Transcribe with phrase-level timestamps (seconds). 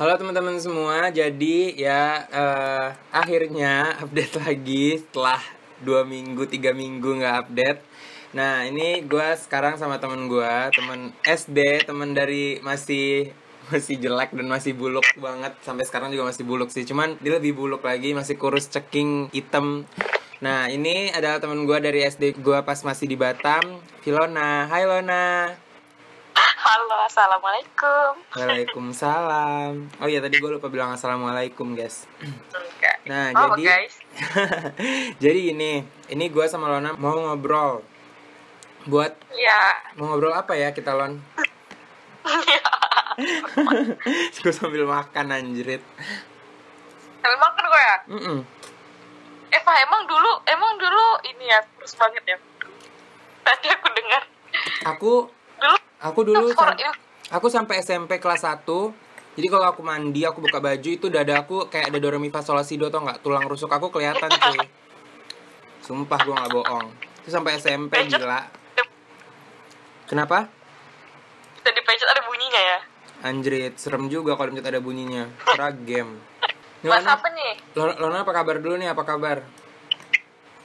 [0.00, 5.36] Halo teman-teman semua, jadi ya eh, akhirnya update lagi setelah
[5.84, 7.80] dua minggu, tiga minggu nggak update.
[8.32, 13.28] Nah ini gue sekarang sama temen gue, temen SD, temen dari masih
[13.68, 16.88] masih jelek dan masih buluk banget sampai sekarang juga masih buluk sih.
[16.88, 19.84] Cuman dia lebih buluk lagi, masih kurus, ceking, hitam.
[20.40, 24.64] Nah ini adalah temen gue dari SD gue pas masih di Batam, Filona.
[24.64, 25.68] Hai Lona.
[26.70, 28.30] Halo, assalamualaikum.
[28.30, 29.90] Waalaikumsalam.
[29.98, 32.06] Oh iya tadi gue lupa bilang assalamualaikum guys.
[32.22, 33.02] Enggak.
[33.10, 33.98] Nah oh, jadi guys.
[35.26, 35.82] jadi ini
[36.14, 37.82] ini gue sama Lona mau ngobrol
[38.86, 39.82] buat Ya.
[39.98, 41.18] mau ngobrol apa ya kita Lon?
[44.38, 45.82] gue sambil makan anjrit.
[47.18, 47.96] Tapi makan gue ya.
[48.14, 48.38] Mm-mm.
[49.50, 52.38] Eva emang dulu, emang dulu ini ya terus banget ya.
[53.42, 54.22] Tadi aku dengar
[54.94, 55.39] Aku
[56.00, 56.98] aku dulu for sam-
[57.30, 58.66] aku sampai SMP kelas 1
[59.38, 62.28] jadi kalau aku mandi aku buka baju itu dada aku kayak ada do re mi
[62.28, 64.58] fa sol la si do tau nggak tulang rusuk aku kelihatan cuy
[65.86, 66.86] sumpah gue nggak bohong
[67.24, 68.18] itu sampai SMP Pencet.
[68.20, 68.48] gila
[70.08, 70.50] kenapa
[71.70, 72.78] dipencet ada bunyinya ya.
[73.20, 75.28] Anjrit, serem juga kalau mencet ada bunyinya.
[75.44, 76.16] Kira game.
[76.80, 77.52] Mas apa nih?
[77.76, 78.88] Lona apa kabar dulu nih?
[78.88, 79.44] Apa kabar?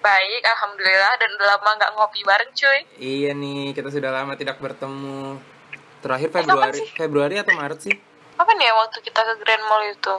[0.05, 2.79] Baik, alhamdulillah dan udah lama nggak ngopi bareng cuy.
[2.95, 5.41] Iya nih, kita sudah lama tidak bertemu.
[5.97, 6.87] Terakhir Eh, Februari, sih?
[6.93, 7.95] Februari atau Maret sih?
[8.37, 10.15] Apa nih ya waktu kita ke Grand Mall itu?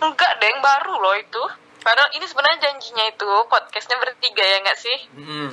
[0.00, 1.42] Enggak, deng baru loh itu.
[1.84, 4.98] Padahal ini sebenarnya janjinya itu podcastnya bertiga ya nggak sih?
[5.12, 5.52] Mungkin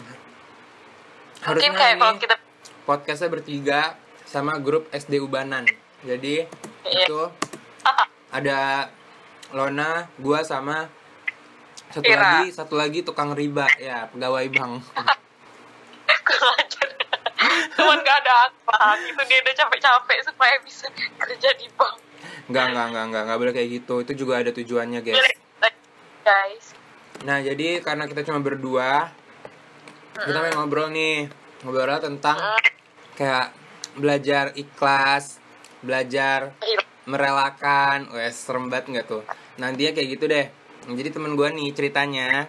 [1.44, 2.36] Harusnya kayak ini kalau kita
[2.88, 3.80] podcastnya bertiga
[4.24, 5.68] sama grup SD Ubanan.
[6.02, 6.48] Jadi
[6.88, 7.04] Iya.
[7.04, 7.20] itu
[8.38, 8.88] ada
[9.52, 10.88] Lona, gua sama
[11.92, 12.20] satu Ira.
[12.20, 14.74] lagi, satu lagi tukang riba ya pegawai bank.
[17.76, 21.98] cuman gak ada apa gitu dia udah capek-capek supaya bisa kerja di bank
[22.52, 23.96] Enggak, enggak, enggak, enggak, enggak boleh kayak gitu.
[24.04, 25.24] Itu juga ada tujuannya, guys.
[26.22, 26.66] guys
[27.24, 29.08] Nah, jadi karena kita cuma berdua,
[30.20, 31.32] kita pengen ngobrol nih.
[31.64, 32.36] Ngobrol tentang
[33.16, 33.56] kayak
[33.96, 35.40] belajar ikhlas,
[35.80, 36.52] belajar
[37.08, 38.12] merelakan.
[38.12, 39.24] Wes, serem banget nggak tuh?
[39.56, 40.52] Nantinya kayak gitu deh.
[40.96, 42.48] Jadi temen gue nih ceritanya,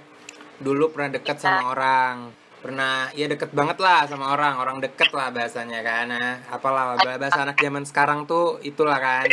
[0.59, 2.31] dulu pernah deket sama orang.
[2.63, 4.59] Pernah, ya deket banget lah sama orang.
[4.63, 6.15] Orang deket lah bahasanya kan.
[6.15, 9.27] Nah, apalah, bahasa anak zaman sekarang tuh itulah kan.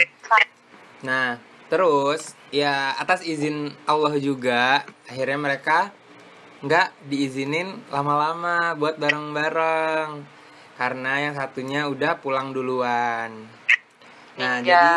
[1.06, 5.94] Nah, terus ya atas izin Allah juga akhirnya mereka
[6.66, 10.26] nggak diizinin lama-lama buat bareng-bareng
[10.76, 13.48] karena yang satunya udah pulang duluan.
[14.36, 14.66] Nah, Tinggal.
[14.66, 14.96] jadi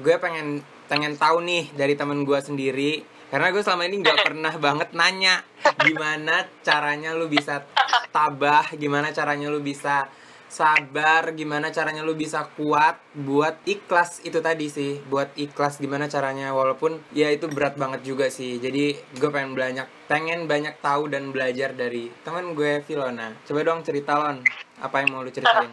[0.00, 0.48] gue pengen
[0.90, 5.40] pengen tahu nih dari temen gue sendiri karena gue selama ini nggak pernah banget nanya
[5.86, 7.64] gimana caranya lu bisa
[8.10, 10.10] tabah, gimana caranya lu bisa
[10.50, 16.50] sabar, gimana caranya lu bisa kuat buat ikhlas itu tadi sih, buat ikhlas gimana caranya
[16.50, 18.58] walaupun ya itu berat banget juga sih.
[18.58, 23.30] Jadi gue pengen banyak pengen banyak tahu dan belajar dari teman gue Filona.
[23.46, 24.42] Coba dong cerita Lon,
[24.82, 25.70] apa yang mau lu ceritain?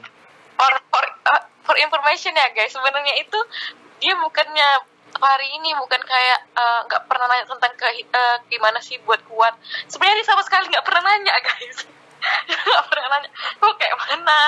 [0.58, 3.40] for for uh, for information ya guys sebenarnya itu
[4.02, 4.70] dia bukannya
[5.22, 9.54] hari ini bukan kayak uh, nggak pernah nanya tentang ke uh, gimana sih buat kuat.
[9.90, 11.80] Sebenarnya dia sama sekali nggak pernah nanya guys.
[12.48, 13.30] Nggak pernah nanya.
[13.58, 14.42] Kok kayak mana?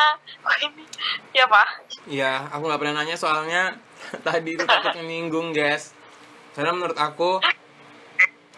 [0.44, 0.85] Kok ini?
[1.34, 1.68] Ya pak.
[2.09, 3.63] Iya, aku nggak pernah nanya soalnya
[4.28, 5.94] tadi itu takut menyinggung, guys.
[6.57, 7.40] Karena menurut aku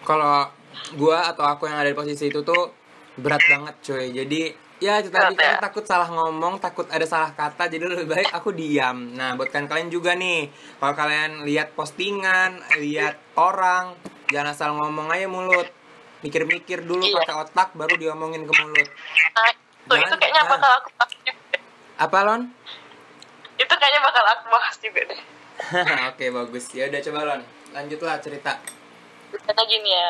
[0.02, 0.50] kalau
[0.98, 2.74] gua atau aku yang ada di posisi itu tuh
[3.20, 4.08] berat banget, cuy.
[4.16, 5.62] Jadi ya itu tadi ya?
[5.62, 9.14] kan takut salah ngomong, takut ada salah kata, jadi lebih baik aku diam.
[9.14, 10.50] Nah, buat kalian kalian juga nih,
[10.82, 13.94] kalau kalian lihat postingan, lihat orang,
[14.34, 15.70] jangan asal ngomong aja mulut.
[16.26, 17.18] Mikir-mikir dulu Iya.
[17.22, 18.90] pakai otak baru diomongin ke mulut.
[19.38, 20.52] nah, itu, itu kayaknya nah.
[20.58, 21.34] bakal aku bahas juga.
[22.02, 22.42] Apa, Lon?
[23.62, 25.22] itu kayaknya bakal aku bahas juga deh
[26.10, 26.66] Oke, bagus.
[26.74, 27.42] Ya udah coba Lon.
[27.78, 28.58] Lanjutlah cerita.
[29.46, 30.10] Karena gini ya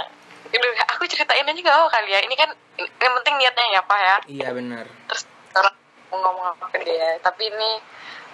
[0.91, 2.19] aku ceritain aja gak apa kali ya.
[2.23, 4.15] Ini kan yang penting niatnya ya pak ya.
[4.27, 4.85] Iya benar.
[5.07, 5.23] terus
[5.55, 5.75] orang
[6.11, 7.19] ngomong apa ke dia.
[7.23, 7.71] Tapi ini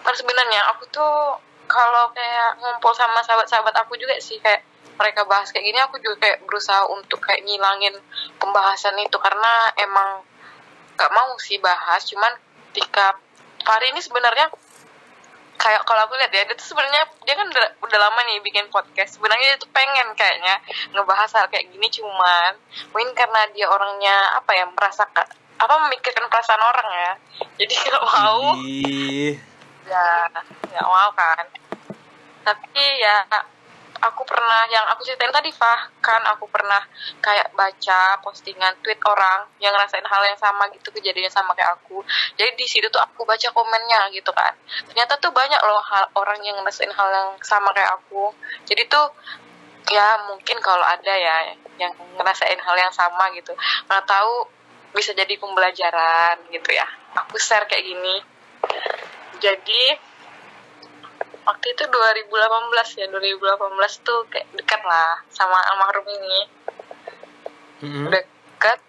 [0.01, 4.63] kan sebenarnya aku tuh kalau kayak ngumpul sama sahabat-sahabat aku juga sih kayak
[4.97, 7.93] mereka bahas kayak gini aku juga kayak berusaha untuk kayak ngilangin
[8.41, 9.17] pembahasan itu.
[9.21, 10.25] Karena emang
[10.97, 12.33] gak mau sih bahas cuman
[12.73, 13.17] ketika
[13.65, 14.49] hari ini sebenarnya
[15.57, 18.69] kayak kalau aku lihat ya dia tuh sebenarnya dia kan udah, udah lama nih bikin
[18.69, 19.17] podcast.
[19.17, 20.55] Sebenarnya dia tuh pengen kayaknya
[20.93, 22.53] ngebahas hal kayak gini cuman
[22.93, 25.03] mungkin karena dia orangnya apa ya merasa
[25.57, 27.11] apa memikirkan perasaan orang ya.
[27.59, 28.41] Jadi nggak mau.
[28.63, 29.33] Ih,
[29.89, 30.07] ya
[30.71, 31.45] nggak mau kan.
[32.45, 33.27] Tapi ya
[34.01, 35.89] aku pernah yang aku ceritain tadi Fah.
[36.01, 36.79] Kan aku pernah
[37.21, 42.01] kayak baca postingan tweet orang yang ngerasain hal yang sama gitu kejadiannya sama kayak aku.
[42.37, 44.53] Jadi di situ tuh aku baca komennya gitu kan.
[44.89, 48.31] Ternyata tuh banyak loh hal orang yang ngerasain hal yang sama kayak aku.
[48.69, 49.07] Jadi tuh
[49.87, 53.53] ya mungkin kalau ada ya yang ngerasain hal yang sama gitu.
[53.87, 54.47] Mana tahu
[54.95, 56.87] bisa jadi pembelajaran gitu ya.
[57.25, 58.15] Aku share kayak gini.
[59.37, 60.06] Jadi
[61.47, 66.39] waktu itu 2018 ya 2018 tuh kayak dekat lah sama almarhum ini.
[67.77, 68.09] Mm-mm.
[68.11, 68.79] dekat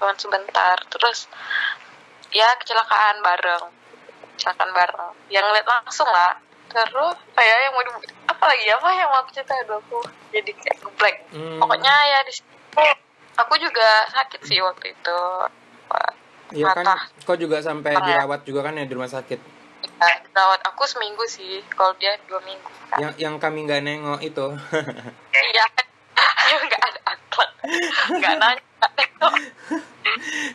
[0.00, 0.76] cuman sebentar.
[0.90, 1.30] Terus
[2.34, 3.64] ya kecelakaan bareng.
[4.36, 5.12] Kecelakaan bareng.
[5.30, 6.34] Yang ngeliat langsung lah.
[6.70, 7.90] Terus ya yang mau di,
[8.26, 8.64] apa lagi?
[8.70, 9.98] Apa yang mau aku cerita aku
[10.30, 11.58] jadi kayak geblek Hmm.
[11.62, 12.48] pokoknya ya di situ.
[13.38, 15.20] Aku juga sakit sih waktu itu.
[16.50, 16.82] Iya kan,
[17.22, 18.06] kau juga sampai Patah.
[18.10, 19.38] dirawat juga kan ya di rumah sakit.
[20.00, 22.98] Ya, dirawat aku seminggu sih kalau dia dua minggu kan.
[23.04, 24.46] Yang yang kami nggak nengok itu.
[25.52, 25.64] iya
[26.66, 27.50] nggak ada akhlak
[28.16, 28.64] nggak nanya.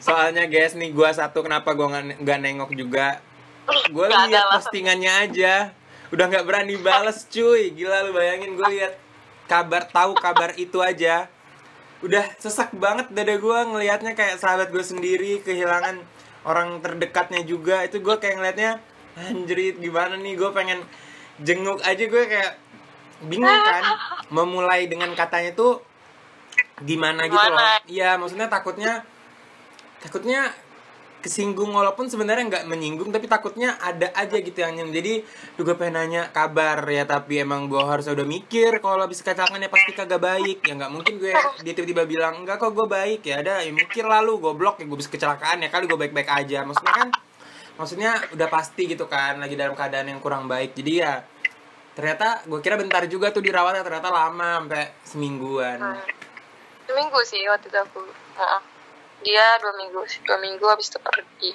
[0.02, 3.22] Soalnya guys nih gua satu kenapa gua nggak nengok juga.
[3.94, 5.54] Gua ada lihat postingannya aja.
[6.14, 7.74] Udah nggak berani bales cuy.
[7.74, 8.94] Gila lu bayangin gue lihat
[9.50, 11.30] kabar tahu kabar itu aja.
[12.04, 16.02] Udah sesak banget dada gua ngelihatnya kayak sahabat gue sendiri kehilangan
[16.46, 17.82] orang terdekatnya juga.
[17.86, 18.72] Itu gua kayak ngelihatnya
[19.20, 20.36] anjrit gimana nih?
[20.36, 20.84] Gue pengen
[21.40, 22.04] jenguk aja.
[22.08, 22.54] Gue kayak
[23.24, 23.84] bingung kan
[24.28, 25.80] memulai dengan katanya tuh
[26.84, 27.80] gimana gitu loh.
[27.88, 29.08] Iya maksudnya takutnya
[30.04, 30.52] takutnya
[31.24, 35.26] kesinggung walaupun sebenarnya nggak menyinggung tapi takutnya ada aja gitu yang nyem jadi
[35.58, 39.72] juga pengen nanya kabar ya tapi emang gue harus udah mikir kalau habis kecelakaan ya
[39.74, 40.62] pasti kagak baik.
[40.68, 41.34] Ya nggak mungkin gue
[41.66, 43.26] dia tiba-tiba bilang enggak kok gue baik.
[43.26, 44.78] Ya ada ya mikir lalu goblok.
[44.78, 46.62] Ya gue bisa kecelakaan ya kali gue baik-baik aja.
[46.62, 47.10] Maksudnya kan
[47.76, 50.76] maksudnya udah pasti gitu kan lagi dalam keadaan yang kurang baik.
[50.76, 51.24] Jadi ya
[51.96, 55.80] ternyata gue kira bentar juga tuh dirawatnya ternyata lama sampai semingguan.
[55.80, 56.00] Hmm.
[56.86, 58.02] seminggu sih waktu itu aku.
[58.38, 58.62] Heeh.
[59.26, 61.52] dia dua minggu dua minggu habis itu pergi.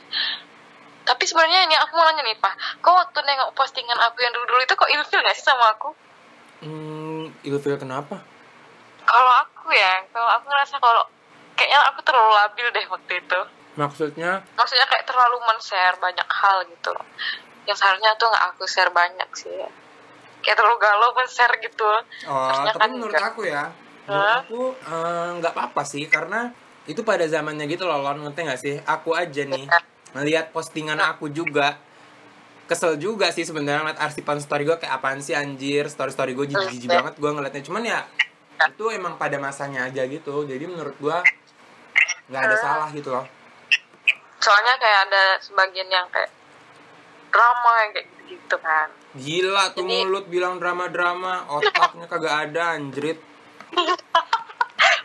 [1.06, 2.82] Tapi sebenarnya ini aku mau nanya nih pak.
[2.82, 5.94] Kok waktu nengok postingan aku yang dulu dulu itu kok ilfil gak sih sama aku?
[6.66, 8.18] Hmm ilfil kenapa?
[9.06, 11.02] Kalau aku ya kalau aku ngerasa kalau
[11.54, 13.40] kayaknya aku terlalu labil deh waktu itu
[13.78, 14.42] maksudnya?
[14.58, 16.94] Maksudnya kayak terlalu men-share banyak hal gitu.
[17.68, 19.52] Yang seharusnya tuh nggak aku share banyak sih.
[19.52, 19.70] Ya.
[20.40, 21.84] kayak terlalu galau men-share gitu.
[22.24, 23.30] Oh, Harusnya tapi kan menurut enggak.
[23.36, 23.64] aku ya,
[24.08, 26.48] menurut aku eh, nggak apa-apa sih karena
[26.88, 28.74] itu pada zamannya gitu loh, Lon, ngerti nggak sih?
[28.88, 29.68] Aku aja nih
[30.16, 31.76] ngelihat postingan aku juga.
[32.64, 36.54] Kesel juga sih sebenarnya ngeliat arsipan story gue kayak apaan sih anjir story story gue
[36.54, 37.62] jijik jijik banget gue ngeliatnya.
[37.66, 38.00] Cuman ya
[38.64, 40.46] itu emang pada masanya aja gitu.
[40.48, 41.16] Jadi menurut gue
[42.30, 43.26] nggak ada salah gitu loh
[44.40, 46.32] soalnya kayak ada sebagian yang kayak
[47.30, 48.88] drama yang kayak gitu kan.
[49.14, 53.18] Gila tuh Jadi- mulut bilang drama drama otaknya kagak ada anjrit.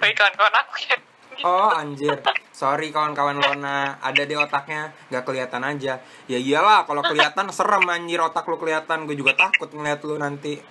[0.05, 0.97] Kawan-kawan aku ya.
[1.43, 2.15] Oh anjir,
[2.55, 5.99] sorry kawan-kawan Lona, ada di otaknya nggak kelihatan aja.
[6.31, 8.23] Ya iyalah, kalau kelihatan serem anjir.
[8.23, 10.61] Otak lu kelihatan, gue juga takut ngeliat lu nanti.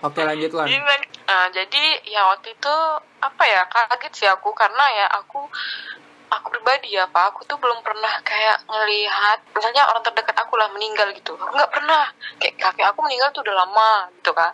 [0.00, 0.48] Oke lanjut.
[0.54, 0.78] Jadi,
[1.26, 2.74] nah, jadi ya waktu itu
[3.20, 4.54] apa ya kaget sih aku.
[4.54, 5.44] Karena ya aku
[6.30, 7.34] aku pribadi ya pak.
[7.34, 11.36] Aku tuh belum pernah kayak ngelihat misalnya orang terdekat aku lah meninggal gitu.
[11.36, 12.08] Aku nggak pernah.
[12.38, 14.52] Kayak kakek aku meninggal tuh udah lama gitu kan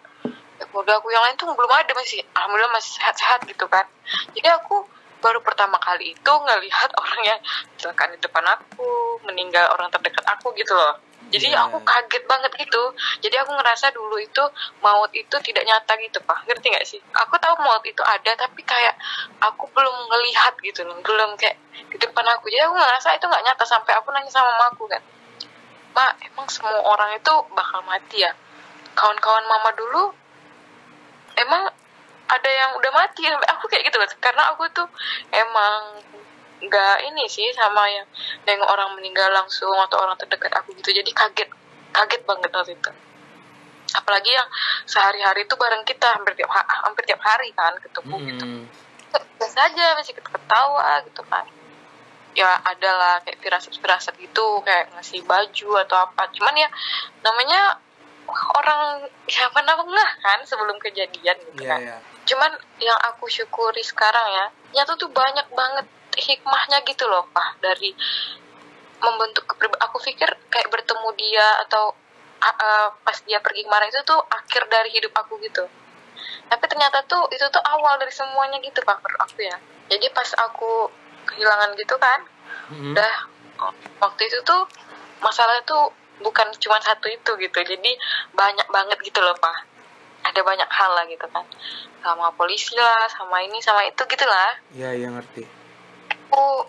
[0.71, 3.85] keluarga aku yang lain tuh belum ada masih alhamdulillah masih sehat-sehat gitu kan
[4.32, 4.87] jadi aku
[5.23, 7.41] baru pertama kali itu ngelihat orang yang
[7.85, 10.99] di depan aku meninggal orang terdekat aku gitu loh
[11.32, 11.67] jadi Iya.
[11.67, 12.82] aku kaget banget gitu.
[13.25, 14.44] Jadi aku ngerasa dulu itu
[14.85, 16.44] maut itu tidak nyata gitu pak.
[16.44, 17.00] Ngerti nggak sih?
[17.17, 18.94] Aku tahu maut itu ada tapi kayak
[19.41, 20.96] aku belum ngelihat gitu loh.
[21.01, 21.56] Belum kayak
[21.91, 22.53] di depan aku.
[22.53, 25.03] Jadi aku ngerasa itu nggak nyata sampai aku nanya sama mamaku kan.
[25.94, 28.32] Mak emang semua orang itu bakal mati ya?
[28.94, 30.15] Kawan-kawan mama dulu
[31.34, 31.67] emang
[32.31, 33.27] ada yang udah mati?
[33.27, 34.06] Sampai aku kayak gitu loh.
[34.20, 34.87] Karena aku tuh
[35.32, 35.99] emang
[36.65, 38.06] nggak ini sih sama yang
[38.44, 40.91] nengok orang meninggal langsung atau orang terdekat aku gitu.
[40.91, 41.49] Jadi kaget
[41.91, 42.91] kaget banget waktu itu.
[43.94, 44.49] Apalagi yang
[44.85, 48.44] sehari-hari itu bareng kita hampir tiap ha- hampir tiap hari kan ketemu gitu.
[48.44, 48.65] Hmm.
[49.39, 51.47] biasa aja masih ketawa gitu kan.
[52.35, 56.27] Ya ada lah kayak firasat-firasat gitu kayak ngasih baju atau apa.
[56.35, 56.67] Cuman ya
[57.23, 57.79] namanya
[58.56, 61.81] orang ya nggak kan sebelum kejadian gitu Iya kan.
[61.85, 61.97] ya.
[62.25, 65.85] cuman yang aku syukuri sekarang ya nyata tuh banyak banget
[66.25, 67.93] hikmahnya gitu loh pak dari
[69.05, 71.93] membentuk kepribadian aku pikir kayak bertemu dia atau
[72.41, 75.65] a, pas dia pergi kemarin itu tuh akhir dari hidup aku gitu.
[76.49, 79.57] Tapi ternyata tuh itu tuh awal dari semuanya gitu pak menurut aku ya.
[79.93, 80.89] Jadi pas aku
[81.29, 82.21] kehilangan gitu kan
[82.65, 82.97] Hmm.
[82.97, 83.15] udah
[84.01, 84.65] waktu itu tuh
[85.21, 85.93] masalah tuh
[86.25, 87.59] bukan cuma satu itu gitu.
[87.61, 87.93] Jadi
[88.33, 89.69] banyak banget gitu loh pak.
[90.25, 91.45] Ada banyak hal lah gitu kan.
[92.01, 95.64] Sama polisi lah sama ini sama itu gitulah iya iya ngerti
[96.29, 96.69] aku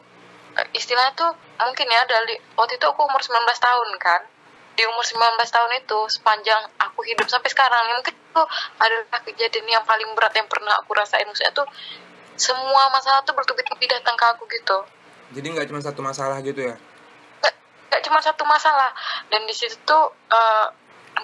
[0.76, 4.22] istilahnya tuh mungkin ya dari waktu itu aku umur 19 tahun kan.
[4.76, 8.44] Di umur 19 tahun itu sepanjang aku hidup sampai sekarang mungkin itu
[8.80, 11.24] adalah kejadian yang paling berat yang pernah aku rasain.
[11.24, 11.68] Maksudnya tuh
[12.36, 14.78] semua masalah tuh bertubi-tubi datang ke aku gitu.
[15.32, 16.76] Jadi nggak cuma satu masalah gitu ya?
[17.40, 18.92] Nggak- cuma satu masalah.
[19.32, 20.68] Dan di situ tuh eh,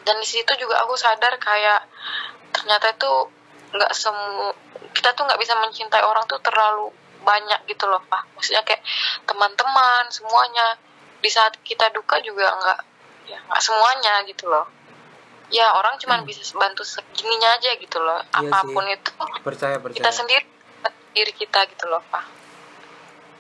[0.08, 1.84] dan di situ juga aku sadar kayak
[2.56, 3.12] ternyata itu
[3.72, 4.56] nggak semua
[4.92, 8.25] kita tuh nggak bisa mencintai orang tuh terlalu banyak gitu loh pak.
[8.38, 8.82] Maksudnya kayak
[9.25, 10.78] teman-teman semuanya.
[11.22, 12.80] Di saat kita duka juga nggak
[13.30, 14.66] ya nggak semuanya gitu loh.
[15.51, 18.22] Ya orang cuma bisa bantu segininya aja gitu loh.
[18.34, 18.48] Hmm.
[18.48, 18.58] Iya sih.
[18.58, 19.12] apa pun itu
[19.46, 19.98] percaya percaya.
[20.01, 20.46] kita sendiri
[21.12, 22.25] diri kita gitu loh pak.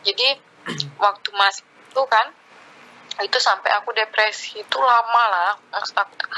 [0.05, 0.27] Jadi
[1.03, 2.27] waktu masih itu kan
[3.19, 5.51] itu sampai aku depresi itu lama lah.
[5.73, 6.29] Maksud aku tuh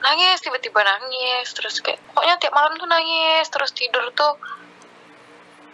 [0.00, 4.36] nangis tiba-tiba nangis terus kayak pokoknya tiap malam tuh nangis terus tidur tuh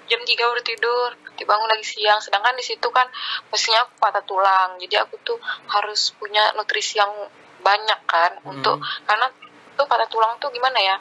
[0.06, 2.18] jam 3 baru tidur dibangun lagi siang.
[2.23, 3.06] Sedangkan di situ kan
[3.50, 4.78] mestinya aku patah tulang.
[4.78, 5.38] Jadi aku tuh
[5.71, 7.11] harus punya nutrisi yang
[7.62, 9.30] banyak kan untuk karena
[9.78, 10.97] tuh patah tulang tuh gimana ya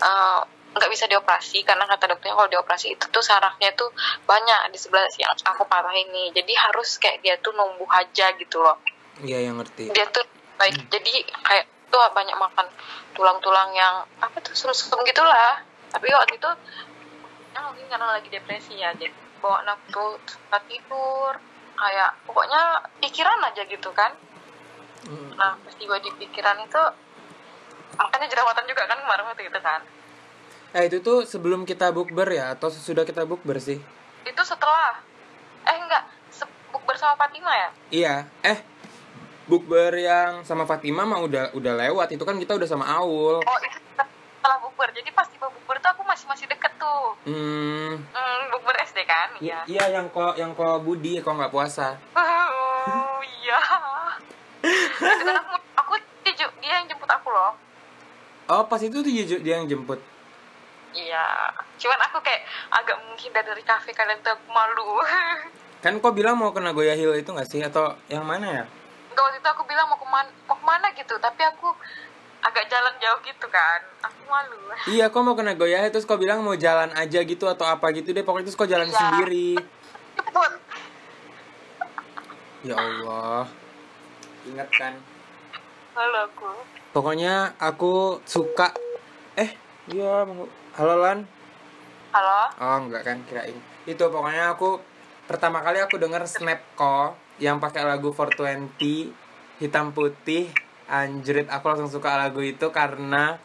[0.00, 0.40] eh,
[0.76, 1.62] nggak bisa dioperasi.
[1.62, 3.90] Karena kata dokternya kalau dioperasi itu tuh sarafnya tuh
[4.24, 6.32] banyak di sebelah yang aku patah ini.
[6.32, 8.78] Jadi harus kayak dia tuh numbuh aja gitu loh.
[9.20, 9.92] Iya yang ngerti.
[9.92, 10.24] Dia tuh
[10.56, 10.88] baik.
[10.88, 12.66] Jadi kayak tuh banyak makan
[13.18, 15.58] tulang-tulang yang apa tuh sum-sum gitulah
[15.90, 16.50] tapi waktu itu
[17.50, 21.34] ya mungkin karena lagi depresi ya jadi bawa anak tuh suka tidur
[21.74, 22.62] kayak pokoknya
[23.00, 24.12] pikiran aja gitu kan.
[25.00, 25.32] Hmm.
[25.32, 26.82] nah peristiwa di pikiran itu
[27.96, 29.80] makanya jerawatan juga kan kemarin waktu itu kan.
[30.76, 33.80] Eh itu tuh sebelum kita bukber ya atau sesudah kita bukber sih?
[34.28, 35.00] Itu setelah.
[35.64, 36.04] Eh enggak
[36.70, 37.68] bukber sama Fatima ya?
[37.90, 38.14] Iya.
[38.44, 38.58] Eh
[39.50, 42.14] bukber yang sama Fatima mah udah udah lewat.
[42.14, 43.40] Itu kan kita udah sama Aul.
[43.40, 43.78] Oh itu
[44.40, 47.12] setelah bukber jadi pas tiba bukber tuh aku masih masih deket tuh.
[47.28, 48.00] Hmm.
[48.00, 49.36] Hmm, bukber SD kan?
[49.36, 49.68] Iya.
[49.68, 52.00] iya yang kok yang kok Budi kok nggak puasa.
[52.16, 53.60] Oh iya.
[54.96, 55.92] Kan aku, aku
[56.24, 57.52] dia, yang jemput aku loh.
[58.48, 60.00] oh pas itu tuh dia, dia yang jemput?
[60.96, 61.52] Iya.
[61.76, 62.40] Cuman aku kayak
[62.72, 65.04] agak menghindar dari kafe kalian tuh aku malu.
[65.84, 67.60] kan kok bilang mau ke Nagoya Hill itu nggak sih?
[67.60, 68.64] Atau yang mana ya?
[69.12, 71.76] Enggak waktu itu aku bilang mau ke mana, mau ke mana gitu, tapi aku
[72.40, 73.80] agak jalan jauh gitu kan.
[74.00, 74.56] Aku malu.
[74.88, 78.10] Iya, kok mau ke Nagoya terus kok bilang mau jalan aja gitu atau apa gitu
[78.10, 78.24] deh.
[78.24, 78.96] Pokoknya terus kok jalan Iya.
[78.96, 79.50] sendiri.
[82.60, 83.48] Ya Allah.
[84.44, 84.94] Ingat kan?
[85.92, 86.50] Malu aku.
[86.90, 88.74] Pokoknya aku suka
[89.34, 89.54] eh
[89.88, 90.26] iya
[90.74, 91.24] halo Lan.
[92.10, 92.40] Halo.
[92.58, 93.54] Oh, enggak kan kirain.
[93.86, 94.82] Itu pokoknya aku
[95.24, 99.14] pertama kali aku denger Snapco yang pakai lagu 420
[99.56, 100.50] hitam putih.
[100.90, 103.38] Anjrit, aku langsung suka lagu itu karena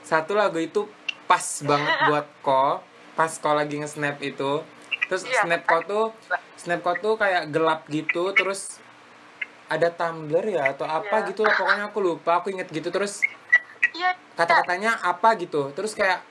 [0.00, 0.88] satu lagu itu
[1.28, 2.80] pas banget buat ko
[3.12, 4.64] pas ko lagi nge-snap itu
[5.06, 5.44] terus Iya.
[5.44, 6.06] snap ko tuh
[6.56, 8.80] snap ko tuh kayak gelap gitu terus
[9.68, 11.28] ada tumbler ya atau apa Iya.
[11.28, 13.20] gitu lah pokoknya aku lupa aku inget gitu terus
[13.92, 14.16] Iya.
[14.34, 16.24] kata-katanya apa gitu terus kayak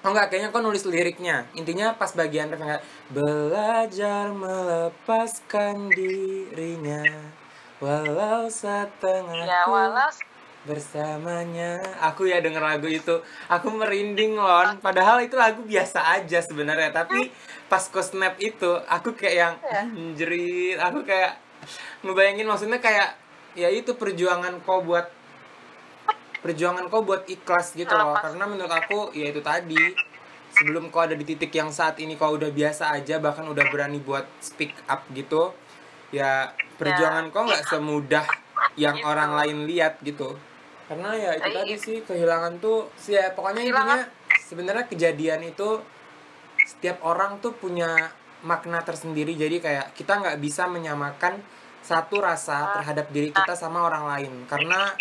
[0.00, 7.04] oh enggak kayaknya kok nulis liriknya intinya pas bagian ref kayak belajar melepaskan dirinya
[7.80, 10.08] walau setengah Ya walau
[10.68, 11.80] bersamanya.
[12.12, 13.24] Aku ya denger lagu itu.
[13.48, 14.76] Aku merinding lon.
[14.84, 16.92] Padahal itu lagu biasa aja sebenarnya.
[16.92, 17.32] Tapi
[17.72, 20.84] pas ko snap itu aku kayak yang Ya.
[20.84, 21.40] aku kayak
[22.04, 23.16] ngebayangin maksudnya kayak
[23.56, 25.08] ya itu perjuangan kau buat
[26.40, 28.16] perjuangan kau buat ikhlas gitu loh.
[28.20, 29.96] Karena menurut aku ya itu tadi
[30.52, 34.02] sebelum kau ada di titik yang saat ini kau udah biasa aja bahkan udah berani
[34.02, 35.54] buat speak up gitu
[36.10, 38.26] ya perjuangan kau nggak semudah
[38.74, 39.06] yang Gitu.
[39.06, 40.34] orang lain lihat gitu
[40.86, 41.78] karena ya itu Eh, tadi iya.
[41.78, 43.98] sih kehilangan tuh sih ya pokoknya intinya
[44.42, 45.78] sebenarnya kejadian itu
[46.66, 48.10] setiap orang tuh punya
[48.42, 51.38] makna tersendiri jadi kayak kita nggak bisa menyamakan
[51.80, 54.92] satu rasa terhadap diri kita sama orang lain karena.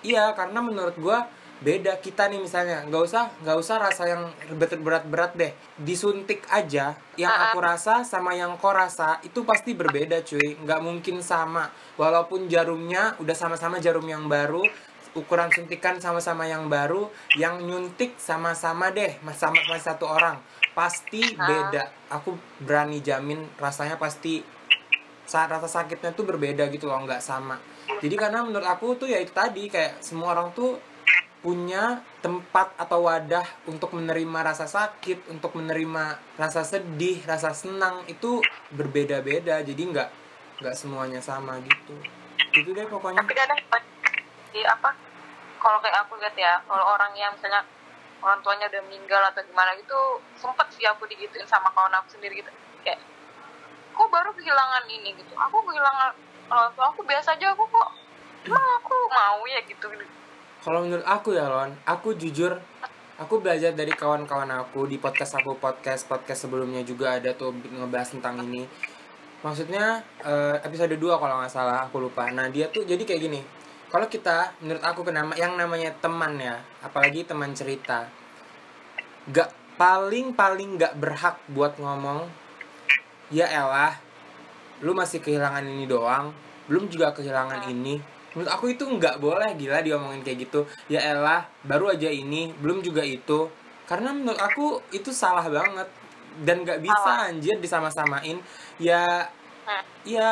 [0.00, 1.28] Iya, karena menurut gua
[1.60, 4.22] beda kita nih misalnya nggak usah nggak usah rasa yang
[4.56, 5.52] berat-berat deh.
[5.76, 10.56] Disuntik aja yang Ah, aku rasa sama yang kau rasa itu pasti berbeda cuy.
[10.64, 11.68] Nggak mungkin sama.
[12.00, 14.64] Walaupun jarumnya udah sama-sama jarum yang baru
[15.10, 20.38] ukuran suntikan sama-sama yang baru yang nyuntik sama-sama deh sama sama satu orang.
[20.72, 21.44] Pasti Ah.
[21.44, 21.82] beda.
[22.08, 24.40] Aku berani jamin rasanya pasti
[25.26, 27.54] saat rasa sakitnya tuh berbeda gitu loh nggak sama.
[28.00, 30.78] Jadi karena menurut aku tuh ya itu tadi kayak semua orang tuh
[31.40, 38.44] punya tempat atau wadah untuk menerima rasa sakit untuk menerima rasa sedih rasa senang itu
[38.72, 39.64] berbeda-beda.
[39.64, 40.08] Jadi nggak
[40.60, 41.96] nggak semuanya sama gitu.
[42.52, 43.24] Gitu deh pokoknya.
[43.24, 43.60] Tapi kadang
[44.50, 44.90] di apa?
[45.60, 47.60] kalau kayak aku lihat ya kalau orang yang misalnya
[48.24, 50.00] orang tuanya udah meninggal atau gimana gitu
[50.40, 52.48] sempet sih aku digituin sama kawan aku sendiri gitu.
[52.80, 53.04] Kayak
[53.92, 55.12] kok baru kehilangan ini?
[55.12, 55.32] Gitu.
[55.36, 56.16] Aku kehilangan
[56.48, 57.88] orang tua aku biasa aja aku kok.
[58.48, 59.86] Emang aku mau ya gitu
[60.60, 62.52] Kalau menurut aku ya Lon, aku jujur
[63.16, 68.12] aku belajar dari kawan-kawan aku di podcast aku podcast podcast sebelumnya juga ada tuh ngebahas
[68.12, 68.68] tentang ini.
[69.40, 72.28] Maksudnya eh, episode 2 kalau nggak salah aku lupa.
[72.28, 73.40] Nah dia tuh jadi kayak gini.
[73.88, 78.06] Kalau kita menurut aku kenama yang namanya teman ya, apalagi teman cerita,
[79.32, 79.50] gak
[79.80, 82.28] paling paling gak berhak buat ngomong
[83.32, 83.96] ya elah
[84.84, 86.34] lu masih kehilangan ini doang
[86.68, 90.66] belum juga kehilangan ini menurut aku itu nggak boleh gila diomongin kayak gitu.
[90.86, 93.50] Ya elah baru aja ini belum juga itu.
[93.86, 95.88] Karena menurut aku itu salah banget.
[96.46, 98.38] Dan nggak bisa anjir disama-samain.
[98.78, 99.28] Ya
[100.06, 100.30] ya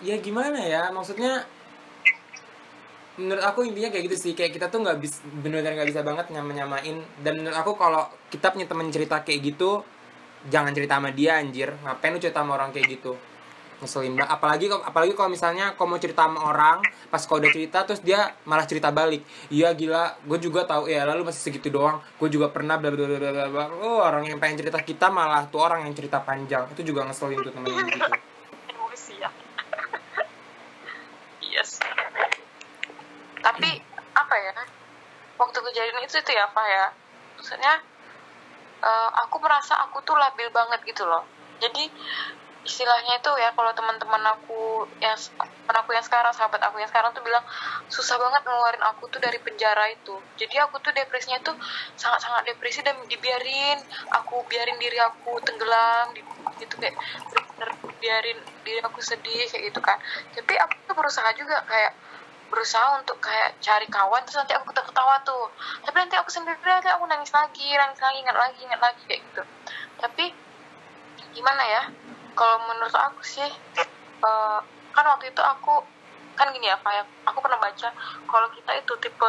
[0.00, 0.88] ya gimana ya?
[0.92, 1.44] Maksudnya
[3.16, 4.32] menurut aku intinya kayak gitu sih.
[4.32, 7.04] Kayak kita tuh nggak bisa benar-benar nggak bisa banget nyama-nyamain.
[7.20, 9.84] Dan menurut aku kalau kita punya temen cerita kayak gitu
[10.48, 11.76] jangan cerita sama dia anjir.
[11.84, 13.35] Ngapain lu cerita sama orang kayak gitu
[13.76, 16.80] ngeselin banget apalagi apalagi kalau misalnya kau mau cerita sama orang
[17.12, 19.20] pas kau udah cerita terus dia malah cerita balik.
[19.52, 20.88] Iya gila gue juga tahu.
[20.88, 22.00] Ya lalu masih segitu doang.
[22.16, 25.44] Gue juga pernah bla bla bla bla bla oh orang yang pengen cerita kita malah
[25.48, 26.64] tuh orang yang cerita panjang.
[26.72, 28.00] Itu juga ngeselin tuh temen gitu.
[28.72, 29.30] Emosi ya
[31.46, 31.80] yes
[33.46, 33.70] tapi
[34.10, 34.54] apa ya?
[35.38, 36.86] Waktu kejadian itu itu ya apa ya.
[37.38, 37.74] Maksudnya
[38.82, 41.22] eh, aku merasa aku tuh labil banget gitu loh.
[41.62, 41.86] Jadi
[42.66, 47.14] istilahnya itu ya kalau teman-teman aku yang teman aku yang sekarang sahabat aku yang sekarang
[47.14, 47.46] tuh bilang
[47.86, 50.18] susah banget ngeluarin aku tuh dari penjara itu.
[50.34, 51.54] Jadi aku tuh depresinya tuh
[51.94, 53.78] sangat-sangat depresi dan dibiarin
[54.10, 56.10] aku biarin diri aku tenggelam
[56.58, 56.96] gitu kayak
[57.30, 57.70] bener
[58.02, 59.96] biarin diri aku sedih kayak gitu kan.
[60.34, 61.92] Tapi aku tuh berusaha juga kayak
[62.50, 65.54] berusaha untuk kayak cari kawan terus nanti aku ketawa tuh.
[65.86, 69.22] Tapi nanti aku sendiri nanti aku nangis lagi nangis lagi ingat lagi ingat lagi kayak
[69.22, 69.42] gitu.
[70.02, 70.24] Tapi
[71.32, 71.82] gimana ya
[72.36, 73.48] kalau menurut aku sih
[74.20, 74.58] eh,
[74.92, 75.82] kan waktu itu aku
[76.36, 77.88] kan gini ya kayak aku pernah baca
[78.28, 79.28] kalau kita itu tipe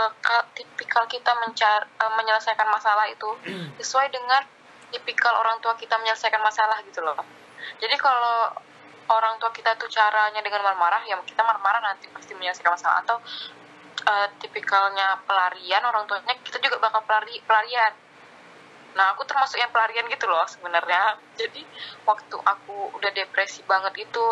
[0.54, 3.32] tipikal kita mencar eh, menyelesaikan masalah itu
[3.80, 4.44] sesuai dengan
[4.92, 7.15] tipikal orang tua kita menyelesaikan masalah gitu loh.
[7.80, 8.52] Jadi kalau
[9.08, 13.04] orang tua kita tuh caranya dengan marah-marah ya kita marah-marah nanti pasti menyelesaikan masalah.
[13.08, 13.17] Atau
[14.04, 17.96] eh, tipikalnya pelarian orang tuanya kita juga bakal pelari pelarian
[18.97, 21.21] nah aku termasuk yang pelarian gitu loh sebenarnya.
[21.38, 21.62] Jadi
[22.01, 24.25] waktu aku udah depresi banget itu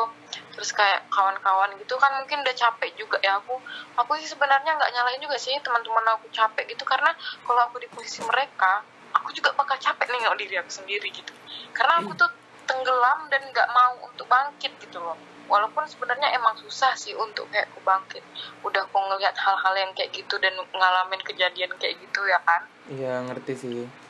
[0.58, 3.38] terus kayak kawan-kawan gitu kan mungkin udah capek juga ya.
[3.38, 3.62] Aku
[3.94, 6.82] aku sih sebenarnya nggak nyalahin juga sih teman-teman aku capek gitu.
[6.82, 7.14] Karena
[7.46, 8.82] kalau aku di posisi mereka
[9.14, 11.34] aku juga bakal capek nih nggak diri aku sendiri gitu.
[11.78, 12.30] Karena aku tuh
[12.66, 15.16] tenggelam dan nggak mau untuk bangkit gitu loh.
[15.46, 18.26] Walaupun sebenarnya emang susah sih untuk kayak aku bangkit.
[18.66, 22.66] Udah aku ngelihat hal-hal yang kayak gitu dan ngalamin kejadian kayak gitu ya kan.
[22.90, 24.05] Iya ngerti sih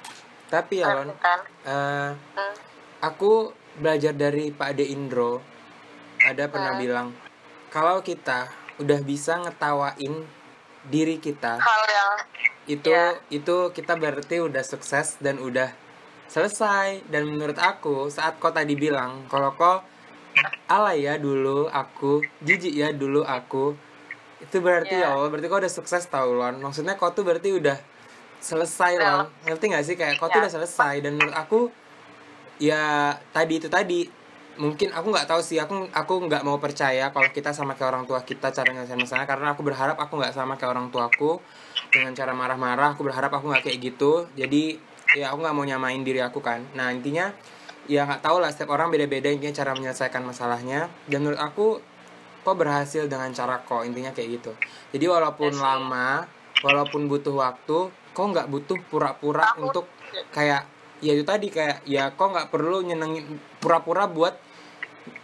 [0.47, 2.55] tapi ya Lon kan eh, Hmm.
[3.01, 5.41] aku belajar dari Pak De Indro
[6.21, 6.81] ada pernah Hmm.
[6.81, 7.07] bilang
[7.69, 10.25] kalau kita udah bisa ngetawain
[10.85, 12.11] diri kita hal yang
[12.67, 13.13] itu Ya.
[13.29, 15.69] itu kita berarti udah sukses dan udah
[16.25, 19.81] selesai dan menurut aku saat kau tadi bilang kalau kau
[20.67, 23.77] alay ya dulu aku jijik ya dulu aku
[24.39, 25.07] itu berarti Ya.
[25.07, 27.77] ya Allah berarti kau udah sukses tau Lon maksudnya kau tuh berarti udah
[28.39, 28.91] selesai.
[28.97, 29.95] Lon ngerti gak sih?
[29.95, 30.47] Kayak kau tuh Ya.
[30.47, 31.59] udah selesai dan menurut aku
[32.55, 34.07] ya tadi itu tadi
[34.55, 35.59] mungkin aku nggak tahu sih.
[35.59, 39.27] Aku aku nggak mau percaya kalau kita sama kayak orang tua kita cara nyelesain masalah.
[39.27, 41.43] Karena aku berharap aku nggak sama kayak orang tuaku
[41.91, 44.27] dengan cara marah-marah aku berharap aku nggak kayak gitu.
[44.33, 44.79] Jadi
[45.13, 46.63] ya aku nggak mau nyamain diri aku kan.
[46.71, 47.35] Nah intinya
[47.85, 48.47] ya nggak tahu lah.
[48.47, 50.87] Setiap orang beda-beda intinya cara menyelesaikan masalahnya.
[51.11, 51.83] Dan menurut aku
[52.45, 54.51] kok berhasil dengan cara kok intinya kayak gitu.
[54.95, 55.65] Jadi walaupun Ya sih.
[55.65, 56.07] lama
[56.63, 59.91] walaupun butuh waktu kok nggak butuh pura-pura untuk
[60.31, 60.63] kayak
[61.03, 64.39] ya itu tadi kayak ya kok nggak perlu nyenengin pura-pura buat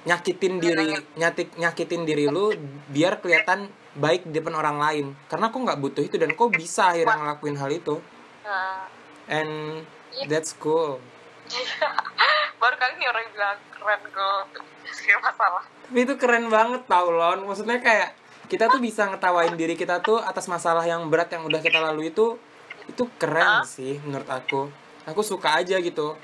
[0.03, 2.51] nyakitin diri nyatik nyakitin diri lu
[2.91, 5.05] biar kelihatan baik di depan orang lain.
[5.31, 7.95] Karena kok nggak butuh itu dan kok bisa akhirnya ngelakuin hal itu.
[9.31, 10.27] And Iya.
[10.27, 10.99] that's cool.
[12.61, 14.33] Baru kali ini orang bilang keren gue
[15.23, 15.63] masalah.
[15.87, 17.47] Tapi itu keren banget tau lon.
[17.47, 18.11] Maksudnya kayak
[18.51, 22.11] kita tuh bisa ngetawain diri kita tuh atas masalah yang berat yang udah kita lalui
[22.11, 22.35] itu
[22.91, 23.63] itu keren Hah?
[23.63, 24.67] sih menurut aku.
[25.07, 26.19] Aku suka aja gitu.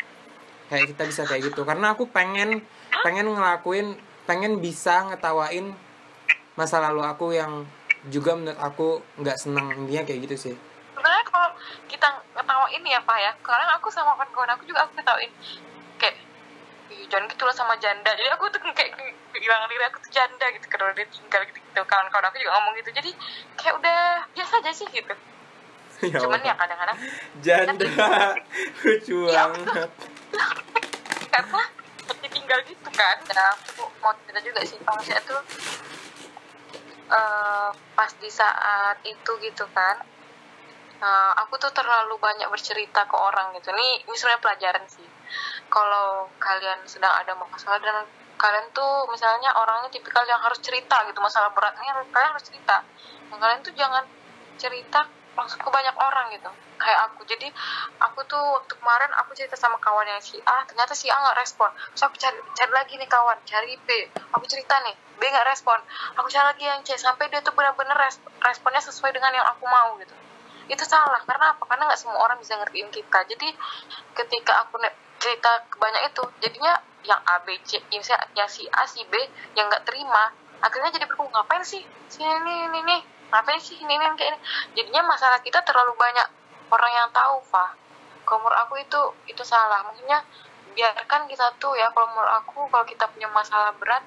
[0.68, 1.64] Kayak kita bisa kayak gitu.
[1.64, 2.60] Karena aku pengen
[3.02, 3.96] pengen ngelakuin
[4.28, 5.72] pengen bisa ngetawain
[6.60, 7.64] masa lalu aku yang
[8.12, 9.72] juga menurut aku nggak seneng.
[9.80, 10.56] Intinya kayak gitu sih.
[10.94, 11.50] Sebenarnya kalau
[11.88, 13.32] kita ngetawain ya pak ya.
[13.40, 15.32] Sekarang aku sama kawan-kawan aku juga aku ngetawain.
[15.98, 16.16] Kayak
[16.92, 18.12] "Ih, jangan gitu lah sama janda.
[18.12, 18.92] Jadi aku tuh kayak
[19.32, 21.82] bilang diri aku tuh janda gitu kalau dia tinggal gitu, gitu.
[21.88, 22.90] kawan-kawan aku juga ngomong gitu.
[22.92, 23.12] Jadi
[23.56, 24.00] kayak udah
[24.36, 25.16] biasa aja sih gitu
[26.00, 26.50] Ya cuman Allah.
[26.50, 26.98] ya kadang-kadang
[27.42, 27.86] janda.
[28.86, 29.50] lucu Ya.
[29.50, 29.90] banget.
[31.28, 31.62] karena
[31.98, 33.18] seperti tinggal gitu kan.
[33.26, 35.42] Dan aku mau cerita juga sih saya tuh
[37.10, 39.98] eh, pas di saat itu gitu kan
[40.98, 43.70] eh, aku tuh terlalu banyak bercerita ke orang gitu.
[43.70, 45.08] Ini ini sebenarnya pelajaran sih.
[45.68, 48.06] Kalau kalian sedang ada masalah dan
[48.38, 51.18] kalian tuh misalnya orangnya tipikal yang harus cerita gitu.
[51.18, 52.86] Masalah beratnya kalian harus cerita.
[53.30, 54.06] Dan kalian tuh jangan
[54.58, 55.06] cerita
[55.46, 56.50] ke banyak orang gitu
[56.82, 57.22] kayak aku.
[57.30, 57.50] Jadi
[58.02, 61.38] aku tuh waktu kemarin aku cerita sama kawan yang si A ternyata si A nggak
[61.44, 61.70] respon.
[61.94, 63.90] Terus aku cari cari lagi nih kawan cari B.
[64.34, 65.78] Aku cerita nih B nggak respon.
[66.18, 69.66] Aku cari lagi yang C sampai dia tuh benar-benar res- responnya sesuai dengan yang aku
[69.70, 70.16] mau gitu.
[70.68, 71.64] Itu salah karena apa?
[71.70, 73.20] Karena nggak semua orang bisa ngertiin kita.
[73.30, 73.50] Jadi
[74.18, 74.82] ketika aku
[75.18, 78.04] cerita ke banyak itu jadinya yang A B C yang
[78.50, 79.14] si, A si B
[79.58, 81.86] yang nggak terima akhirnya jadi bingung ngapain sih?
[82.10, 84.40] Si ini ini ngapain sih ini ini kayak ini?
[84.80, 86.28] Jadinya masalah kita terlalu banyak
[86.72, 87.76] orang yang tahu Fah
[88.28, 89.88] kalau aku itu itu salah.
[89.88, 90.20] Maksudnya
[90.76, 94.04] biarkan kita tuh ya kalau menurut aku kalau kita punya masalah berat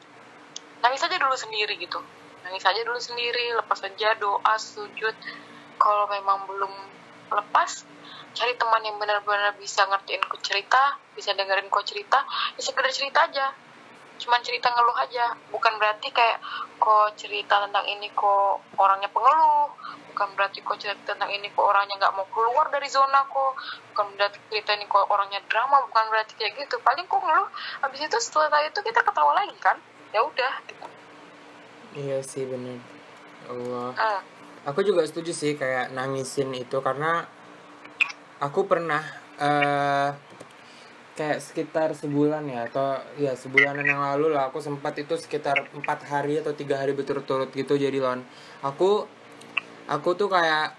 [0.84, 2.00] nangis aja dulu sendiri gitu.
[2.44, 5.16] Nangis aja dulu sendiri lepas aja doa sujud.
[5.80, 6.72] Kalau memang belum
[7.32, 7.88] lepas
[8.30, 12.22] cari teman yang benar-benar bisa ngertiin ku cerita bisa dengerin ku cerita
[12.54, 13.50] ya sekedar cerita aja
[14.20, 15.32] cuman cerita ngeluh aja.
[15.48, 16.38] Bukan berarti kayak
[16.76, 19.72] kok cerita tentang ini kok orangnya pengeluh.
[20.12, 23.52] Bukan berarti kok cerita tentang ini kok orangnya nggak mau keluar dari zona kok.
[23.92, 25.80] Bukan berarti cerita ini kok orangnya drama.
[25.88, 26.76] Bukan berarti kayak gitu.
[26.84, 27.48] Paling kok ngeluh
[27.80, 29.76] habis itu setelah itu kita ketawa lagi kan?
[30.12, 30.52] Ya udah.
[30.68, 30.86] Gitu.
[31.98, 32.78] iya sih bener.
[33.50, 33.90] Allah.
[33.98, 34.20] Ah,
[34.68, 37.26] aku juga setuju sih kayak nangisin itu karena
[38.38, 39.02] aku pernah
[39.40, 40.29] eh
[41.18, 44.48] kayak sekitar sebulan ya atau ya sebulanan yang lalu lah.
[44.48, 48.22] Aku sempat itu sekitar empat hari atau tiga hari berturut-turut gitu jadi lon.
[48.62, 49.04] Aku
[49.90, 50.76] aku tuh kayak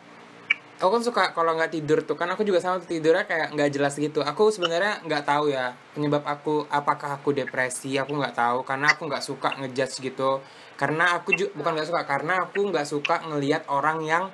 [0.82, 3.94] aku kan suka kalau nggak tidur tuh kan aku juga sama tidurnya kayak nggak jelas
[4.00, 4.26] gitu.
[4.26, 8.66] Aku sebenarnya nggak tahu ya penyebab aku apakah aku depresi aku nggak tahu.
[8.66, 10.42] Karena aku nggak suka ngejudge gitu.
[10.80, 14.26] Karena aku juga bukan nggak suka karena aku nggak suka ngelihat orang yang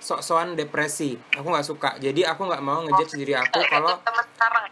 [0.00, 1.18] sok-sokan depresi.
[1.34, 1.90] Aku nggak suka.
[1.98, 3.96] Jadi aku nggak mau ngejudge diri aku kalau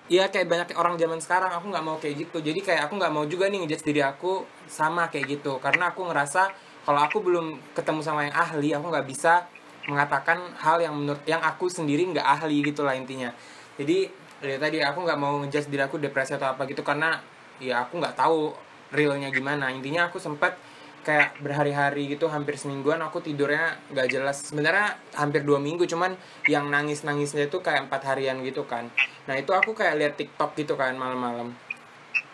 [0.04, 2.44] Iya kayak banyak orang zaman sekarang aku nggak mau kayak gitu.
[2.44, 5.56] Jadi kayak aku nggak mau juga nih ngejudge diri aku sama kayak gitu.
[5.64, 6.52] Karena aku ngerasa
[6.84, 9.48] kalau aku belum ketemu sama yang ahli aku nggak bisa
[9.88, 13.32] mengatakan hal yang menurut yang aku sendiri nggak ahli gitu lah intinya.
[13.80, 14.08] Jadi
[14.44, 17.16] dari tadi aku nggak mau ngejudge diri aku depresi atau apa gitu karena
[17.56, 18.52] ya aku nggak tahu
[18.92, 19.72] realnya gimana.
[19.72, 20.60] Intinya aku sempat
[21.04, 24.40] kayak berhari-hari gitu hampir semingguan aku tidurnya nggak jelas.
[24.48, 26.16] Sebenarnya hampir dua minggu cuman
[26.48, 28.88] yang nangis nangisnya itu kayak empat harian gitu kan.
[29.28, 31.52] Nah itu aku kayak lihat TikTok gitu kan malam-malam.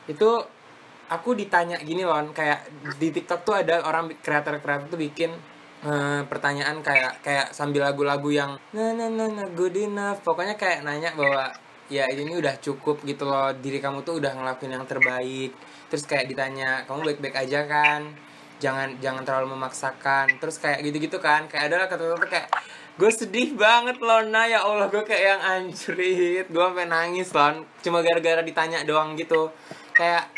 [0.06, 0.46] Itu
[1.10, 5.34] aku ditanya gini loh kayak di TikTok tuh ada orang kreator-kreator tuh bikin
[5.82, 10.22] eh, pertanyaan kayak kayak sambil lagu-lagu yang na na na na good enough.
[10.22, 11.50] Pokoknya kayak nanya bahwa
[11.90, 15.50] ya ini udah cukup gitu loh diri kamu tuh udah ngelakuin yang terbaik.
[15.90, 18.29] Terus kayak ditanya kamu baik-baik aja kan
[18.60, 20.38] jangan jangan terlalu memaksakan.
[20.38, 21.48] Terus kayak gitu-gitu kan.
[21.48, 22.48] Kayak ada lah kata-kata kayak
[23.00, 26.46] gue sedih banget loh nah ya Allah gue kayak yang anjrit.
[26.52, 29.48] Gue sampai nangis loh cuma gara-gara ditanya doang gitu.
[29.96, 30.28] Kayak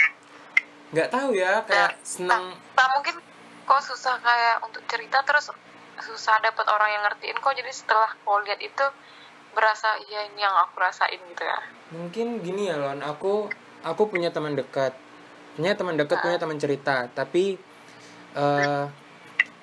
[0.95, 2.55] nggak tahu ya kayak seneng.
[2.79, 3.17] tak mungkin
[3.67, 5.49] kok susah kayak untuk cerita terus
[5.99, 7.53] susah dapet orang yang ngertiin kok.
[7.59, 8.87] Jadi setelah kau lihat itu
[9.53, 11.59] berasa iya ini yang aku rasain gitu ya.
[11.93, 13.03] Mungkin gini ya lon.
[13.03, 13.51] Aku
[13.83, 14.95] aku punya teman dekat.
[15.59, 17.11] Punya teman dekat punya teman cerita.
[17.13, 17.72] Tapi
[18.33, 18.87] eh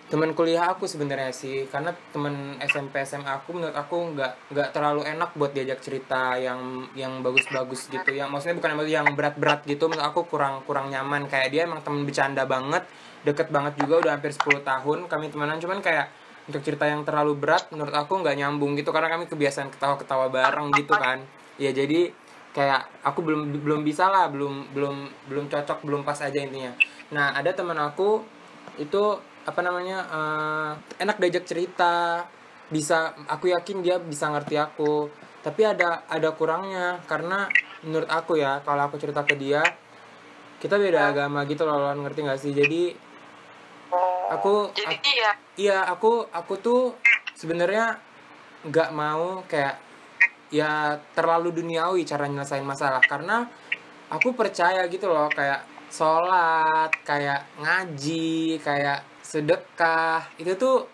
[0.09, 5.05] teman kuliah aku sebenarnya sih karena teman SMP SMA aku menurut aku nggak nggak terlalu
[5.05, 8.09] enak buat diajak cerita yang yang bagus-bagus gitu.
[8.09, 11.29] Yang maksudnya bukan yang berat-berat gitu menurut aku kurang kurang nyaman.
[11.29, 12.89] Kayak dia emang teman bercanda banget
[13.21, 15.61] deket banget juga udah hampir 10 tahun kami temenan.
[15.61, 16.09] Cuman kayak
[16.49, 20.73] untuk cerita yang terlalu berat menurut aku nggak nyambung gitu karena kami kebiasaan ketawa-ketawa bareng
[20.73, 21.21] gitu kan.
[21.61, 22.09] Ya jadi
[22.57, 26.73] kayak aku belum belum bisa lah belum belum belum cocok belum pas aja intinya.
[27.13, 28.38] Nah ada teman aku
[28.79, 29.03] itu
[29.43, 30.71] apa namanya eh,
[31.03, 32.23] enak diajak cerita
[32.69, 35.11] bisa aku yakin dia bisa ngerti aku.
[35.43, 37.47] Tapi ada ada kurangnya karena
[37.83, 39.63] menurut aku ya kalau aku cerita ke dia
[40.59, 42.51] kita beda agama gitu loh Lon, ngerti nggak sih?
[42.51, 42.91] Jadi
[44.29, 45.31] aku jadi aku- iya.
[45.59, 46.81] Iya, aku aku tuh
[47.35, 47.99] sebenarnya
[48.67, 49.75] nggak mau kayak
[50.51, 52.99] ya terlalu duniawi cara nyelesain masalah.
[53.03, 53.43] Karena
[54.11, 60.89] aku percaya gitu loh kayak sholat, kayak ngaji, kayak sedekah itu tuh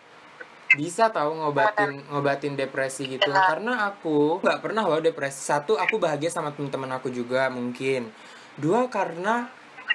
[0.76, 3.32] bisa tahu ngobatin ngobatin depresi gitu.
[3.32, 5.40] Karena aku nggak pernah loh depresi.
[5.40, 8.12] Satu aku bahagia sama teman-teman aku juga mungkin.
[8.60, 9.48] Dua karena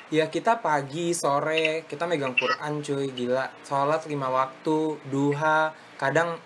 [0.09, 3.47] ya kita pagi sore kita megang Quran cuy gila.
[3.67, 6.41] Sholat lima waktu duha kadang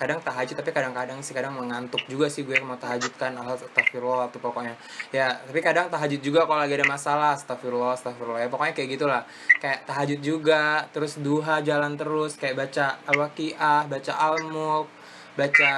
[0.00, 4.40] kadang tahajud tapi kadang-kadang sih kadang mengantuk juga sih gue mau tahajud kan astagfirullah tuh
[4.40, 4.72] pokoknya.
[5.12, 8.40] Ya tapi kadang tahajud juga kalau lagi ada masalah astagfirullah astagfirullah.
[8.40, 9.22] Ya pokoknya kayak gitulah.
[9.60, 14.88] Kayak tahajud juga terus duha jalan terus kayak baca al-waqiah baca al-mulk
[15.36, 15.72] baca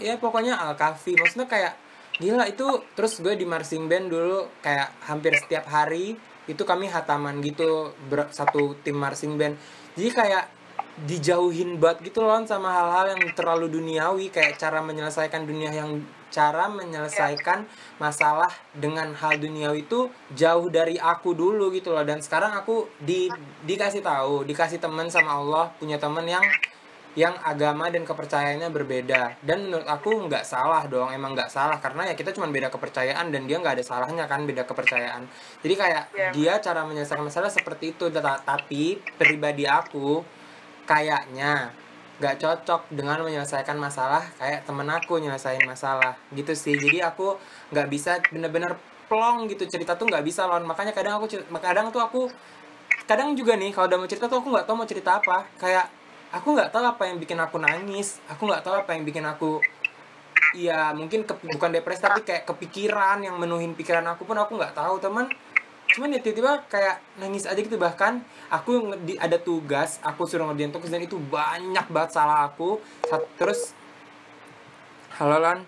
[0.00, 1.76] ya pokoknya al-kafi maksudnya kayak
[2.16, 2.64] gila itu
[2.96, 6.16] terus gue di marching band dulu kayak hampir setiap hari
[6.48, 7.92] itu kami hataman gitu
[8.32, 9.60] satu tim marching band.
[9.98, 10.44] Jadi kayak
[11.04, 16.00] dijauhin banget gitu loh sama hal-hal yang terlalu duniawi kayak cara menyelesaikan dunia yang
[16.32, 17.68] cara menyelesaikan
[18.00, 22.02] masalah dengan hal duniawi itu jauh dari aku dulu gitu loh.
[22.02, 23.28] Dan sekarang aku di
[23.68, 26.42] dikasih tahu dikasih teman sama Allah punya teman yang
[27.16, 29.40] yang agama dan kepercayaannya berbeda.
[29.40, 31.80] Dan menurut aku nggak salah dong emang nggak salah.
[31.80, 35.24] Karena ya kita cuma beda kepercayaan dan dia nggak ada salahnya kan beda kepercayaan.
[35.64, 36.32] Jadi kayak yeah.
[36.36, 38.12] dia cara menyelesaikan masalah seperti itu.
[38.12, 40.35] Tapi pribadi aku
[40.86, 41.74] kayaknya
[42.16, 46.78] nggak cocok dengan menyelesaikan masalah kayak temen aku nyelesain masalah gitu sih.
[46.78, 47.36] Jadi aku
[47.74, 51.30] nggak bisa bener-bener plong gitu cerita tuh nggak bisa loh makanya kadang aku
[51.62, 52.26] kadang tuh aku
[53.06, 55.44] kadang juga nih kalau udah mau cerita tuh aku nggak tahu mau cerita apa.
[55.60, 55.86] Kayak
[56.34, 59.62] aku nggak tahu apa yang bikin aku nangis aku nggak tahu apa yang bikin aku
[60.54, 64.74] ya mungkin ke, bukan depresi tapi kayak kepikiran yang menuhin pikiran aku pun aku nggak
[64.74, 65.28] tahu teman
[65.96, 67.80] cuman ya tiba-tiba kayak nangis aja gitu.
[67.80, 68.20] Bahkan
[68.52, 72.76] aku di, ada tugas aku suruh ngerjain tugas dan itu banyak banget salah aku.
[73.40, 73.72] Terus
[75.16, 75.64] halo lan.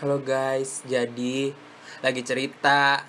[0.00, 0.80] Halo guys.
[0.88, 1.52] Jadi
[2.00, 3.04] lagi cerita.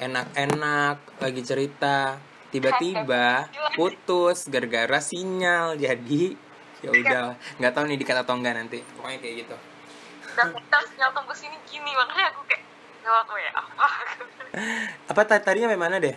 [0.00, 2.16] Enak-enak lagi cerita.
[2.48, 5.76] Tiba-tiba putus gara-gara sinyal.
[5.76, 6.32] Jadi
[6.80, 7.36] ya udah.
[7.60, 8.80] Nggak tahu nih dikat atau enggak nanti.
[8.96, 9.56] Pokoknya kayak gitu.
[10.32, 11.92] Dan kita sinyal tembus ini gini.
[11.92, 12.63] Makanya aku kayak
[13.04, 13.52] ya
[15.12, 16.16] apa apa tadinya mana deh?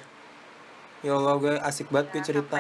[1.04, 2.60] Ya Allah gue asik banget gue cerita.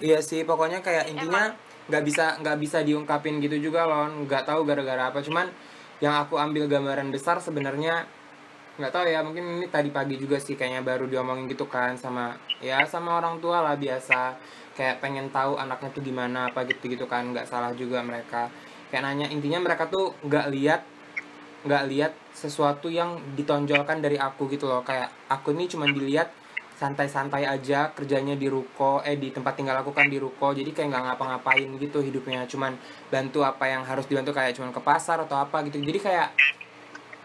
[0.00, 1.52] iya sih pokoknya kayak intinya
[1.88, 5.24] nggak bisa nggak bisa diungkapin gitu juga loh nggak tahu gara-gara apa.
[5.24, 5.48] Cuman
[6.00, 8.04] yang aku ambil gambaran besar sebenarnya
[8.80, 12.32] nggak tahu ya mungkin ini tadi pagi juga sih kayaknya baru diomongin gitu kan sama
[12.64, 14.36] ya sama orang tua lah biasa.
[14.76, 18.48] Kayak pengen tahu anaknya tuh gimana apa gitu gitu kan nggak salah juga mereka.
[18.88, 20.80] Kayak nanya intinya mereka tuh nggak lihat
[21.60, 24.80] nggak lihat sesuatu yang ditonjolkan dari aku gitu loh.
[24.80, 26.32] Kayak aku ini cuma dilihat
[26.80, 30.88] santai-santai aja kerjanya di ruko eh di tempat tinggal aku kan di ruko jadi kayak
[30.88, 32.48] nggak ngapa-ngapain gitu hidupnya.
[32.48, 32.72] Cuman
[33.12, 35.76] bantu apa yang harus dibantu kayak cuman ke pasar atau apa gitu.
[35.80, 36.28] Jadi kayak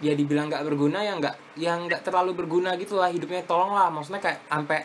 [0.03, 3.47] ya dibilang nggak berguna ya nggak yang nggak terlalu berguna gitu lah hidupnya.
[3.47, 4.83] Tolong lah maksudnya kayak sampai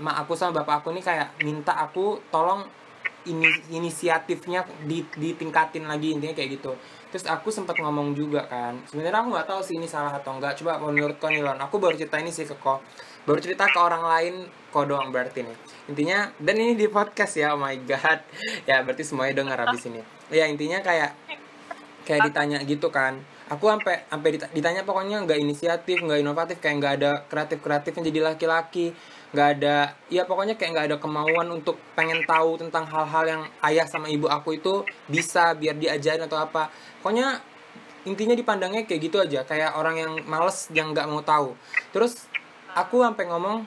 [0.00, 2.64] mak aku sama bapak aku nih kayak minta aku tolong
[3.26, 6.72] ini inisiatifnya di ditingkatin lagi intinya kayak gitu.
[7.10, 10.58] Terus aku sempat ngomong juga kan sebenarnya aku nggak tahu sih ini salah atau enggak
[10.62, 12.78] coba menurut kau Nilon aku baru cerita ini sih ke kau.
[13.26, 14.34] Baru cerita ke orang lain
[14.70, 15.56] kau doang berarti nih.
[15.90, 18.22] Intinya dan ini di podcast ya oh my god.
[18.70, 21.14] Ya berarti semuanya dengar habis ini ya intinya kayak
[22.06, 23.18] kayak ditanya gitu kan.
[23.46, 28.20] Aku sampai sampai ditanya pokoknya nggak inisiatif nggak inovatif kayak nggak ada kreatif kreatifnya jadi
[28.34, 28.90] laki-laki
[29.34, 33.86] nggak ada ya pokoknya kayak nggak ada kemauan untuk pengen tahu tentang hal-hal yang ayah
[33.86, 36.70] sama ibu aku itu bisa biar diajarin atau apa.
[37.02, 37.42] Pokoknya
[38.06, 41.58] intinya dipandangnya kayak gitu aja kayak orang yang males yang nggak mau tahu.
[41.90, 42.30] Terus
[42.72, 43.66] aku sampai ngomong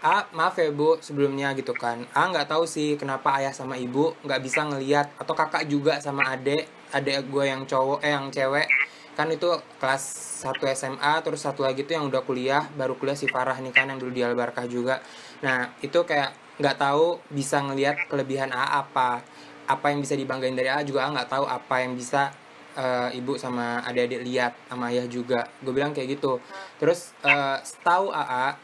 [0.00, 2.02] ah maaf ya bu sebelumnya gitu kan.
[2.16, 6.26] Ah nggak tahu sih kenapa ayah sama ibu nggak bisa ngelihat atau kakak juga sama
[6.34, 8.66] adek adek gue yang cowok eh yang cewek
[9.18, 9.46] kan itu
[9.82, 10.02] kelas
[10.46, 13.90] 1 SMA terus satu lagi tuh yang udah kuliah baru kuliah si Farah nih kan
[13.90, 15.02] yang dulu di Albarkah juga.
[15.42, 19.24] Nah itu kayak nggak tahu bisa ngelihat kelebihan A apa.
[19.70, 22.32] Apa yang bisa dibanggain dari A juga nggak tahu apa yang bisa
[22.78, 25.46] uh, ibu sama adik-adik lihat sama ayah juga.
[25.62, 26.38] Gue bilang kayak gitu.
[26.78, 28.54] Terus uh, tahu AA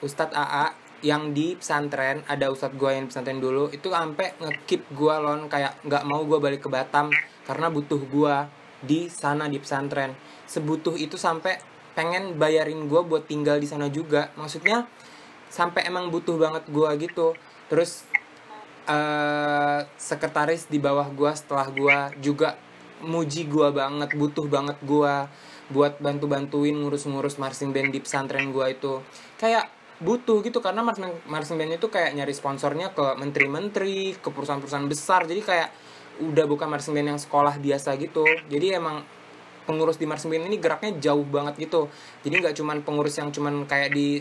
[0.00, 0.66] Ustadz AA
[1.00, 5.48] yang di pesantren ada ustadz gue yang pesantren dulu itu sampai ngekip gue lon.
[5.48, 7.08] Kayak nggak mau gue balik ke Batam
[7.44, 8.36] karena butuh gue
[8.80, 10.16] di sana di pesantren.
[10.48, 11.60] Sebutuh itu sampai
[11.92, 14.32] pengen bayarin gue buat tinggal di sana juga.
[14.36, 14.88] Maksudnya
[15.50, 17.36] sampai emang butuh banget gue gitu.
[17.68, 18.06] Terus
[18.88, 22.56] uh, sekretaris di bawah gue setelah gue juga
[23.00, 25.14] muji gue banget butuh banget gue
[25.72, 29.02] buat bantu bantuin ngurus ngurus marching band di pesantren gue itu.
[29.38, 30.80] Kayak butuh gitu karena
[31.28, 35.28] marching band itu kayak nyari sponsornya ke menteri-menteri ke perusahaan-perusahaan besar.
[35.28, 35.68] Jadi kayak
[36.20, 38.24] udah bukan marching band yang sekolah biasa gitu.
[38.52, 39.02] Jadi emang
[39.64, 41.88] pengurus di marching band ini geraknya jauh banget gitu.
[42.22, 44.20] Jadi nggak cuman pengurus yang cuman kayak di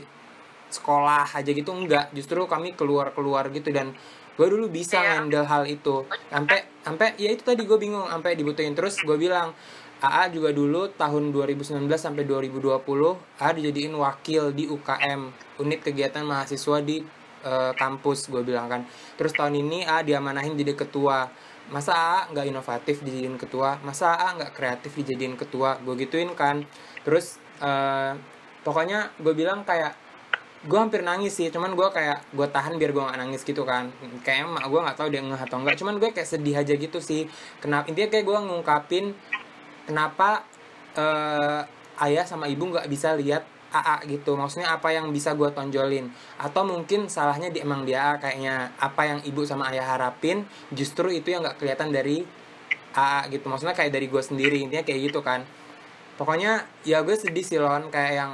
[0.69, 3.97] sekolah aja gitu enggak justru kami keluar keluar gitu dan
[4.37, 5.19] gue dulu bisa yeah.
[5.19, 6.07] handle hal itu.
[6.31, 8.71] Sampai sampai ya itu tadi gue bingung sampai dibutuhin.
[8.71, 9.51] Terus gue bilang
[9.99, 12.79] AA juga dulu tahun 2019 sampai 2020
[13.35, 15.21] AA dijadiin wakil di UKM
[15.59, 17.03] unit kegiatan mahasiswa di
[17.43, 18.87] eh, kampus gue bilang kan.
[19.19, 21.27] Terus tahun ini A diamanahin jadi ketua
[21.69, 23.77] masa A nggak inovatif dijadiin ketua?
[23.85, 25.77] Masa A nggak kreatif dijadiin ketua?
[25.81, 26.65] Gue gituin kan.
[27.05, 28.13] Terus eh,
[28.65, 29.93] pokoknya gue bilang kayak
[30.65, 31.47] gue hampir nangis sih.
[31.53, 33.89] Cuman gue kayak gue tahan biar gue gak nangis gitu kan.
[34.25, 36.99] Kayak emak gue nggak tahu dia ngeh atau enggak cuman gue kayak sedih aja gitu
[36.99, 37.29] sih.
[37.61, 39.05] Kenapa intinya kayak gue ngungkapin
[39.85, 40.43] kenapa
[40.97, 41.61] eh,
[42.05, 44.33] ayah sama ibu nggak bisa lihat AA gitu.
[44.33, 46.09] Maksudnya apa yang bisa gue tonjolin?
[46.41, 51.29] Atau mungkin salahnya di emang dia kayaknya apa yang ibu sama ayah harapin justru itu
[51.29, 52.25] yang nggak kelihatan dari
[52.97, 53.45] AA gitu.
[53.45, 55.45] Maksudnya kayak dari gue sendiri intinya kayak gitu kan.
[56.17, 57.93] Pokoknya ya gue sedih sih lon.
[57.93, 58.31] Kayak yang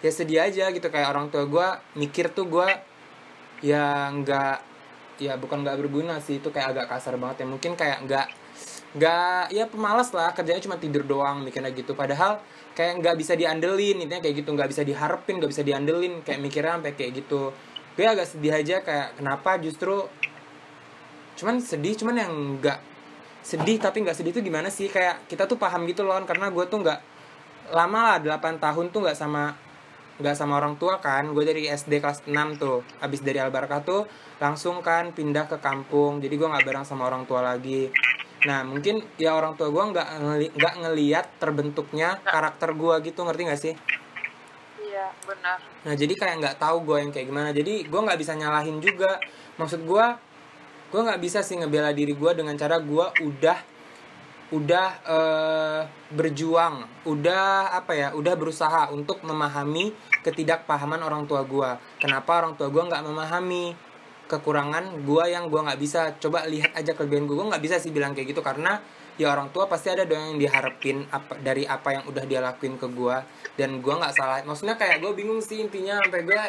[0.00, 0.88] ya sedih aja gitu.
[0.88, 1.66] Kayak orang tua gue
[2.00, 2.68] mikir tuh gue
[3.60, 4.56] ya nggak
[5.18, 6.40] ya bukan nggak berguna sih.
[6.40, 7.46] Itu kayak agak kasar banget ya.
[7.46, 8.26] Mungkin kayak nggak
[8.96, 10.32] nggak ya pemalas lah.
[10.32, 11.92] Kerjanya cuma tidur doang mikirnya gitu.
[11.92, 12.40] Padahal
[12.78, 14.54] kayak nggak bisa diandelin intinya kayak gitu.
[14.54, 16.22] Nggak bisa diharapin nggak bisa diandelin.
[16.22, 17.50] Kayak mikirnya sampai kayak gitu.
[17.98, 20.06] Gue agak sedih aja kayak kenapa justru
[21.34, 22.78] cuman sedih cuman yang nggak
[23.42, 24.86] sedih tapi nggak sedih itu gimana sih?
[24.86, 27.00] Kayak kita tuh paham gitu loh karena gue tuh nggak
[27.74, 29.58] lama lah 8 tahun tuh nggak sama
[30.22, 31.26] nggak sama orang tua kan.
[31.34, 32.86] Gue dari SD kelas 6 tuh.
[33.02, 34.06] Abis dari Albarkah tuh
[34.38, 36.22] langsung kan pindah ke kampung.
[36.22, 37.90] Jadi gue nggak bareng sama orang tua lagi
[38.46, 43.42] nah mungkin ya orang tua gue nggak ngeli- nggak ngeliat terbentuknya karakter gue gitu ngerti
[43.48, 43.74] nggak sih
[44.78, 47.50] iya benar Nah jadi kayak nggak tahu gue yang kayak gimana.
[47.54, 49.16] Jadi gue nggak bisa nyalahin juga.
[49.56, 50.06] Maksud gue,
[50.90, 53.58] gue nggak bisa sih ngebela diri gue dengan cara gue udah
[54.48, 59.92] udah eh, berjuang, udah apa ya, udah berusaha untuk memahami
[60.24, 61.70] ketidakpahaman orang tua gue.
[62.00, 63.76] Kenapa orang tua gue nggak memahami
[64.28, 66.14] kekurangan gue yang gue nggak bisa.
[66.20, 67.34] Coba lihat aja kelebihan gue.
[67.34, 68.78] Gue nggak bisa sih bilang kayak gitu karena
[69.18, 72.78] ya orang tua pasti ada dong yang diharapin apa dari apa yang udah dia lakuin
[72.78, 73.16] ke gue
[73.56, 74.44] dan gue nggak salah.
[74.44, 75.98] Maksudnya kayak gue bingung sih intinya.
[76.04, 76.42] Sampai gue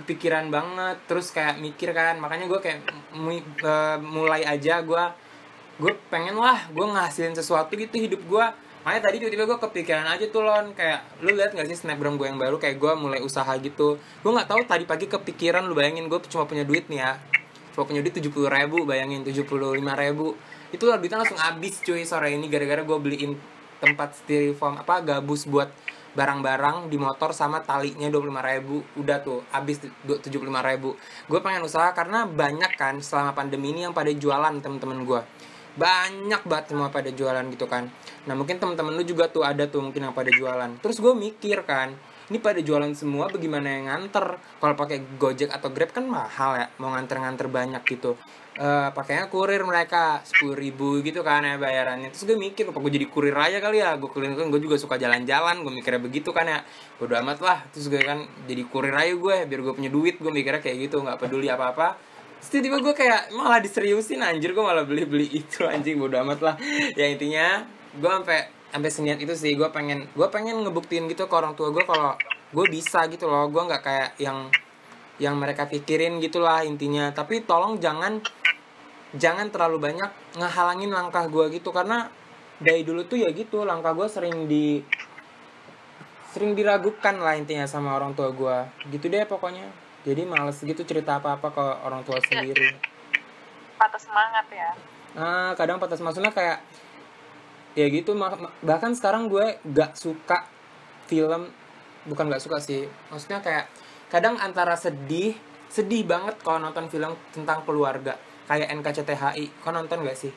[0.00, 0.96] kepikiran banget.
[1.04, 2.16] Terus kayak mikir kan.
[2.18, 2.80] Makanya gue kayak
[3.62, 5.04] eh, mulai aja gue
[5.78, 8.46] gue pengen lah gue ngasilin sesuatu gitu hidup gue
[8.88, 10.72] makanya tadi tiba-tiba gue kepikiran aja tuh lon.
[10.72, 12.56] Kayak lu lihat gak sih snapgram gue yang baru?
[12.56, 14.00] Kayak gue mulai usaha gitu.
[14.00, 17.20] Gue nggak tahu tadi pagi kepikiran lu bayangin gue cuma punya duit nih ya.
[17.76, 20.32] Cuma punya duit tujuh puluh ribu bayangin tujuh puluh lima ribu.
[20.72, 22.48] Itu lah duitnya langsung habis cuy sore ini.
[22.48, 23.36] Gara-gara gue beliin
[23.84, 25.68] tempat styrofoam apa gabus buat
[26.16, 28.80] barang-barang di motor sama talinya 25.000 ribu.
[28.96, 30.96] Udah tuh habis 75.000 ribu.
[31.28, 35.20] Gue pengen usaha karena banyak kan selama pandemi ini yang pada jualan temen-temen gue
[35.78, 37.86] banyak banget semua pada jualan gitu kan
[38.28, 40.68] nah mungkin temen-temen lu juga tuh ada tuh mungkin yang pada jualan.
[40.84, 41.96] Terus gue mikir kan
[42.28, 44.36] ini pada jualan semua bagaimana yang nganter?
[44.60, 48.20] Kalau pakai gojek atau grab kan mahal ya mau nganter-nganter banyak gitu.
[48.58, 52.12] Eh pakainya kurir mereka sepuluh ribu gitu kan ya bayarannya.
[52.12, 53.96] Terus gue mikir apa gue jadi kurir aja kali ya?
[53.96, 56.60] Gue kurir kan gue juga suka jalan-jalan gue mikirnya begitu kan ya.
[57.00, 57.58] Bodo amat lah.
[57.72, 60.20] Terus gue kan jadi kurir aja gue biar gue punya duit.
[60.20, 61.96] Gue mikirnya kayak gitu nggak peduli apa-apa.
[62.44, 64.52] Terus tiba-tiba gue kayak malah diseriusin anjir.
[64.52, 65.96] Gue malah beli-beli itu anjing.
[65.96, 66.54] Bodo amat lah.
[66.92, 67.62] Ya intinya
[67.98, 71.72] gue sampai sampai seniat itu sih gue pengen gue pengen ngebuktiin gitu ke orang tua
[71.74, 72.14] gue kalau
[72.48, 73.50] gue bisa gitu loh.
[73.52, 74.48] Gue nggak kayak yang
[75.18, 77.10] yang mereka pikirin gitulah intinya.
[77.12, 78.22] Tapi tolong jangan
[79.16, 81.74] jangan terlalu banyak ngehalangin langkah gue gitu.
[81.74, 82.08] Karena
[82.58, 84.82] dari dulu tuh ya gitu langkah gue sering di
[86.28, 88.56] sering diragukan lah intinya sama orang tua gue
[88.94, 89.68] gitu deh pokoknya.
[90.06, 92.72] Jadi males gitu cerita apa apa ke orang tua sendiri.
[93.76, 94.70] Patah semangat ya.
[95.16, 96.62] Ah kadang patah maksudnya kayak
[97.76, 98.16] ya gitu
[98.64, 100.48] bahkan sekarang gue gak suka
[101.08, 101.50] film
[102.08, 103.68] bukan gak suka sih maksudnya kayak
[104.08, 105.36] kadang antara sedih
[105.68, 108.16] sedih banget kalau nonton film tentang keluarga
[108.48, 110.32] kayak NKCTHI kau nonton gak sih?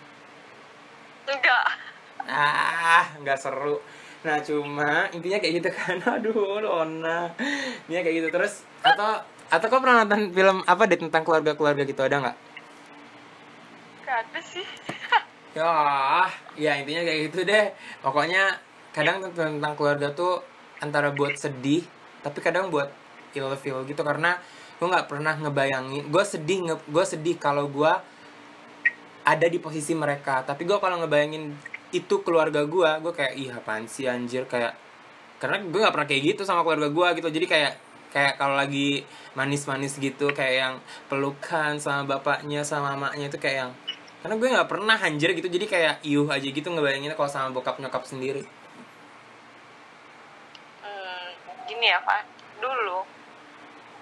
[1.23, 1.65] Enggak.
[2.27, 3.79] Ah nggak seru.
[4.27, 5.97] Nah cuma intinya kayak gitu kan.
[6.19, 7.31] Aduh Lona
[7.87, 8.27] intinya kayak gitu.
[8.27, 12.37] Terus atau atau kau pernah nonton film apa deh tentang keluarga keluarga gitu ada nggak
[13.99, 14.63] enggak ada sih
[15.51, 17.65] ya ya intinya kayak gitu deh.
[17.99, 18.59] Pokoknya
[18.95, 20.43] kadang tentang keluarga tuh
[20.83, 21.83] antara buat sedih
[22.23, 22.91] tapi kadang buat
[23.35, 24.01] ilfeel gitu.
[24.03, 24.39] Karena
[24.81, 27.91] gue nggak pernah ngebayangin gue sedih nge gue sedih kalau gue
[29.21, 30.41] ada di posisi mereka.
[30.43, 31.53] Tapi gue kalau ngebayangin
[31.91, 34.47] itu keluarga gue gue kayak ih apaan sih anjir?
[34.47, 34.75] Kayak
[35.41, 37.29] karena gue nggak pernah kayak gitu sama keluarga gue gitu.
[37.29, 37.73] Jadi kayak
[38.11, 39.07] kayak kalau lagi
[39.39, 40.75] manis-manis gitu kayak yang
[41.07, 43.71] pelukan sama bapaknya sama mamanya itu kayak yang
[44.21, 45.49] karena gue nggak pernah anjir gitu.
[45.49, 48.45] Jadi kayak iuh aja gitu ngebayanginnya kalau sama bokap nyokap sendiri.
[50.85, 51.27] Hmm,
[51.65, 52.25] gini ya pak.
[52.61, 52.99] Dulu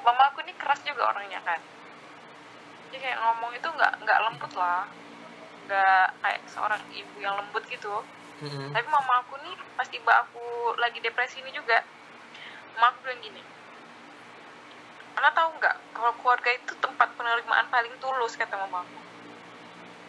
[0.03, 1.59] mama aku ini keras juga orangnya kan.
[2.89, 4.85] Jadi kayak ngomong itu nggak nggak lembut lah.
[5.67, 8.03] Nggak kayak seorang ibu yang lembut gitu.
[8.39, 8.71] Mm-mm.
[8.71, 10.39] tapi mama aku nih pas tiba aku
[10.79, 11.83] lagi depresi ini juga
[12.79, 13.43] mama aku bilang gini
[15.11, 18.95] karena tahu nggak kalau keluarga itu tempat penerimaan paling tulus kata mamaku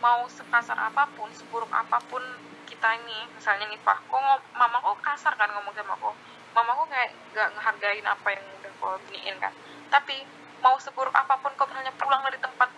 [0.04, 2.22] mau sekasar apa pun seburuk apa pun
[2.68, 3.18] kita ini.
[3.36, 6.10] Misalnya nih pak kok ngom- mamaku kasar kan ngomong sama aku.
[6.56, 9.52] Mamaku kayak nggak ngehargain apa yang udah kau iniin kan.
[9.92, 10.16] Tapi
[10.64, 12.68] mau seburuk apa pun kau misalnya pulang dari tempat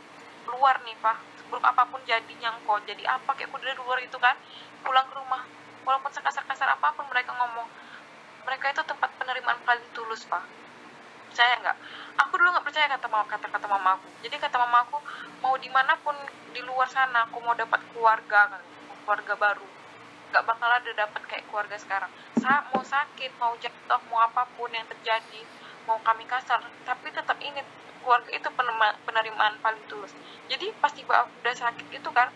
[0.47, 4.19] luar nih pak seburuk apa pun jadinya kau jadi apa kayak aku dari luar itu
[4.19, 4.35] kan
[4.83, 5.43] pulang ke rumah
[5.87, 7.67] walaupun sekasar-kasar apa pun mereka ngomong
[8.47, 10.43] mereka itu tempat penerimaan paling tulus pak
[11.33, 11.77] percaya nggak?
[12.21, 15.01] Aku dulu nggak percaya kata mama kata kata mamaku jadi kata mamaku
[15.41, 16.13] mau di mana pun
[16.53, 18.61] di luar sana aku mau dapat keluarga kan
[19.09, 19.67] keluarga baru.
[20.29, 22.13] Nggak bakal ada dapat kayak keluarga sekarang.
[22.37, 25.41] Sa mau sakit mau jatuh mau apa pun yang terjadi
[25.89, 27.65] mau kami kasar tapi tetap ini
[28.05, 30.13] keluarga itu penerima- penerimaan paling tulus.
[30.53, 32.29] Jadi pasti aku udah sakit itu kan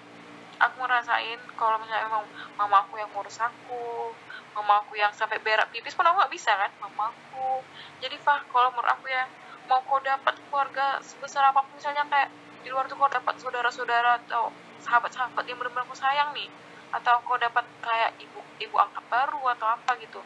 [0.57, 2.24] aku ngerasain kalau misalnya emang
[2.57, 4.09] mamaku yang ngurus aku
[4.57, 6.72] mamaku yang sampai berak pipis pun aku nggak bisa kan?
[6.80, 7.61] Mamaku
[8.00, 9.28] jadi Fah kalau menurut aku ya
[9.68, 12.32] mau kau dapat keluarga sebesar apa pun misalnya kayak
[12.64, 14.48] di luar tuh kau dapat saudara-saudara atau
[14.80, 16.48] sahabat-sahabat yang benar-benar kau sayang nih
[16.94, 20.22] atau kau dapat kayak ibu ibu angkat baru atau apa gitu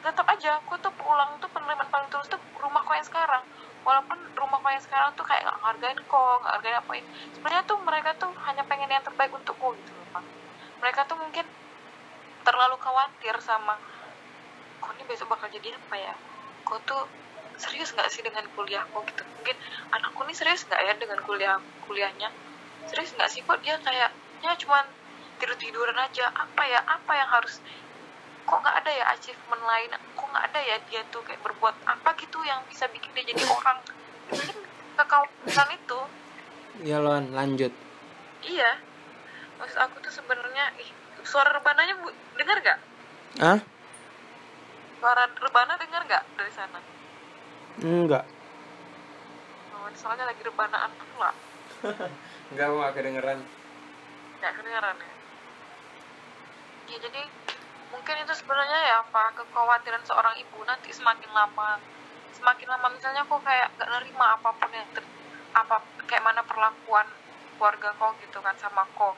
[0.00, 3.44] tetap aja kau tuh pulang tuh penerimaan paling tulus tuh rumah kau yang sekarang.
[3.84, 6.92] Walaupun rumah kau yang sekarang tuh kayak nggak hargain kau nggak hargain apa
[7.36, 10.24] sebenarnya tuh mereka tuh hanya pengen yang terbaik untukku gitu loh
[10.80, 11.44] mereka tuh mungkin
[12.46, 13.76] terlalu khawatir sama
[14.80, 16.14] kok ini besok bakal jadi apa ya?
[16.64, 17.02] Kok tuh
[17.60, 19.22] serius nggak sih dengan kuliahku gitu?
[19.36, 19.56] Mungkin
[19.92, 22.32] anakku ini serius nggak ya dengan kuliah kuliahnya?
[22.88, 24.84] Serius nggak sih kok dia kayaknya cuman
[25.36, 26.32] tidur tiduran aja?
[26.32, 26.80] Apa ya?
[26.84, 27.60] Apa yang harus
[28.48, 29.90] kok nggak ada ya achievement lain?
[30.16, 33.44] Kok nggak ada ya dia tuh kayak berbuat apa gitu yang bisa bikin dia jadi
[33.48, 33.78] orang?
[34.32, 34.56] Mungkin
[34.96, 36.00] kekhawatiran itu.
[36.80, 37.72] Ya lon lanjut.
[38.40, 38.80] Iya.
[39.60, 40.88] Maksud aku tuh sebenarnya ih,
[41.24, 42.08] suara rebananya bu
[42.38, 42.78] dengar nggak?
[43.40, 43.60] Ah
[45.00, 46.78] suara rebana dengar nggak dari sana?
[47.80, 48.24] Enggak
[49.72, 51.32] oh, soalnya lagi rebanaan pula.
[52.52, 53.38] Enggak aku nggak kedengeran.
[54.38, 55.12] Nggak kedengaran ya?
[56.90, 57.22] Ya jadi
[57.90, 61.80] mungkin itu sebenarnya ya apa kekhawatiran seorang ibu nanti semakin lama
[62.36, 65.02] semakin lama misalnya kok kayak gak nerima apa pun yang ter,
[65.52, 67.04] apa kayak mana perlakuan
[67.58, 69.12] keluarga kau gitu kan sama kau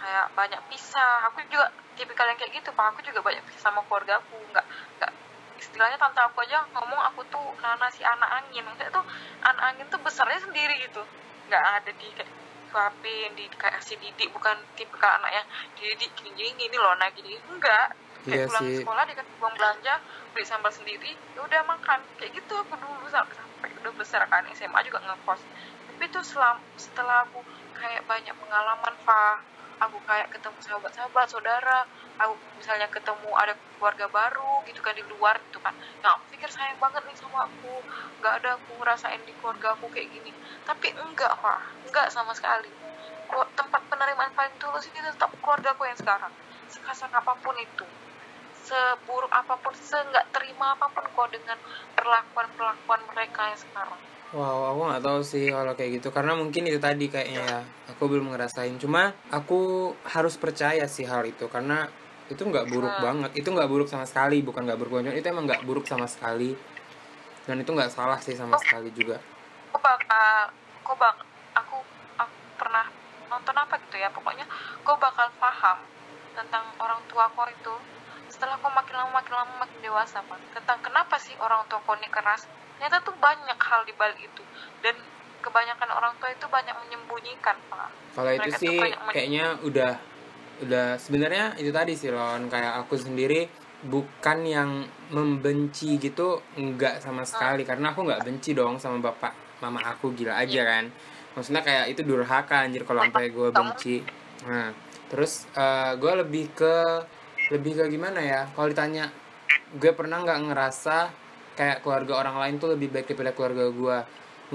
[0.00, 1.28] kayak banyak pisah.
[1.32, 2.94] Aku juga tipikal yang kayak gitu pak.
[2.94, 4.36] Aku juga banyak pisah sama keluarga aku.
[4.52, 4.66] Nggak
[5.00, 5.12] nggak
[5.56, 8.64] istilahnya tante aku aja ngomong aku tuh Nana si anak angin.
[8.64, 9.04] Maksudnya tuh
[9.42, 11.02] anak angin tuh besarnya sendiri gitu.
[11.48, 12.32] Nggak ada di kayak
[12.66, 15.46] suapin di kasih didik bukan tipikal anak yang
[15.80, 17.36] dididik gini gini gini loh nah gini.
[17.48, 18.76] Enggak kayak Iya pulang sih.
[18.82, 19.94] sekolah dikasih uang belanja
[20.34, 21.98] beli sambal sendiri ya udah makan.
[22.20, 25.40] Kayak gitu aku dulu sam- sampai udah besar kan SMA juga ngekos
[25.96, 27.40] tapi tuh selam, setelah aku
[27.72, 29.40] kayak banyak pengalaman Fa
[29.76, 31.84] aku kayak ketemu sahabat-sahabat saudara
[32.16, 35.74] aku misalnya ketemu ada keluarga baru gitu kan di luar gitu kan.
[36.00, 37.84] Nah aku pikir sayang banget nih sama aku
[38.20, 40.32] nggak ada aku ngerasain di keluarga aku kayak gini.
[40.64, 42.72] Tapi enggak Fa enggak sama sekali.
[43.28, 46.32] Kok tempat penerimaan paling tulus ini tetap keluarga aku yang sekarang.
[46.72, 47.84] Sekasar apa pun itu
[48.66, 51.54] seburuk apa pun seenggak terima apa pun kok dengan
[51.94, 56.68] perlakuan perlakuan mereka yang sekarang Wow, aku nggak tahu sih kalau kayak gitu karena mungkin
[56.68, 57.58] itu tadi kayaknya ya
[57.88, 58.76] aku belum ngerasain.
[58.76, 61.88] Cuma aku harus percaya sih hal itu karena
[62.28, 63.04] itu nggak buruk Hmm.
[63.06, 63.30] banget.
[63.40, 65.16] Itu nggak buruk sama sekali, bukan nggak banget.
[65.16, 66.52] Itu emang nggak buruk sama sekali.
[67.48, 69.16] Dan itu nggak salah sih sama sekali juga.
[69.72, 70.52] aku bakal
[70.84, 71.14] aku bak
[71.56, 71.76] aku
[72.20, 72.86] aku pernah
[73.28, 74.44] nonton apa gitu ya pokoknya
[74.84, 75.78] kau bakal paham
[76.32, 77.74] tentang orang tua kau itu
[78.32, 80.38] setelah kau makin lama makin lama makin dewasa Pak.
[80.56, 84.42] tentang kenapa sih orang tua kau ini keras ternyata tuh banyak hal di balik itu.
[84.84, 84.94] Dan
[85.40, 87.90] kebanyakan orang tua itu banyak menyembunyikan pak.
[88.12, 88.78] Kalau itu sih
[89.12, 89.92] kayaknya udah
[90.66, 93.46] udah sebenarnya itu tadi sih Lon kayak aku sendiri
[93.86, 94.70] bukan yang
[95.12, 97.62] membenci gitu enggak sama sekali.
[97.62, 100.92] Karena aku nggak benci dong sama bapak mama aku gila aja kan.
[101.36, 104.04] Maksudnya kayak itu durhaka anjir kalau sampai gue benci.
[104.48, 104.72] Nah
[105.06, 105.46] terus
[106.00, 106.74] gue lebih ke
[107.54, 108.48] lebih ke gimana ya?
[108.50, 109.12] Kalau ditanya
[109.76, 110.96] gue pernah nggak ngerasa
[111.56, 113.98] kayak keluarga orang lain tuh lebih baik daripada keluarga gue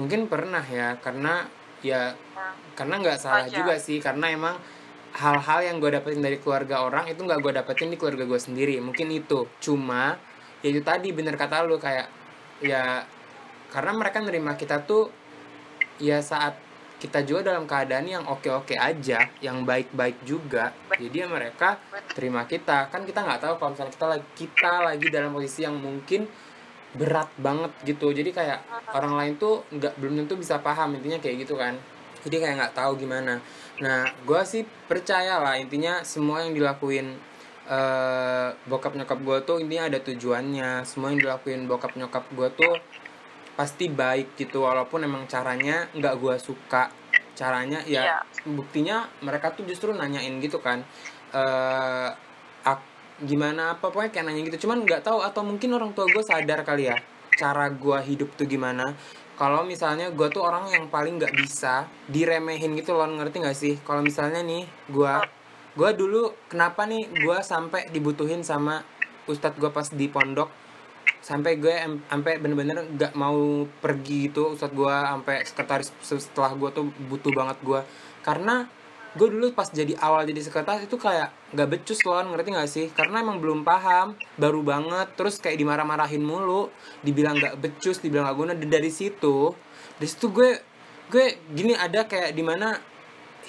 [0.00, 1.44] mungkin pernah ya karena
[1.82, 3.54] ya Nah, karena nggak salah Wajar.
[3.54, 4.56] juga sih karena emang
[5.12, 8.80] hal-hal yang gue dapetin dari keluarga orang itu nggak gue dapetin di keluarga gue sendiri.
[8.82, 9.46] Mungkin itu.
[9.62, 10.18] Cuma
[10.64, 12.08] ya itu tadi bener kata lu kayak
[12.64, 13.04] ya
[13.70, 15.10] karena mereka nerima kita tuh
[16.02, 16.58] ya saat
[16.98, 21.78] kita juga dalam keadaan yang oke-oke aja yang baik-baik juga jadi ya mereka
[22.14, 22.90] terima kita.
[22.90, 26.26] Kan kita nggak tahu kalau misalnya kita lagi kita lagi dalam posisi yang mungkin
[26.92, 28.12] berat banget gitu.
[28.12, 28.60] Jadi kayak
[28.92, 31.76] orang lain tuh nggak belum tentu bisa paham intinya kayak gitu kan.
[32.22, 33.40] Jadi kayak nggak tahu gimana.
[33.80, 37.16] Nah gue sih percaya lah intinya semua yang dilakuin
[37.62, 40.84] eh bokap nyokap gue tuh intinya ada tujuannya.
[40.84, 42.74] Semua yang dilakuin bokap nyokap gue tuh
[43.52, 46.92] pasti baik gitu walaupun emang caranya nggak gue suka.
[47.32, 48.18] Caranya ya Iya.
[48.44, 50.84] buktinya mereka tuh justru nanyain gitu kan
[51.32, 52.31] ak-
[53.22, 54.66] gimana apa pokoknya kayak nanya gitu.
[54.68, 56.96] Cuman nggak tahu atau mungkin orang tua gue sadar kali ya
[57.36, 58.92] cara gue hidup tuh gimana.
[59.38, 63.74] Kalau misalnya gue tuh orang yang paling nggak bisa diremehin gitu loh ngerti nggak sih?
[63.82, 65.14] Kalau misalnya nih gue
[65.72, 68.84] gue dulu kenapa nih gue sampai dibutuhin sama
[69.24, 70.52] ustadz gue pas di pondok?
[71.22, 71.72] Sampai gue
[72.10, 77.58] sampai bener-bener nggak mau pergi gitu ustadz gue sampai sekretaris setelah gue tuh butuh banget
[77.64, 77.80] gue
[78.22, 78.70] karena
[79.12, 82.86] gue dulu pas jadi awal jadi sekretaris itu kayak nggak becus loh ngerti nggak sih?
[82.96, 86.72] Karena emang belum paham baru banget terus kayak dimarah-marahin mulu
[87.04, 88.52] dibilang nggak becus dibilang nggak guna.
[88.56, 89.52] Dari situ
[90.00, 90.50] dari situ gue
[91.12, 92.80] gue gini ada kayak di mana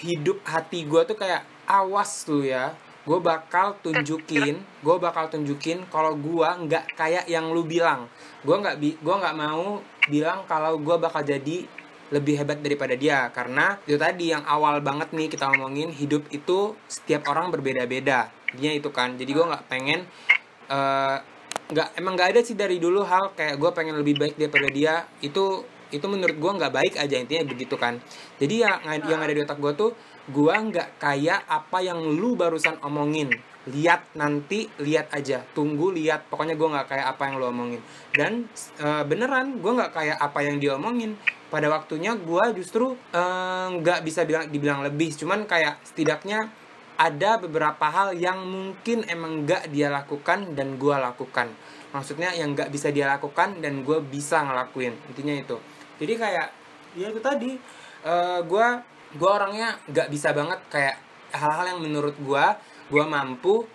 [0.04, 2.76] hidup hati gue tuh kayak awas lu ya.
[3.04, 8.12] Gue bakal tunjukin gue bakal tunjukin kalau gue nggak kayak yang lu bilang.
[8.44, 9.80] Gue nggak bi gue nggak mau
[10.12, 11.83] bilang kalau gue bakal jadi
[12.14, 13.34] lebih hebat daripada dia.
[13.34, 18.30] Karena itu tadi yang awal banget nih kita ngomongin hidup itu setiap orang berbeda-beda.
[18.54, 19.18] Dia itu kan.
[19.18, 20.06] Jadi gue nggak pengen
[20.70, 21.18] eh,
[21.74, 25.10] nggak emang nggak ada sih dari dulu hal kayak gue pengen lebih baik daripada dia.
[25.26, 27.98] Itu itu menurut gue nggak baik aja intinya begitu kan.
[28.38, 28.78] Jadi yang
[29.10, 29.92] yang ada di otak gue tuh
[30.30, 33.34] gue nggak kayak apa yang lu barusan omongin.
[33.64, 35.42] Lihat nanti lihat aja.
[35.56, 36.28] Tunggu lihat.
[36.28, 37.82] Pokoknya gue nggak kayak apa yang lu omongin.
[38.14, 38.46] Dan
[38.78, 41.18] eh, beneran gue nggak kayak apa yang dia omongin
[41.54, 45.14] pada waktunya gue justru eh, nggak bisa bilang dibilang lebih.
[45.14, 46.50] Cuman kayak setidaknya
[46.98, 51.54] ada beberapa hal yang mungkin emang nggak dia lakukan dan gue lakukan.
[51.94, 54.98] Maksudnya yang nggak bisa dia lakukan dan gue bisa ngelakuin.
[55.14, 55.58] Intinya itu.
[56.02, 56.48] Jadi kayak
[56.98, 57.54] ya itu tadi
[58.02, 58.68] eh gue
[59.14, 60.58] gue orangnya nggak bisa banget.
[60.74, 60.98] Kayak
[61.38, 62.46] hal-hal yang menurut gue
[62.90, 63.70] gue mampu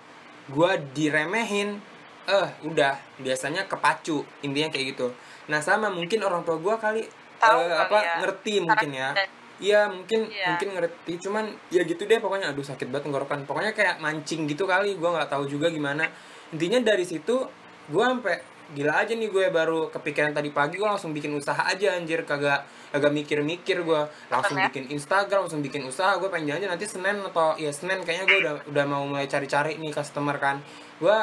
[0.50, 1.78] gue diremehin
[2.26, 2.98] eh udah.
[3.22, 4.26] Biasanya kepacu.
[4.42, 5.14] Intinya kayak gitu.
[5.46, 7.02] Nah sama mungkin orang tua gue kali
[7.38, 8.14] Tahu kali apa ya.
[8.22, 9.10] ngerti mungkin ya.
[9.58, 10.46] Iya mungkin Iya.
[10.54, 11.12] mungkin ngerti.
[11.18, 12.54] Cuman ya gitu deh pokoknya.
[12.54, 13.42] Aduh sakit banget tenggorokan.
[13.42, 14.94] Pokoknya kayak mancing gitu kali.
[14.94, 16.06] Gue nggak tahu juga gimana.
[16.54, 17.42] Intinya dari situ
[17.88, 21.98] gue sampai gila aja nih gue baru kepikiran tadi pagi gue langsung bikin usaha aja
[21.98, 22.22] anjir.
[22.22, 22.62] Kagak
[22.94, 24.70] kagak mikir-mikir gue langsung ya?
[24.70, 26.14] bikin Instagram langsung bikin usaha.
[26.22, 29.74] Gue pengen jalan nanti Senin atau ya Senin kayaknya gue udah udah mau mulai cari-cari
[29.74, 30.62] nih customer kan.
[31.02, 31.16] Gue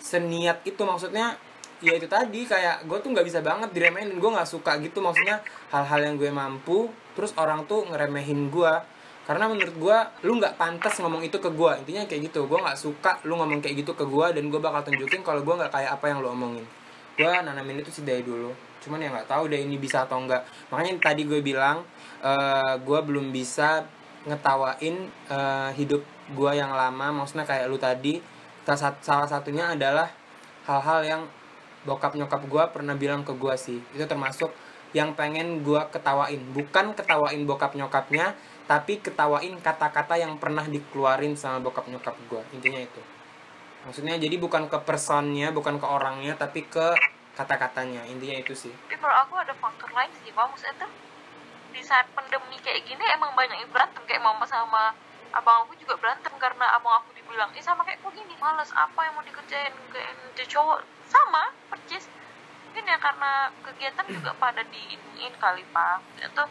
[0.00, 1.36] seniat itu maksudnya
[1.80, 5.00] ya itu tadi kayak gue tuh nggak bisa banget diremehin gue nggak suka gitu.
[5.00, 5.40] Maksudnya
[5.72, 8.72] hal-hal yang gue mampu terus orang tuh ngeremehin gue
[9.28, 12.74] karena menurut gue lu nggak pantas ngomong itu ke gue intinya kayak gitu gue nggak
[12.74, 15.90] suka lu ngomong kayak gitu ke gue dan gue bakal tunjukin kalau gue nggak kayak
[15.94, 16.66] apa yang lu omongin.
[17.14, 18.50] Gue nanamin itu sih dari dulu.
[18.80, 21.84] Cuman ya nggak tahu deh ini bisa atau enggak makanya tadi gue bilang
[22.24, 23.84] eh gue belum bisa
[24.24, 24.96] ngetawain
[25.28, 26.02] eh, hidup
[26.32, 27.22] gue yang lama.
[27.22, 28.18] Maksudnya kayak lu tadi
[29.00, 30.10] salah satunya adalah
[30.66, 31.22] hal-hal yang
[31.84, 34.52] bokap nyokap gue pernah bilang ke gue sih itu termasuk
[34.90, 36.40] yang pengen gue ketawain.
[36.50, 38.34] Bukan ketawain bokap nyokapnya
[38.66, 43.02] tapi ketawain kata-kata yang pernah dikeluarin sama bokap nyokap gue intinya itu.
[43.86, 46.94] Maksudnya jadi bukan ke personnya bukan ke orangnya tapi ke
[47.38, 48.04] kata-katanya.
[48.10, 48.74] Intinya itu sih.
[48.86, 50.44] Tapi menurut aku ada faktor lain sih pak.
[50.50, 50.88] Maksudnya
[51.70, 54.02] di saat pandemi kayak gini emang banyak yang berantem.
[54.04, 54.92] Kayak mama sama
[55.30, 58.98] abang aku juga berantem karena abang aku dibilang eh sama kayak kok gini males apa
[59.06, 60.10] yang mau dikerjain kayak
[60.50, 62.06] cowok sama percis.
[62.70, 65.98] Mungkin ya karena kegiatan juga pada diinin kali pak.
[66.22, 66.44] Itu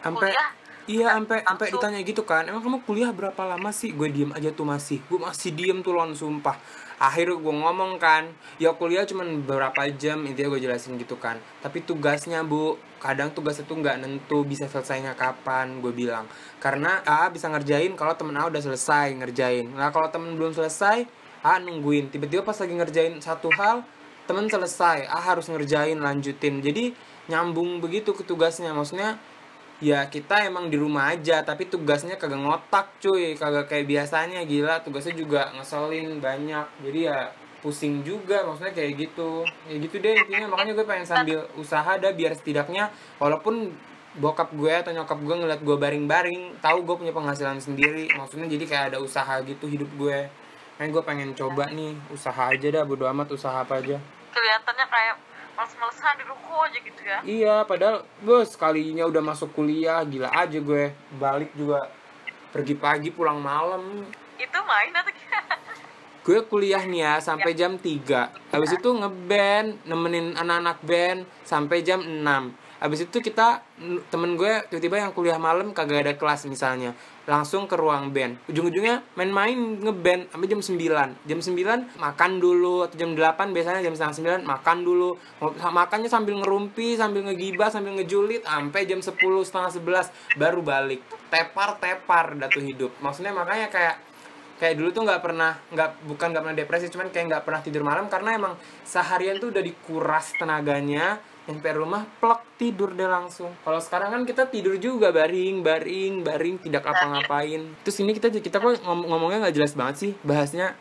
[0.00, 0.50] sampai kuliah
[0.88, 3.92] iya sampai sampai ditanya gitu kan emang kamu kuliah berapa lama sih?
[3.96, 6.56] Gue diem aja tuh masih gue masih diem tuh lon sumpah.
[7.00, 8.28] Akhirnya gue ngomong kan
[8.60, 11.40] ya kuliah cuman beberapa jam intinya gue jelasin gitu kan.
[11.64, 16.28] Tapi tugasnya bu kadang tugasnya tuh nggak nentu bisa selesainya kapan gue bilang.
[16.60, 19.72] Karena A bisa ngerjain kalau temen A udah selesai ngerjain.
[19.72, 22.12] Nah kalau temen belum selesai A nungguin.
[22.12, 23.80] Tiba-tiba pas lagi ngerjain satu hal
[24.28, 25.08] temen selesai.
[25.08, 26.60] A harus ngerjain lanjutin.
[26.60, 26.92] Jadi
[27.32, 28.76] nyambung begitu ke tugasnya.
[28.76, 29.16] Maksudnya
[29.80, 33.36] ya kita emang di rumah aja tapi tugasnya kagak ngotak cuy.
[33.36, 34.44] Kagak kayak biasanya.
[34.44, 36.66] Gila tugasnya juga ngeselin banyak.
[36.84, 37.32] Jadi ya
[37.64, 38.44] pusing juga.
[38.44, 39.48] Maksudnya kayak gitu.
[39.64, 40.52] Ya gitu deh intinya.
[40.52, 43.72] Makanya gue pengen sambil usaha dah biar setidaknya walaupun
[44.10, 48.12] bokap gue atau nyokap gue ngeliat gue baring-baring tahu gue punya penghasilan sendiri.
[48.12, 50.28] Maksudnya jadi kayak ada usaha gitu hidup gue
[50.80, 54.00] Makanya gue pengen coba nih usaha aja dah bodo amat usaha apa aja
[54.32, 55.16] kelihatannya kayak
[55.52, 60.56] males-malesan di ruko aja gitu ya Iya, padahal bos kalinya udah masuk kuliah, gila aja
[60.56, 60.88] gue.
[61.20, 61.84] Balik juga
[62.48, 64.08] pergi pagi pulang malam.
[64.40, 65.54] itu main atau gimana
[66.24, 68.32] Gue kuliah nih ya sampai jam 3.
[68.48, 72.24] Habis itu ngeband, nemenin anak-anak band sampai jam 6.
[72.80, 73.60] Habis itu kita
[74.08, 76.96] temen gue tiba-tiba yang kuliah malam kagak ada kelas misalnya.
[77.28, 78.40] Langsung ke ruang band.
[78.48, 82.86] Ujung-ujungnya main-main ngeband sampai jam 9 jam 9 makan dulu.
[82.88, 85.10] Atau jam 8 biasanya jam setengah 9 makan dulu.
[85.60, 91.00] Makannya sambil ngerumpi sambil ngegibah sambil ngejulit sampai jam 10 setengah 11 baru balik.
[91.28, 92.94] Tepar tepar datu hidup.
[93.04, 93.96] Maksudnya makanya kayak
[94.60, 97.80] kayak dulu tuh nggak pernah nggak bukan nggak pernah depresi cuman kayak nggak pernah tidur
[97.80, 98.54] malam karena emang
[98.84, 101.16] seharian tuh udah dikuras tenaganya
[101.48, 106.56] nyampe rumah plek tidur deh langsung kalau sekarang kan kita tidur juga baring baring baring
[106.60, 110.76] tidak apa-ngapain terus ini kita kita kok ngom ngomongnya nggak jelas banget sih bahasnya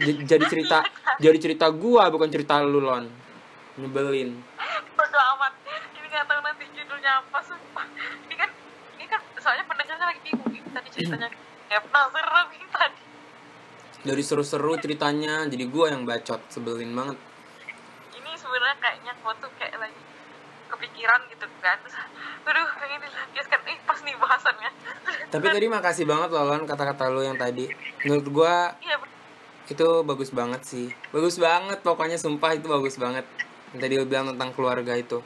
[0.00, 0.84] jadi cerita
[1.22, 3.08] jadi cerita gua bukan cerita lu lon
[3.78, 4.36] nyebelin
[5.00, 5.52] Bodo amat.
[5.96, 7.86] Ini nggak tahu nanti judulnya apa sumpah.
[8.28, 8.50] Ini kan
[9.00, 11.28] ini kan soalnya pendengarnya lagi bingung ini tadi ceritanya.
[11.72, 13.00] Ya penasaran tadi.
[14.00, 17.16] dari seru-seru ceritanya jadi gua yang bacot sebelin banget
[18.50, 20.02] sebenarnya kayaknya gua tuh kayak lagi
[20.66, 21.78] kepikiran gitu kan.
[21.86, 21.94] Terus,
[22.42, 23.60] aduh pengen dilampiaskan.
[23.70, 24.70] Eh pas nih bahasannya.
[25.30, 27.70] tapi tadi makasih banget loh lon kata-kata lu yang tadi
[28.02, 28.26] menurut
[28.82, 29.14] Iya bener.
[29.70, 33.22] itu bagus banget sih bagus banget pokoknya sumpah itu bagus banget
[33.70, 35.22] yang tadi lu bilang tentang keluarga itu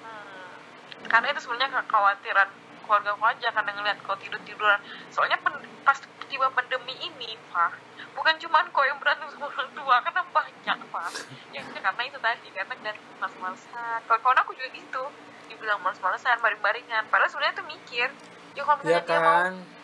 [0.00, 1.04] Hmm.
[1.04, 2.48] Karena itu sebenarnya kekhawatiran
[2.88, 4.80] keluarga aku aja karena ngeliat kau tidur tiduran.
[5.12, 7.72] Soalnya pen- pas tiba pandemi ini, Pak,
[8.12, 11.10] bukan cuman kau yang berantem sama orang tua, karena banyak, Pak.
[11.52, 13.98] Ya karena itu tadi, karena dan males-malesan.
[14.08, 15.04] Kawan-kawan aku juga gitu,
[15.48, 17.08] dibilang males-malesan, baring-baringan.
[17.08, 18.08] Padahal sebenarnya tuh mikir,
[18.52, 19.36] ya kalau ya misalnya dia mau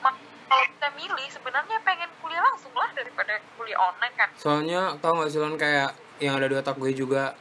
[0.05, 0.15] kan
[0.49, 4.29] kalau kita milih sebenarnya pengen kuliah langsung lah daripada kuliah online kan.
[4.37, 7.37] soalnya tau gak sih lon kayak yang ada di otak gue juga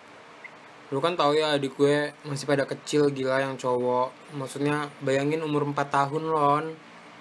[0.88, 5.68] lu kan tau ya adik gue masih pada kecil gila yang cowok maksudnya bayangin umur
[5.68, 6.66] 4 tahun lon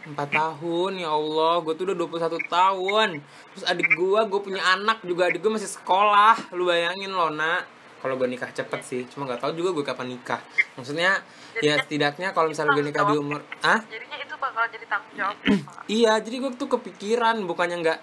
[0.07, 3.09] 4 tahun ya Allah gue tuh udah 21 tahun.
[3.55, 6.55] Terus adik gue gue punya anak juga adik gue masih sekolah.
[6.55, 7.67] Lu bayangin lo nak.
[7.99, 10.39] Kalau gue nikah cepet sih cuma nggak tahu juga gue kapan nikah.
[10.79, 11.19] Maksudnya
[11.59, 15.37] ya setidaknya kalau misalnya gue nikah di umur ah Jadinya itu bakal jadi tanggung jawab.
[15.97, 17.99] Iya, jadi gue tuh kepikiran, bukannya nggak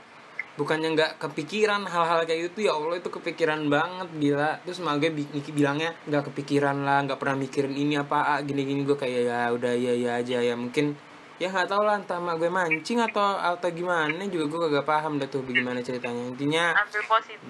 [0.53, 2.67] bukannya nggak kepikiran hal-hal kayak gitu.
[2.67, 4.51] Ya Allah itu kepikiran banget gila.
[4.67, 5.11] Terus malah gue
[5.55, 8.83] bilangnya nggak kepikiran lah nggak pernah mikirin ini apa ah, gini-gini.
[8.83, 10.55] Gue kayak ya udah ya ya aja ya.
[10.57, 14.85] Mungkin ya nggak tahu lah entah mak gue mancing atau atau gimana juga gue kagak
[14.85, 16.77] paham dah tuh bagaimana ceritanya intinya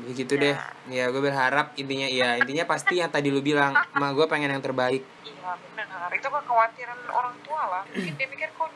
[0.08, 0.56] begitu deh
[0.88, 4.64] ya gue berharap intinya ya intinya pasti yang tadi lu bilang mak gue pengen yang
[4.64, 5.04] terbaik
[5.44, 7.84] Iya benar, itu kekhawatiran orang tua lah.
[7.92, 8.72] Mungkin dia mikir kok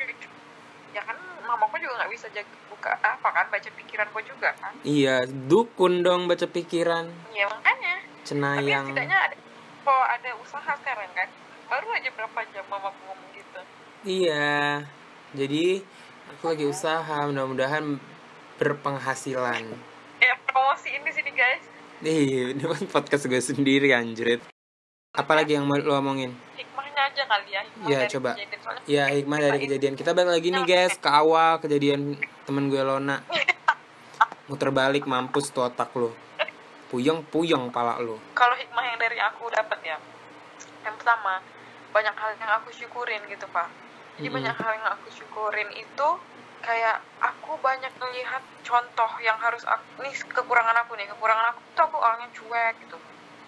[0.98, 4.74] ya kan mamaku juga nggak bisa jaga buka apa kan baca pikiran kok juga kan.
[4.82, 7.96] iya dukun dong baca pikiran Iya makanya.
[8.02, 9.36] Tapi cenayang setidaknya ada
[9.86, 11.30] kok ada usaha sekarang kan.
[11.68, 13.27] Baru aja berapa jam mamaku ngomong.
[14.08, 14.88] Iya.
[15.36, 15.84] Jadi
[16.32, 18.00] aku lagi usaha, mudah-mudahan
[18.56, 19.68] berpenghasilan.
[20.24, 21.64] Ya promosiin di sini guys.
[22.00, 24.40] Ih, ini kan podcast gue sendiri anjrit.
[25.12, 26.32] Apalagi yang mau lo omongin?
[26.56, 27.62] Hikmahnya aja kali ya.
[27.68, 28.32] hikmah Iya, dari coba.
[28.32, 28.60] kejadian.
[28.64, 29.94] Soalnya Ya, hikmah dari kejadian.
[30.00, 32.16] Kita balik lagi nih guys ke awal kejadian
[32.48, 33.20] temen gue Lona.
[34.48, 36.16] Muter balik mampus tuh otak lo.
[36.88, 38.16] Puyeng-puyeng pala lo.
[38.32, 40.00] kalau hikmah yang dari aku dapat ya
[40.88, 41.44] yang pertama
[41.92, 43.68] banyak hal yang aku syukurin gitu pak
[44.18, 44.38] jadi Mm-mm.
[44.42, 46.08] banyak hal yang aku syukurin itu
[46.66, 51.84] kayak aku banyak melihat contoh yang harus aku ini kekurangan aku nih kekurangan aku tuh
[51.86, 52.98] aku orangnya cuek gitu.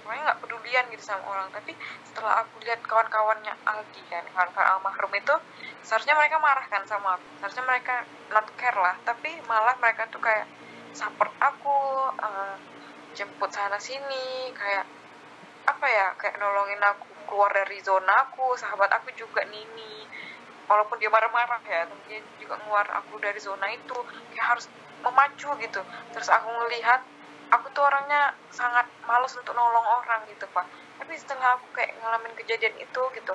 [0.05, 1.49] Pokoknya nggak pedulian gitu sama orang.
[1.49, 1.73] Tapi
[2.05, 5.35] setelah aku lihat kawan-kawannya Aldi kan kawan-kawan almarhum itu
[5.81, 7.27] seharusnya mereka marah kan sama aku.
[7.41, 7.95] Seharusnya mereka
[8.29, 8.95] not care lah.
[9.01, 10.45] Tapi malah mereka tuh kayak
[10.93, 11.77] support aku
[12.13, 12.55] eh,
[13.17, 14.85] jemput sana sini kayak
[15.65, 20.01] apa ya kayak nolongin aku keluar dari zona aku sahabat aku juga Nini
[20.69, 23.97] walaupun dia marah-marah ya tapi dia juga keluar aku dari zona itu.
[24.31, 24.65] Kayak harus
[25.01, 25.81] memacu gitu.
[26.13, 27.01] Terus aku melihat
[27.49, 30.69] aku tuh orangnya sangat malas untuk nolong orang gitu pak.
[31.01, 33.33] Tapi setelah aku kayak ngalamin kejadian itu gitu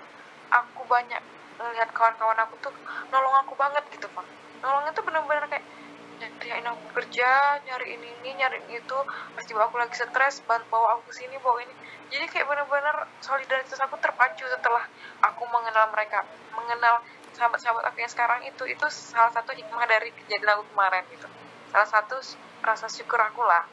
[0.55, 1.18] aku banyak
[1.59, 2.74] melihat kawan-kawan aku tuh
[3.11, 4.26] nolong aku banget gitu pak.
[4.62, 5.66] Nolongnya tuh bener-bener kayak
[6.14, 8.99] nyariin aku kerja nyari ini ini nyari itu
[9.35, 11.74] pasti aku lagi stres bantu bawa aku sini bawa ini.
[12.14, 14.87] Jadi kayak bener-bener solidaritas aku terpacu setelah
[15.24, 16.22] aku mengenal mereka
[16.55, 17.03] mengenal
[17.35, 21.26] sahabat-sahabat aku yang sekarang itu itu salah satu hikmah dari kejadian aku kemarin gitu.
[21.74, 22.16] Salah satu
[22.62, 23.66] rasa syukur aku lah.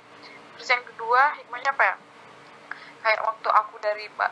[0.57, 1.95] Terus yang kedua hikmahnya apa ya?
[3.01, 4.31] Kayak waktu aku dari pak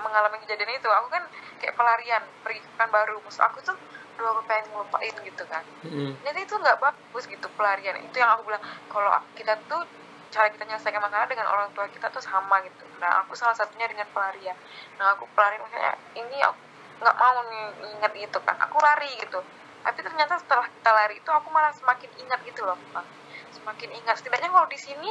[0.00, 1.24] mengalami kejadian itu aku kan
[1.60, 3.16] kayak pelarian pergi ke pekan baru.
[3.20, 3.76] Maksud aku tuh
[4.16, 5.64] dua aku pengen ngelupain gitu kan.
[5.84, 6.16] Mm-mm.
[6.24, 7.96] Jadi itu nggak bagus gitu pelarian.
[8.04, 9.84] Itu yang aku bilang kalau kita tuh
[10.30, 12.86] cara kita menyelesaikan masalah dengan orang tua kita tuh sama gitu.
[13.02, 14.56] Nah aku salah satunya dengan pelarian.
[14.96, 16.69] Nah aku pelarian misalnya ini aku
[17.00, 17.64] nggak mau nih
[17.96, 19.40] ingat gitu kan aku lari gitu.
[19.80, 23.04] Tapi ternyata setelah kita lari itu aku malah semakin ingat gitu loh Pak.
[23.50, 24.16] semakin ingat.
[24.16, 25.10] Setidaknya kalau di sini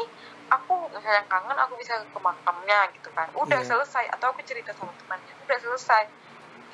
[0.49, 3.29] aku misalnya kangen aku bisa ke makamnya gitu kan.
[3.37, 3.77] Udah Iya.
[3.77, 4.09] selesai.
[4.15, 6.03] Atau aku cerita sama temannya udah selesai.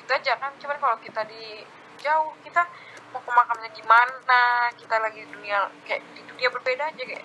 [0.00, 0.56] Itu aja kan.
[0.56, 1.66] Cuman kalau kita di
[2.00, 2.64] jauh kita
[3.12, 4.72] mau ke makamnya gimana?
[4.72, 7.24] Kita lagi di dunia kayak di dunia berbeda aja kayak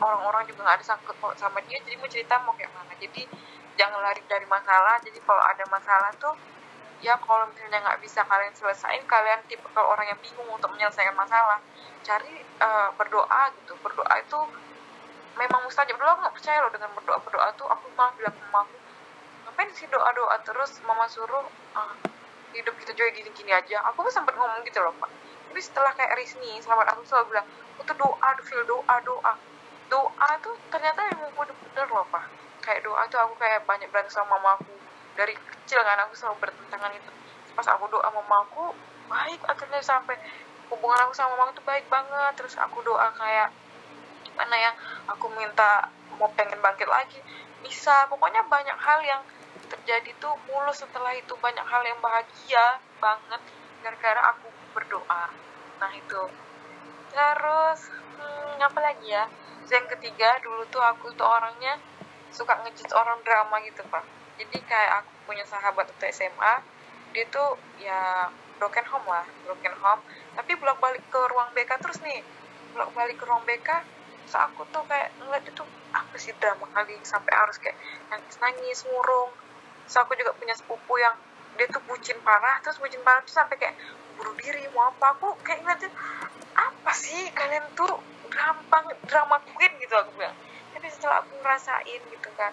[0.00, 1.78] orang-orang juga nggak ada sangkut sama dia.
[1.78, 2.92] Jadi mau cerita mau kayak mana.
[2.98, 3.22] Jadi
[3.78, 4.98] jangan lari dari masalah.
[5.06, 6.34] Jadi kalau ada masalah tuh
[7.04, 11.12] ya kalau misalnya nggak bisa kalian selesaiin kalian tipe kalau orang yang bingung untuk menyelesaikan
[11.12, 11.60] masalah
[12.00, 13.76] cari uh, berdoa gitu.
[13.84, 14.40] Berdoa itu
[15.36, 17.20] memang mustajab dulu nggak percaya loh dengan berdoa.
[17.20, 18.76] Berdoa tuh aku malah bilang ke mama aku
[19.44, 20.80] ngapain sih doa doa terus?
[20.88, 21.44] Mama suruh
[21.76, 21.92] ah,
[22.56, 23.84] hidup kita juga gini gini aja.
[23.92, 25.12] Aku sempat ngomong gitu loh pak.
[25.52, 27.46] Tapi setelah kayak Rizni sahabat aku selalu bilang
[27.76, 29.32] aku tuh doa feel doa doa.
[29.92, 32.24] Doa tuh ternyata emang bener-bener loh pak.
[32.64, 34.72] Kayak doa tuh aku kayak banyak berantem sama mama aku
[35.14, 36.36] dari kecil kan aku selalu
[36.74, 37.10] bertentangan itu.
[37.54, 38.74] Pas aku doa mama aku
[39.06, 40.18] baik akhirnya sampai
[40.74, 42.34] hubungan aku sama mama itu baik banget.
[42.34, 43.54] Terus aku doa kayak
[44.26, 44.70] gimana ya
[45.06, 45.86] aku minta
[46.18, 47.22] mau pengen bangkit lagi?
[47.62, 48.10] Bisa.
[48.10, 49.22] Pokoknya banyak hal yang
[49.70, 51.38] terjadi tuh mulus setelah itu.
[51.38, 53.40] Banyak hal yang bahagia banget
[53.86, 55.30] gara-gara aku berdoa.
[55.78, 56.22] Nah itu.
[57.14, 57.80] Terus
[58.18, 59.30] hmm, apa lagi ya?
[59.70, 61.78] Yang ketiga dulu tuh aku tuh orangnya
[62.34, 66.54] suka ngejudge orang drama gitu pak jadi kayak aku punya sahabat waktu SMA
[67.14, 68.26] dia tuh ya
[68.58, 70.02] broken home lah broken home.
[70.34, 72.22] Tapi bolak balik ke ruang BK terus nih
[72.74, 73.68] bolak balik ke ruang BK
[74.26, 75.62] terus aku tuh kayak ngeliat itu
[75.94, 77.78] apa sih drama kali sampai harus kayak
[78.10, 79.30] nangis nangis ngurung
[79.86, 81.14] terus aku juga punya sepupu yang
[81.54, 83.78] dia tuh bucin parah terus bucin parah tuh sampai kayak
[84.18, 85.14] bunuh diri mau apa.
[85.14, 85.92] Aku kayak ngeliatin
[86.54, 90.34] apa sih kalian tuh gampang drama queen gitu aku bilang.
[90.74, 92.50] Tapi setelah aku ngerasain gitu kan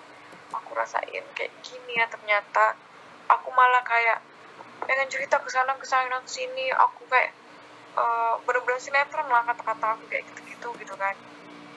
[0.51, 2.75] aku rasain kayak gini ya ternyata
[3.27, 4.19] aku malah kayak
[4.83, 6.69] pengen cerita ke sana ke sana ke sini.
[6.73, 7.31] Aku kayak
[7.95, 11.15] uh, bener-bener sinetron lah kata-kata aku kayak gitu-gitu gitu kan.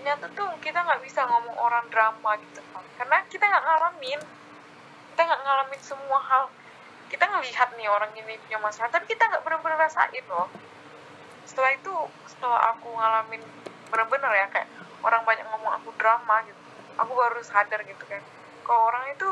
[0.00, 2.84] Ternyata tuh kita nggak bisa ngomong orang drama gitu kan.
[2.98, 4.20] Karena kita nggak ngalamin.
[5.14, 6.44] Kita nggak ngalamin semua hal.
[7.08, 10.50] Kita ngelihat nih orang ini punya masalah tapi kita nggak bener-bener rasain loh.
[11.44, 11.92] Setelah itu
[12.26, 13.42] setelah aku ngalamin
[13.92, 14.68] bener-bener ya kayak
[15.04, 16.64] orang banyak ngomong aku drama gitu
[16.98, 18.22] aku baru sadar gitu kan
[18.64, 19.30] kalau orang itu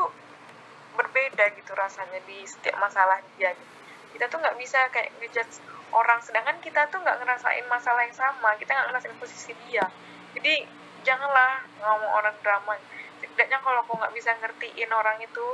[0.93, 3.73] berbeda gitu rasanya di setiap masalah dia gitu.
[4.13, 5.57] kita tuh nggak bisa kayak ngejudge
[5.89, 9.85] orang sedangkan kita tuh nggak ngerasain masalah yang sama kita nggak ngerasain posisi dia.
[10.33, 10.65] Jadi
[11.05, 12.77] janganlah ngomong orang drama.
[13.21, 15.45] Setidaknya kalau aku nggak bisa ngertiin orang itu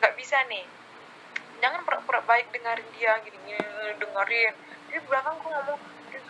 [0.00, 0.64] nggak bisa nih.
[1.60, 3.60] Jangan pura-pura baik dengerin dia gini, gini
[4.00, 4.54] dengerin.
[4.88, 5.80] Jadi belakang aku ngomong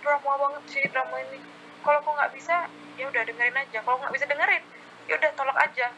[0.02, 1.38] drama banget sih drama ini.
[1.82, 2.66] Kalau aku nggak bisa
[2.98, 3.78] ya udah dengerin aja.
[3.82, 4.62] Kalau nggak bisa dengerin
[5.04, 5.92] ya udah tolak aja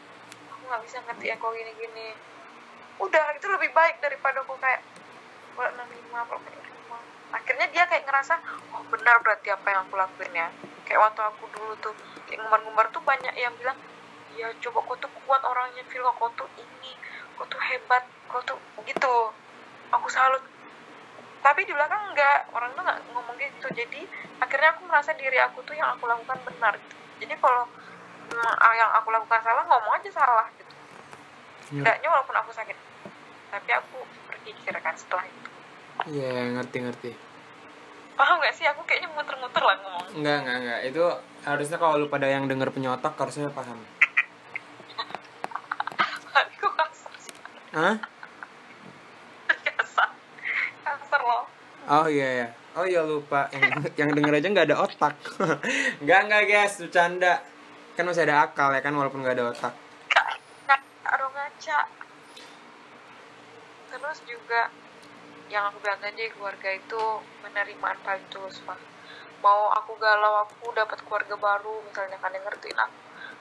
[0.67, 2.07] nggak bisa ngerti kok gini gini
[2.97, 4.81] udah itu lebih baik daripada aku kayak
[5.53, 6.97] kalau nerima kalau nerima
[7.33, 8.39] akhirnya dia kayak ngerasa
[8.73, 10.47] oh benar berarti apa yang aku lakuin ya?
[10.87, 11.93] Kayak waktu aku dulu tuh
[12.31, 13.75] ngumbar-ngumbar tuh banyak yang bilang
[14.37, 16.93] ya coba kau tuh kuat orangnya feel kau tuh ini
[17.35, 18.57] kau tuh hebat kau tuh
[18.87, 19.15] gitu.
[19.91, 20.43] Aku salut.
[21.43, 23.67] Tapi di belakang enggak orang tuh nggak ngomong gitu.
[23.71, 24.07] Jadi
[24.39, 26.95] akhirnya aku merasa diri aku tuh yang aku lakukan benar gitu.
[27.23, 27.65] Jadi kalau
[28.77, 30.47] yang aku lakukan salah ngomong aja salah
[31.71, 32.77] enggaknya walaupun aku sakit
[33.47, 33.97] tapi aku
[34.27, 35.49] berpikirkan setelah itu.
[36.07, 37.11] Iya yeah, ngerti ngerti.
[38.17, 38.65] Paham gak sih?
[38.67, 41.03] Aku kayaknya muter-muter lah ngomong enggak enggak enggak itu
[41.43, 43.77] harusnya kalau lu pada yang denger penyotak harusnya paham.
[46.39, 47.33] Aku kasar sih.
[47.75, 47.95] Hah?
[49.47, 50.09] kasar.
[50.83, 51.43] Kasar loh.
[51.87, 52.47] Oh iya ya
[52.77, 53.49] oh iya lupa.
[53.49, 55.15] Yang yang denger aja nggak ada otak.
[56.05, 56.77] Nggak nggak guys.
[56.77, 57.41] Bercanda.
[57.97, 58.93] Kan masih ada akal ya kan?
[58.93, 59.86] Walaupun nggak ada otak
[61.57, 61.89] ngaca
[63.89, 64.69] terus juga
[65.49, 67.01] yang aku bilang tadi keluarga itu
[67.41, 68.77] penerimaan paling tulus pak.
[69.41, 72.99] Mau aku galau aku dapat keluarga baru misalnya kan yang ngertiin aku.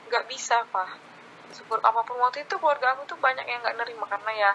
[0.09, 0.97] Nggak bisa pak.
[1.53, 4.53] Syukur apa pun waktu itu keluarga aku tuh banyak yang nggak nerima karena ya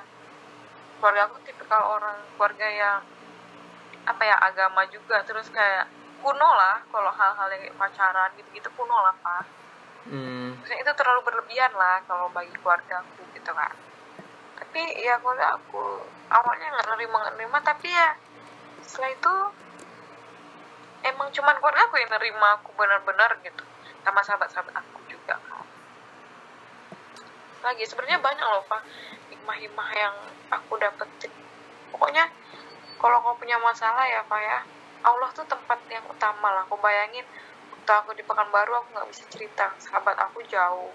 [0.98, 2.98] keluarga aku tipikal orang keluarga yang
[4.10, 5.22] apa ya agama juga.
[5.22, 5.86] Terus kayak
[6.24, 9.62] kuno lah kalau hal-hal yang kayak pacaran gitu-gitu kuno lah pak.
[10.08, 10.58] Hmm.
[10.58, 13.74] Maksudnya itu terlalu berlebihan lah kalau bagi keluarga aku gitu kan
[14.62, 18.14] tapi ya keluarga aku awalnya nggak nerima nggak nerima tapi ya
[18.86, 19.34] setelah itu
[21.02, 23.64] emang cuman keluarga aku yang nerima aku benar-benar gitu
[24.02, 25.38] sama sahabat-sahabat aku juga.
[27.62, 28.82] Lagi sebenarnya banyak loh pak
[29.30, 30.16] hikmah-hikmah yang
[30.50, 31.30] aku dapetin.
[31.94, 32.26] Pokoknya
[32.98, 34.60] kalau kau punya masalah ya pak ya
[35.06, 36.66] Allah tuh tempat yang utama lah.
[36.66, 37.26] Aku bayangin
[37.74, 40.94] waktu aku di Pekanbaru aku nggak bisa cerita sahabat aku jauh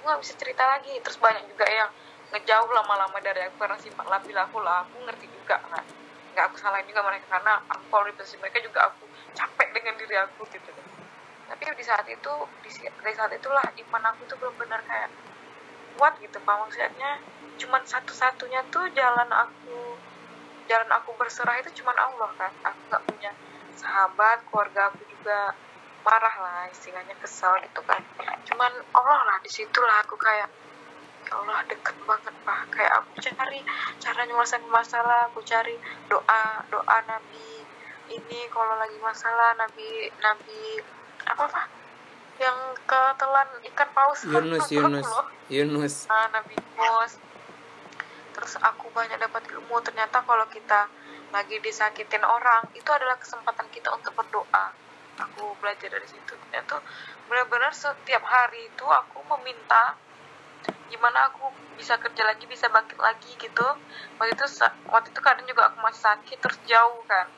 [0.00, 0.96] aku nggak bisa cerita lagi.
[1.04, 1.92] Terus banyak juga yang
[2.32, 4.88] ngejauh lama-lama dari aku karena sifat labil aku lah.
[4.88, 5.84] Aku ngerti juga kan
[6.32, 9.04] nggak aku salahin juga mereka karena aku kalau mereka juga aku
[9.36, 10.72] capek dengan diri aku gitu.
[11.52, 12.32] Tapi di saat itu
[12.64, 15.12] di, di saat itulah iman aku tuh benar-benar kayak
[16.00, 16.54] kuat gitu pak.
[16.64, 17.20] Maksudnya
[17.60, 20.00] cuman satu-satunya tuh jalan aku
[20.64, 22.52] jalan aku berserah itu cuman Allah kan.
[22.64, 23.30] Aku nggak punya
[23.76, 25.52] sahabat keluarga aku juga
[26.00, 28.00] marah lah istilahnya kesel gitu kan.
[28.48, 30.48] Cuman Allah lah di situlah aku kayak
[31.28, 32.60] ya Allah deket banget pak.
[32.72, 33.60] Kayak aku cari
[34.00, 35.76] cara nyelesain masalah aku cari
[36.08, 37.64] doa doa Nabi
[38.10, 40.60] ini kalau lagi masalah Nabi Nabi
[41.28, 41.66] apa pak?
[42.40, 44.20] Yang ketelan ikan paus.
[44.24, 45.26] Yunus Yunus loh.
[45.52, 45.94] Yunus.
[46.08, 47.20] Ah, Nabi Yunus.
[48.34, 50.88] Terus aku banyak dapat ilmu ternyata kalau kita
[51.30, 54.89] lagi disakitin orang itu adalah kesempatan kita untuk berdoa
[55.20, 56.34] aku belajar dari situ.
[56.50, 56.76] Itu
[57.28, 59.94] benar-benar setiap hari itu aku meminta
[60.90, 61.48] gimana aku
[61.78, 63.66] bisa kerja lagi bisa bangkit lagi gitu.
[64.18, 64.44] Waktu itu
[64.90, 67.28] waktu itu kadang juga aku masih sakit terus jauh kan.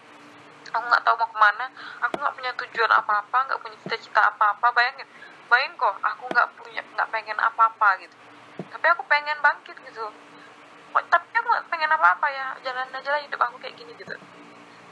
[0.72, 1.66] Aku nggak tahu mau ke mana
[2.00, 4.66] aku nggak punya tujuan apa-apa nggak punya cita-cita apa-apa.
[4.72, 5.06] Bayangin
[5.50, 8.16] bayangin kok aku nggak punya nggak pengen apa-apa gitu.
[8.72, 10.06] Tapi aku pengen bangkit gitu.
[10.92, 14.16] Tapi aku nggak pengen apa-apa ya jalan aja lah hidup aku kayak gini gitu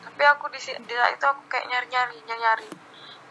[0.01, 2.68] tapi aku di, saat itu aku kayak nyari-nyari nyari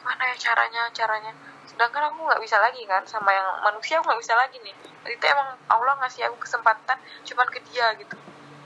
[0.06, 1.34] mana ya caranya caranya.
[1.68, 4.76] Sedangkan aku nggak bisa lagi kan sama yang manusia aku nggak bisa lagi nih.
[5.06, 6.98] Jadi itu emang Allah ngasih aku kesempatan
[7.28, 8.16] cuman ke dia gitu.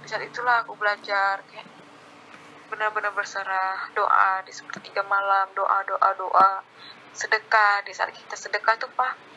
[0.04, 1.68] Di saat itulah aku belajar kayak
[2.70, 6.51] benar-benar berserah doa di sepertiga malam doa doa doa.
[7.14, 9.33] Sedekah di saat kita sedekah tuh pak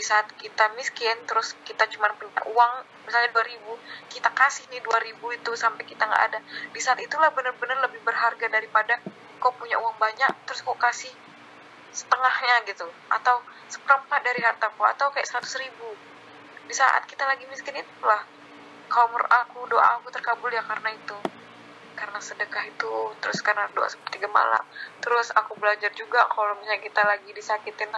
[0.00, 2.72] di saat kita miskin terus kita cuma punya uang
[3.04, 6.40] misalnya 2000 kita kasih nih 2000 itu sampai kita nggak ada.
[6.72, 8.96] Di saat itulah benar-benar lebih berharga daripada
[9.44, 11.12] kau punya uang banyak terus kau kasih
[11.92, 12.88] setengahnya gitu.
[13.12, 15.92] Atau seperempat dari hartaku atau kayak 100 ribu.
[16.64, 18.24] Di saat kita lagi miskin itulah
[18.88, 21.16] kalau menurut aku doa aku terkabul ya karena itu.
[21.92, 24.64] Karena sedekah itu terus karena doa sepertiga malam
[25.04, 27.92] terus aku belajar juga kalau misalnya kita lagi disakitin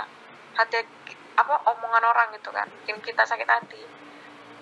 [0.58, 0.82] hati
[1.36, 2.68] apa omongan orang gitu kan.
[2.82, 3.82] Bikin kita sakit hati.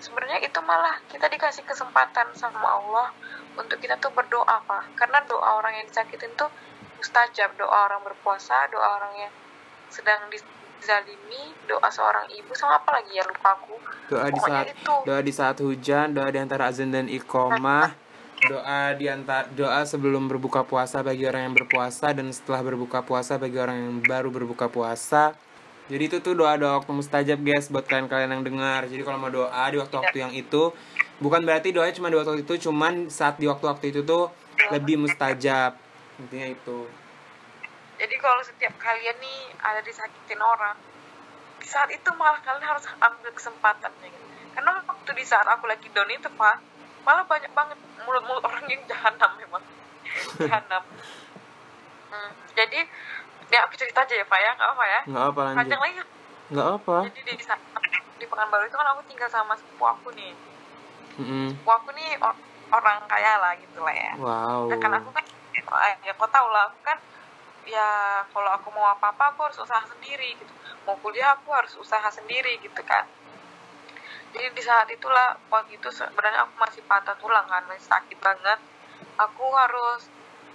[0.01, 3.13] Sebenarnya itu malah kita dikasih kesempatan sama Allah
[3.53, 4.97] untuk kita tuh berdoa pak.
[4.97, 6.49] Karena doa orang yang disakitin tuh
[6.97, 7.53] mustajab.
[7.59, 9.33] Doa orang berpuasa doa orang yang
[9.91, 13.23] sedang dizalimi doa seorang ibu sama apa lagi ya?
[13.27, 13.75] Lupa aku.
[14.09, 14.95] Doa di saat itu.
[15.05, 17.93] doa di saat hujan doa di antara azan dan iqomah
[18.49, 23.37] doa di antara doa sebelum berbuka puasa bagi orang yang berpuasa dan setelah berbuka puasa
[23.37, 25.37] bagi orang yang baru berbuka puasa
[25.89, 29.17] jadi itu tuh doa doa waktu mustajab guys buat kalian kalian yang dengar jadi kalau
[29.17, 30.73] mau doa di waktu waktu yang itu
[31.21, 34.29] bukan berarti doanya cuma di waktu itu cuman saat di waktu waktu itu tuh
[34.69, 35.77] lebih mustajab
[36.21, 36.79] intinya itu
[38.01, 40.73] Jadi kalau setiap kalian nih ada disakitin orang,
[41.61, 44.25] di saat itu malah kalian harus ambil kesempatannya gitu.
[44.57, 46.57] Karena waktu di saat aku lagi down itu pak,
[47.05, 49.61] malah banyak banget mulut-mulut orang yang jahanam memang.
[50.49, 50.81] jahanam.
[52.09, 52.89] Hmm, jadi,
[53.51, 54.99] ya aku cerita aja ya pak ya, nggak apa ya.
[55.11, 56.01] nggak apa lanjut Panjang lagi.
[56.51, 57.59] nggak apa Jadi di saat
[58.15, 60.31] di Pekanbaru itu kan aku tinggal sama sepupu aku nih.
[61.19, 61.47] Mm-mm.
[61.51, 62.39] Sepupu aku nih or-
[62.71, 64.11] orang kaya lah gitu lah ya.
[64.15, 65.25] wow Nah, kan aku kan
[65.91, 66.97] ya kau tau lah aku kan
[67.67, 70.49] ya kalau aku mau apa apa aku harus usaha sendiri gitu
[70.87, 73.05] mau kuliah aku harus usaha sendiri gitu kan
[74.33, 78.57] jadi di saat itulah waktu itu sebenarnya aku masih patah tulang kan masih sakit banget
[79.19, 80.09] aku harus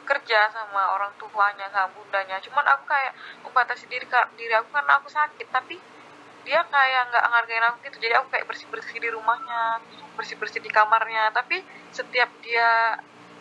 [0.06, 2.38] kerja sama orang tuanya sama bundanya.
[2.38, 4.06] Cuman aku kayak membatasi diri
[4.38, 5.76] diri aku karena aku sakit tapi
[6.46, 7.98] dia kayak nggak ngargain aku gitu.
[8.06, 9.82] Jadi aku kayak bersih bersih di rumahnya
[10.14, 11.34] bersih bersih di kamarnya.
[11.34, 11.58] Tapi
[11.90, 12.94] setiap dia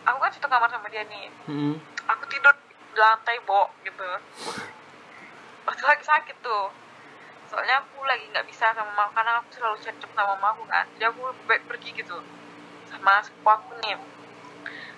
[0.10, 1.30] aku kan satu kamar sama dia nih.
[1.46, 1.78] Mm-mm.
[2.10, 4.10] aku tidur di lantai bo gitu.
[5.70, 6.74] Waktu lagi sakit tuh.
[7.46, 10.90] Soalnya aku lagi nggak bisa sama mama karena aku selalu cecep sama mama aku kan.
[10.98, 12.18] Jadi aku baik pergi gitu.
[12.90, 13.98] Sama sepupu aku nih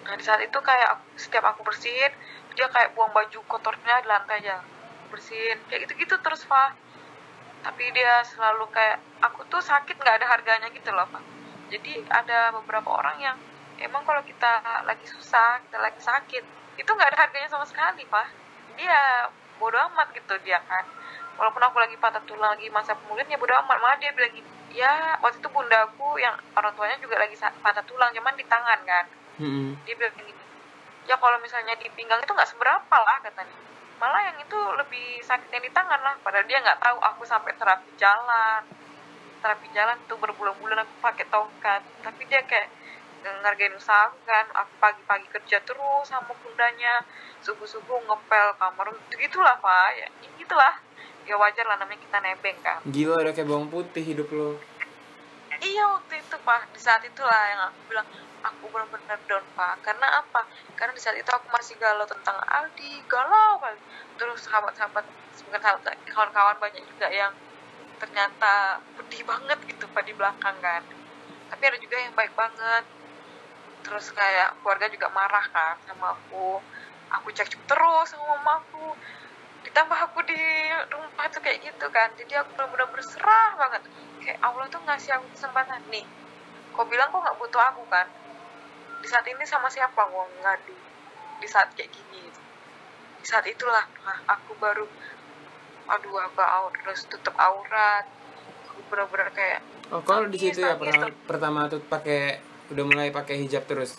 [0.07, 2.11] nah di saat itu kayak setiap aku bersihin
[2.55, 4.65] dia kayak buang baju kotornya di lantai aja.
[5.13, 6.73] Bersihin kayak gitu gitu terus pak
[7.61, 11.19] tapi dia selalu kayak aku tuh sakit nggak ada harganya gitu loh pak
[11.67, 13.37] jadi ada beberapa orang yang
[13.81, 16.43] emang kalau kita lagi susah kita lagi sakit
[16.79, 18.31] itu nggak ada harganya sama sekali pak
[18.77, 19.27] dia
[19.57, 20.85] bodoh amat gitu dia kan.
[21.37, 23.77] Walaupun aku lagi patah tulang lagi masa pemulihan ya bodoh amat.
[23.81, 27.81] Malah dia bilang gini ya waktu itu bunda aku yang orang tuanya juga lagi patah
[27.87, 29.05] tulang cuman di tangan kan
[29.37, 29.77] Mm-mm.
[29.85, 30.37] dia bilang gini
[31.07, 33.55] ya kalau misalnya di pinggang itu nggak seberapa lah katanya.
[33.97, 37.55] Malah yang itu lebih sakit yang di tangan lah padahal dia nggak tahu aku sampai
[37.55, 38.61] terapi jalan.
[39.41, 41.81] Terapi jalan tuh berbulan-bulan aku pakai tongkat.
[42.03, 42.69] Tapi dia kayak
[43.27, 47.01] ngargain usaha kan aku pagi-pagi kerja terus sama bundanya.
[47.41, 49.89] Subuh-subuh ngepel kamar gitu lah pak.
[49.97, 50.07] Ya
[50.37, 50.75] gitulah
[51.23, 52.79] ya wajar lah namanya kita nebeng kan.
[52.85, 54.59] Gila udah kayak bawang putih hidup lo.
[55.57, 56.69] Iya waktu itu pak.
[56.75, 58.07] Di saat itulah yang aku bilang
[58.47, 59.75] aku benar-benar down pak.
[59.83, 60.41] Karena apa?
[60.79, 63.79] Karena di saat itu aku masih galau tentang Aldi galau kali.
[64.15, 65.05] Terus sahabat-sahabat
[65.37, 67.33] sahabat kawan-kawan banyak juga yang
[67.97, 70.81] ternyata pedih banget gitu pak di belakang kan.
[71.47, 72.83] Tapi ada juga yang baik banget.
[73.83, 76.59] Terus kayak keluarga juga marah kan sama aku.
[77.07, 78.95] Aku cekcok terus sama mamaku
[79.63, 80.39] ditambah aku di
[80.91, 82.11] rumah tuh kayak gitu kan.
[82.15, 83.83] Jadi aku benar-benar berserah banget.
[84.23, 85.79] Kayak Allah tuh ngasih aku kesempatan.
[85.87, 86.03] Nih
[86.77, 88.05] kau bilang kau nggak butuh aku kan
[89.01, 90.01] di saat ini sama siapa?
[90.09, 90.75] Mau ngadu
[91.37, 92.21] di saat kayak gini.
[93.21, 94.85] Di saat itulah nah, aku baru
[95.87, 98.05] aduh apa harus tutup aurat.
[98.73, 99.59] Aku benar-benar kayak
[99.93, 100.75] oh kalau di situ ya?
[100.75, 102.43] pertama, pertama tuh pakai
[102.73, 103.95] udah mulai pakai hijab terus?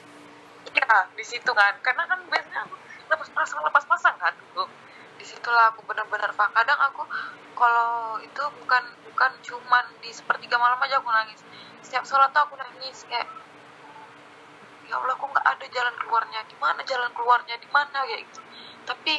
[0.74, 1.78] Ya di situ kan.
[1.80, 2.76] Karena kan biasanya aku
[3.08, 4.68] lepas pasang lepas pasang kan dulu
[5.18, 6.52] di situlah aku benar-benar pak.
[6.52, 7.02] Kadang aku
[7.56, 11.40] kalau itu bukan bukan cuman di sepertiga malam aja aku nangis.
[11.82, 13.26] Setiap sholat tuh aku nangis kayak
[14.88, 16.40] ya Allah kok nggak ada jalan keluarnya?
[16.48, 17.54] Di mana jalan keluarnya?
[17.60, 17.98] Di mana?
[18.08, 18.40] Kayak gitu.
[18.88, 19.14] Tapi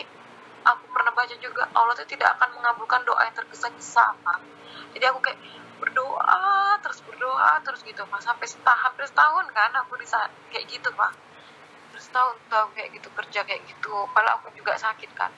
[0.66, 4.12] aku pernah baca juga Allah tuh tidak akan mengabulkan doa yang tergesa-gesa
[4.94, 5.40] jadi aku kayak
[5.80, 8.20] berdoa terus berdoa terus gitu Pak.
[8.22, 11.14] Sampai setahun hampir setahun kan aku di saat kayak gitu Pak.
[11.94, 13.94] Terus tahun aku kayak gitu kerja kayak gitu.
[14.12, 15.32] Padahal aku juga sakit kan.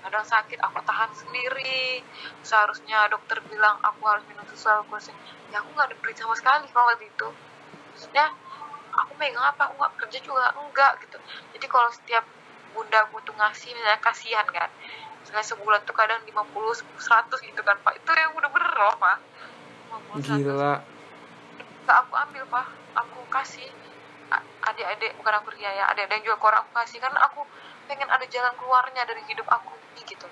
[0.00, 2.04] Kadang sakit aku tahan sendiri.
[2.44, 5.08] Seharusnya dokter bilang aku harus minum susu aku harus
[5.50, 7.28] ya aku nggak ada duit sama sekali kalau waktu itu.
[7.96, 8.26] Maksudnya
[9.00, 11.16] aku megang apa aku nggak kerja juga enggak gitu.
[11.56, 12.24] Jadi kalau setiap
[12.70, 14.70] bunda aku tuh ngasih misalnya kasihan kan
[15.20, 16.32] misalnya sebulan tuh kadang 50
[17.00, 17.92] 100 gitu kan pak.
[18.00, 19.18] Itu yang udah bener loh pak.
[20.16, 20.44] 50, 100.
[20.44, 20.74] gila.
[21.84, 22.66] Nggak aku ambil pak.
[22.90, 23.68] Aku kasih
[24.60, 26.98] adik-adik bukan aku ria ya adik-adik yang juga orang aku kasih.
[27.02, 27.40] Karena aku
[27.90, 30.26] pengen ada jalan keluarnya dari hidup aku ini gitu.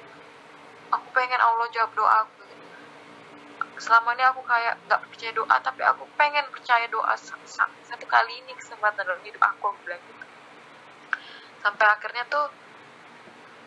[0.89, 2.38] Aku pengen Allah jawab doa aku gitu.
[3.79, 8.07] Selama ini aku kayak nggak percaya doa tapi aku pengen percaya doa sa- sa- satu
[8.11, 10.24] kali ini kesempatan dalam hidup aku aku bilang gitu.
[11.62, 12.47] Sampai akhirnya tuh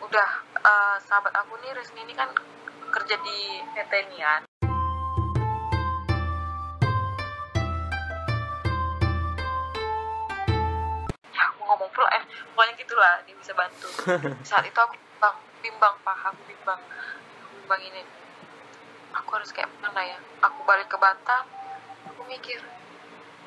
[0.04, 2.28] udah eh, sahabat aku nih Resmi ini kan
[2.92, 3.38] kerja di
[3.72, 4.44] PT Nian
[11.32, 11.44] ya.
[11.56, 13.88] Aku ngomong pula eh pokoknya gitulah dia bisa bantu.
[14.48, 16.80] Saat itu aku bimbang bimbang pak aku bimbang
[17.64, 18.02] bimbang ini
[19.12, 20.18] aku harus kayak mana ya?
[20.42, 21.44] Aku balik ke Batam
[22.22, 22.58] aku mikir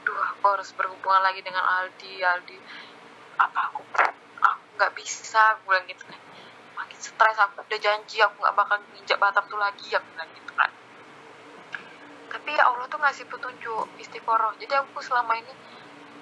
[0.05, 2.57] duh aku harus berhubungan lagi dengan Aldi Aldi
[3.39, 3.82] apa aku
[4.43, 6.20] aku nggak bisa aku bilang gitu kan.
[6.76, 10.51] Makin stres aku udah janji aku nggak bakal nginjak Batam tuh lagi aku bilang gitu
[10.53, 10.72] kan.
[12.36, 14.53] Tapi ya Allah tuh ngasih petunjuk istiqoroh.
[14.59, 15.53] Jadi aku selama ini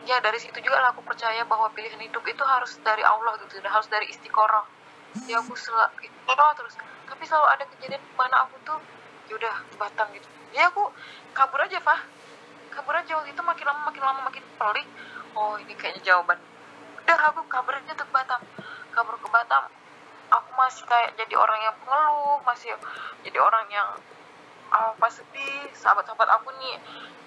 [0.05, 3.59] ya dari situ juga lah aku percaya bahwa pilihan hidup itu harus dari Allah gitu
[3.65, 4.65] harus dari istiqoroh.
[5.25, 6.77] Ya aku selalu istiqoroh terus.
[7.09, 8.79] Tapi selalu ada kejadian mana aku tuh
[9.34, 10.29] yaudah Batam gitu.
[10.53, 10.93] Ya aku
[11.34, 12.05] kabur aja Fah.
[12.69, 14.86] Kabur aja waktu itu makin lama makin lama makin pelik.
[15.34, 16.38] Oh ini kayaknya jawaban.
[17.01, 18.41] Udah aku kabur aja ke Batam.
[18.93, 19.65] Kabur ke Batam.
[20.29, 22.69] Aku masih kayak jadi orang yang pengeluh masih
[23.25, 23.89] jadi orang yang
[24.69, 25.73] ah, pas sedih.
[25.73, 26.77] Sahabat-sahabat aku nih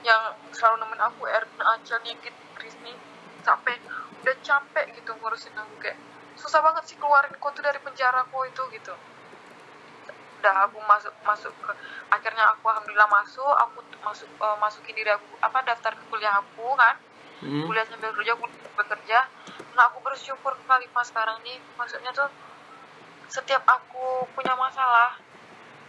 [0.07, 2.95] yang selalu nemenin aku Erwin Acel dikit Krisni.
[3.43, 3.75] Sampai
[4.23, 5.99] udah capek gitu ngurusin aku kayak
[6.35, 8.91] susah banget sih keluarin kau tuh dari penjara kau itu gitu
[10.47, 11.75] udah aku masuk masuk ke
[12.07, 16.71] akhirnya aku alhamdulillah masuk aku masuk eh, masukin diri aku apa daftar ke kuliah aku
[16.79, 16.95] kan.
[17.43, 17.67] Hmm.
[17.67, 18.47] kuliah sambil kerja aku
[18.79, 19.27] bekerja.
[19.75, 22.31] Nah aku bersyukur kali pas sekarang nih maksudnya tuh
[23.27, 25.19] setiap aku punya masalah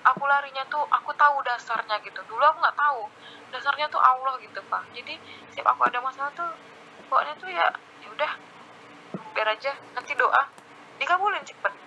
[0.01, 2.18] aku larinya tuh aku tahu dasarnya gitu.
[2.26, 3.05] Dulu aku nggak tahu
[3.53, 4.89] dasarnya tuh Allah gitu pak.
[4.97, 5.22] Jadi
[5.53, 6.49] setiap aku ada masalah tuh
[7.14, 7.70] pokoknya tuh ya
[8.01, 8.32] ya udah
[9.38, 10.49] biar aja nanti doa
[10.97, 11.86] dikabulin cepet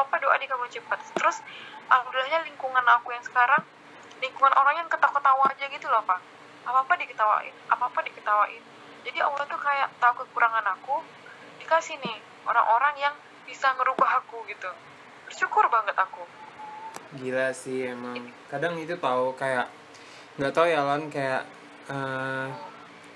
[0.00, 1.44] apa doa dikabulin cepet terus
[1.92, 3.62] alhamdulillahnya lingkungan aku yang sekarang
[4.22, 6.22] lingkungan orang yang ketawa-ketawa aja gitu loh pak.
[6.62, 8.62] Apa apa diketawain apa apa diketawain.
[9.02, 11.02] Jadi Allah tuh kayak tahu kekurangan aku
[11.58, 12.16] dikasih nih
[12.46, 13.14] orang-orang yang
[13.44, 14.70] bisa ngerubah aku gitu.
[15.26, 16.22] Bersyukur banget aku.
[17.18, 18.30] Gila sih emang.
[18.46, 19.66] Kadang itu tahu kayak
[20.38, 21.42] nggak tahu ya lon kayak
[21.90, 22.48] eh,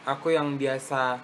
[0.04, 1.22] aku yang biasa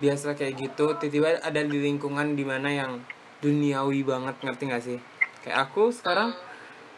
[0.00, 2.92] biasa kayak gitu tiba-tiba ada di lingkungan di mana yang
[3.40, 4.98] duniawi banget ngerti gak sih?
[5.40, 6.36] Kayak aku sekarang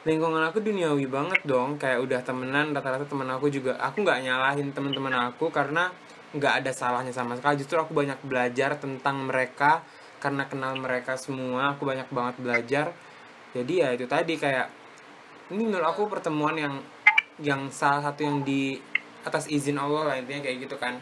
[0.02, 1.78] lingkungan aku duniawi banget dong.
[1.78, 5.94] Kayak udah temenan rata-rata temen aku juga aku nggak nyalahin teman-teman aku karena
[6.34, 7.62] nggak ada salahnya sama sekali.
[7.62, 9.86] Justru aku banyak belajar tentang mereka
[10.18, 12.86] karena kenal mereka semua aku banyak banget belajar.
[13.54, 14.70] Jadi ya itu tadi kayak
[15.54, 16.74] ini menurut aku pertemuan yang
[17.42, 18.78] yang salah satu yang di
[19.22, 20.98] atas izin Allah lah intinya kayak gitu kan.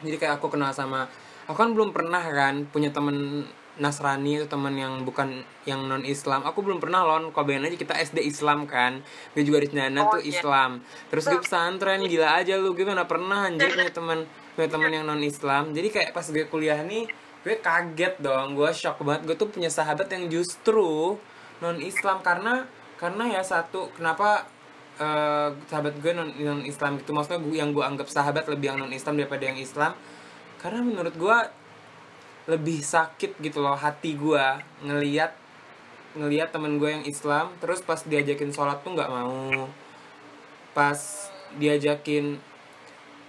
[0.00, 1.08] Jadi kayak aku kenal sama
[1.48, 6.40] aku kan belum pernah kan punya temen Nasrani atau temen yang bukan yang non Islam
[6.48, 7.28] aku belum pernah lon.
[7.32, 9.04] Bayangin aja kita SD Islam kan?
[9.36, 10.40] Gue juga di Cendana Oh, tuh iya.
[10.40, 10.80] Islam.
[11.12, 14.18] Terus gue pesantren gila aja lu gue mana pernah anjir punya temen
[14.56, 17.04] punya temen yang non Islam jadi kayak pas gue kuliah nih
[17.44, 18.56] gue kaget dong.
[18.56, 19.22] Gue shock banget.
[19.28, 21.14] Gue tuh punya sahabat yang justru
[21.60, 22.64] non Islam karena
[22.96, 24.48] karena ya satu kenapa
[24.96, 27.12] eh, sahabat gue non non Islam gitu?
[27.12, 29.92] Maksudnya gue yang gue anggap sahabat lebih yang non Islam daripada yang Islam.
[30.56, 31.38] Karena menurut gue
[32.46, 34.46] lebih sakit gitu loh hati gue
[34.86, 35.34] ngeliat
[36.16, 39.68] ngeliat temen gue yang Islam terus pas diajakin sholat tuh nggak mau.
[40.72, 40.98] Pas
[41.58, 42.38] diajakin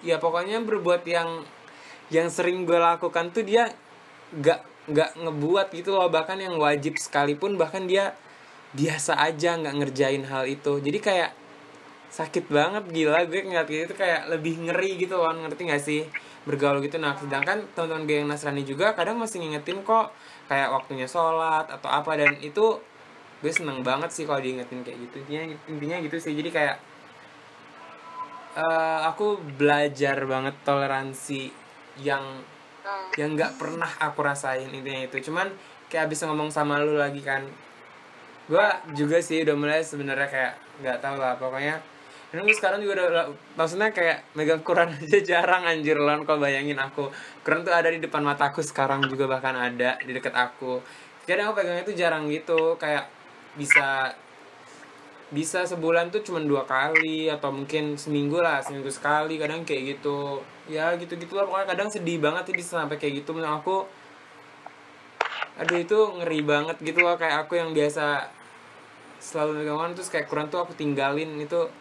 [0.05, 1.43] ya pokoknya berbuat yang
[2.13, 3.73] yang sering gue lakukan tuh dia
[4.31, 6.07] nggak nggak ngebuat gitu loh.
[6.07, 8.15] Bahkan yang wajib sekalipun bahkan dia
[8.77, 10.79] biasa aja nggak ngerjain hal itu.
[10.79, 11.31] Jadi kayak
[12.07, 13.23] sakit banget gila.
[13.27, 16.01] Gue ngeliat gitu kayak lebih ngeri gitu loh ngerti gak sih?
[16.47, 16.97] Bergaul gitu.
[16.97, 20.15] Nah sedangkan teman-teman gue yang Nasrani juga kadang masih ngingetin kok
[20.47, 22.15] kayak waktunya sholat atau apa.
[22.15, 22.79] Dan itu
[23.37, 25.15] gue seneng banget sih kalau diingetin kayak gitu.
[25.27, 26.33] Intinya intinya gitu sih.
[26.33, 26.77] Jadi kayak
[28.57, 31.51] uh, aku belajar banget toleransi
[32.01, 32.23] yang
[33.19, 35.29] yang nggak pernah aku rasain intinya itu.
[35.29, 35.51] Cuman
[35.91, 37.43] kayak abis ngomong sama lu lagi kan
[38.47, 41.35] gue juga sih udah mulai sebenarnya kayak nggak tahu lah.
[41.35, 41.83] Pokoknya
[42.37, 45.97] dan gue sekarang juga udah maksudnya kayak megang Quran aja jarang anjir.
[45.97, 47.09] Lon kok bayangin aku.
[47.41, 50.77] Quran tuh ada di depan mataku sekarang juga bahkan ada di deket aku.
[51.25, 52.77] Kadang aku pegangnya tuh jarang gitu.
[52.77, 53.09] Kayak
[53.57, 54.13] bisa
[55.33, 60.45] bisa sebulan tuh cuma dua kali atau mungkin seminggu lah seminggu sekali kadang kayak gitu.
[60.69, 63.33] Ya gitu gitu lah pokoknya kadang sedih banget sih bisa sampai kayak gitu.
[63.33, 63.77] Menurut aku
[65.57, 67.17] aduh itu ngeri banget gitu loh.
[67.17, 68.29] Kayak aku yang biasa
[69.17, 71.33] selalu megang terus kayak kurang tuh aku tinggalin.
[71.41, 71.73] Itu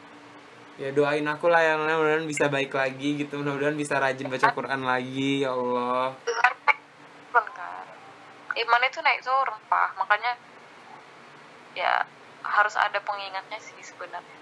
[0.77, 3.41] ya doain aku lah yang mudah-mudahan bisa baik lagi gitu.
[3.41, 6.13] Mudah-mudahan bisa rajin baca Quran lagi ya Allah.
[8.57, 9.97] Iman itu naik turun pak.
[10.01, 10.33] Makanya
[11.77, 12.05] ya
[12.41, 14.39] harus ada pengingatnya sih sebenarnya.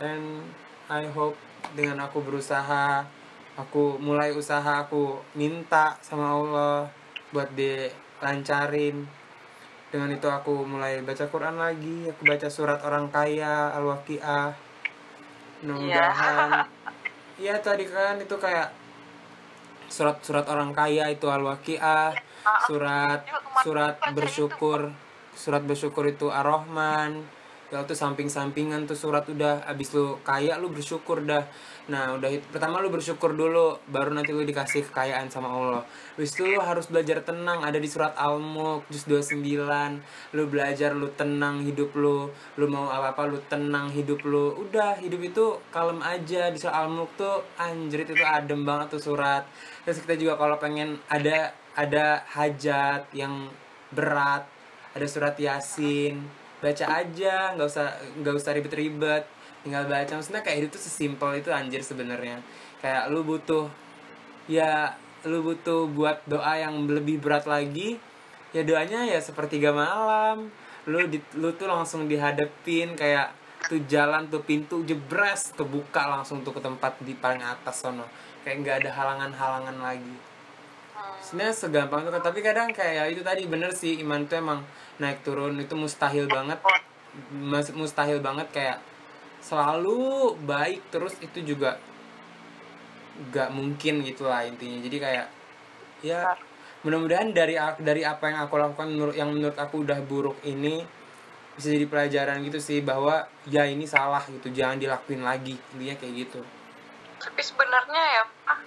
[0.00, 0.48] And
[0.88, 1.36] I hope
[1.76, 3.04] dengan aku berusaha
[3.56, 6.88] aku mulai usaha aku minta sama Allah
[7.32, 9.04] buat dilancarin.
[9.92, 14.71] Dengan itu aku mulai baca Quran lagi aku baca surat orang kaya al-waqiah
[15.62, 16.66] mudah-mudahan
[17.42, 18.74] iya tadi kan itu kayak
[19.88, 22.16] surat-surat orang kaya itu al-waqiah
[22.66, 23.22] surat
[23.62, 24.90] surat bersyukur
[25.32, 27.24] surat bersyukur itu ar-rahman.
[27.72, 31.48] Ya tuh samping-sampingan tuh surat udah abis lu kaya lu bersyukur dah
[31.90, 35.82] nah udah itu pertama lu bersyukur dulu baru nanti lu dikasih kekayaan sama Allah.
[36.14, 39.42] Habis itu lu harus belajar tenang ada di surat Al-Mulk juz 29
[40.34, 42.30] lu belajar lu tenang hidup lu.
[42.58, 44.54] Lu mau apa-apa lu tenang hidup lu.
[44.62, 46.54] Udah hidup itu kalem aja.
[46.54, 49.42] Di surat Al-Mulk tuh anjrit itu adem banget tuh surat.
[49.82, 53.48] Terus kita juga kalau pengen ada ada hajat yang
[53.92, 54.44] berat
[54.92, 56.20] ada surat yasin
[56.60, 57.88] baca aja nggak usah
[58.20, 59.24] nggak usah ribet-ribet
[59.62, 60.12] tinggal baca.
[60.18, 62.42] Maksudnya kayak itu tuh sesimpel itu anjir sebenarnya.
[62.82, 63.70] Kayak lu butuh
[64.50, 67.94] ya lu butuh buat doa yang lebih berat lagi
[68.50, 70.50] ya doanya ya sepertiga malam.
[70.90, 73.30] Lu di, lu tuh langsung dihadapin kayak
[73.70, 78.04] tuh jalan tuh pintu jebres kebuka langsung tuh ke tempat di paling atas sono.
[78.42, 80.16] Kayak nggak ada halangan-halangan lagi.
[81.22, 84.60] Sebenarnya segampang itu tapi kadang kayak itu tadi bener sih iman tuh emang
[84.98, 85.54] naik turun.
[85.62, 86.58] Itu mustahil banget
[87.78, 88.78] mustahil banget kayak
[89.42, 91.76] selalu baik terus itu juga
[93.34, 94.78] gak mungkin gitu lah intinya.
[94.80, 95.26] Jadi kayak
[96.02, 96.34] ya
[96.82, 100.82] mudah-mudahan dari dari apa yang aku lakukan menurut yang menurut aku udah buruk ini
[101.52, 106.14] bisa jadi pelajaran gitu sih bahwa ya ini salah gitu jangan dilakuin lagi intinya kayak
[106.26, 106.40] gitu.
[107.20, 108.60] Tapi sebenarnya ya ah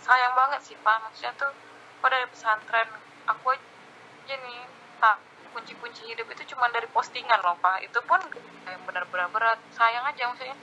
[0.00, 0.96] sayang banget sih pak.
[1.02, 1.52] Maksudnya tuh
[1.98, 2.88] pada pesantren
[3.26, 4.60] aku aja nih
[5.02, 5.18] tak
[5.52, 7.84] kunci-kunci hidup itu cuma dari postingan loh pak.
[7.84, 8.20] Itu pun
[8.66, 9.58] yang benar-benar berat.
[9.74, 10.56] Sayang aja maksudnya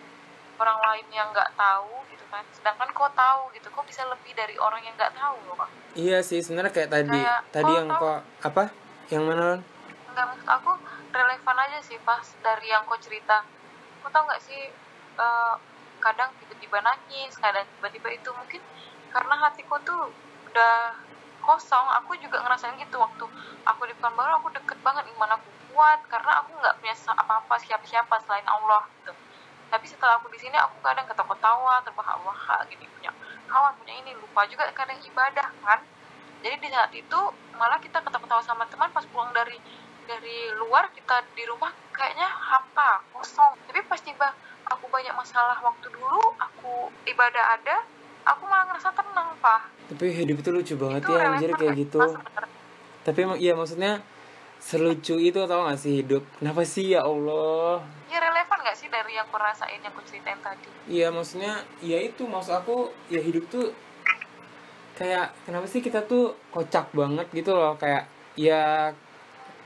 [0.56, 2.44] orang lain yang nggak tahu gitu kan.
[2.56, 5.70] Sedangkan kau tahu gitu kok bisa lebih dari orang yang nggak tahu loh pak.
[5.96, 8.64] Iya sih sebenarnya kayak tadi kayak, tadi yang tahu, kok apa?
[9.12, 9.48] Yang mana
[10.16, 10.72] nggak maksud aku
[11.12, 13.44] relevan aja sih pas dari yang kau cerita.
[14.00, 14.72] Kau tau nggak sih
[15.20, 15.56] uh,
[16.00, 18.62] kadang tiba-tiba nangis kadang tiba-tiba itu mungkin
[19.10, 20.12] karena hatiku tuh
[20.52, 20.96] udah
[21.46, 21.86] kosong.
[22.02, 23.26] Aku juga ngerasain gitu waktu
[23.64, 28.16] aku di baru aku deket banget iman aku kuat karena aku nggak punya apa-apa siapa-siapa
[28.26, 29.14] selain Allah gitu.
[29.70, 33.12] Tapi setelah aku di sini aku kadang ketawa-ketawa terbahak-bahak gini punya
[33.46, 35.80] kawan punya ini lupa juga kadang ibadah kan.
[36.42, 37.20] Jadi di saat itu
[37.58, 39.58] malah kita ketawa-ketawa sama teman pas pulang dari
[40.06, 43.58] dari luar kita di rumah kayaknya hampa kosong.
[43.70, 44.34] Tapi pas tiba
[44.70, 47.95] aku banyak masalah waktu dulu aku ibadah ada
[48.26, 49.62] aku malah ngerasa tenang pak.
[49.94, 52.02] Tapi hidup itu lucu banget itu ya anjir kayak gitu.
[53.06, 54.02] Tapi emang iya maksudnya
[54.58, 56.26] selucu itu tau gak sih hidup?
[56.42, 57.86] Kenapa sih ya Allah?
[58.10, 60.66] Ya relevan gak sih dari yang aku rasain yang aku ceritain tadi?
[60.90, 63.70] Iya maksudnya ya itu maksud aku ya hidup tuh
[64.98, 67.78] kayak kenapa sih kita tuh kocak banget gitu loh?
[67.78, 68.90] Kayak ya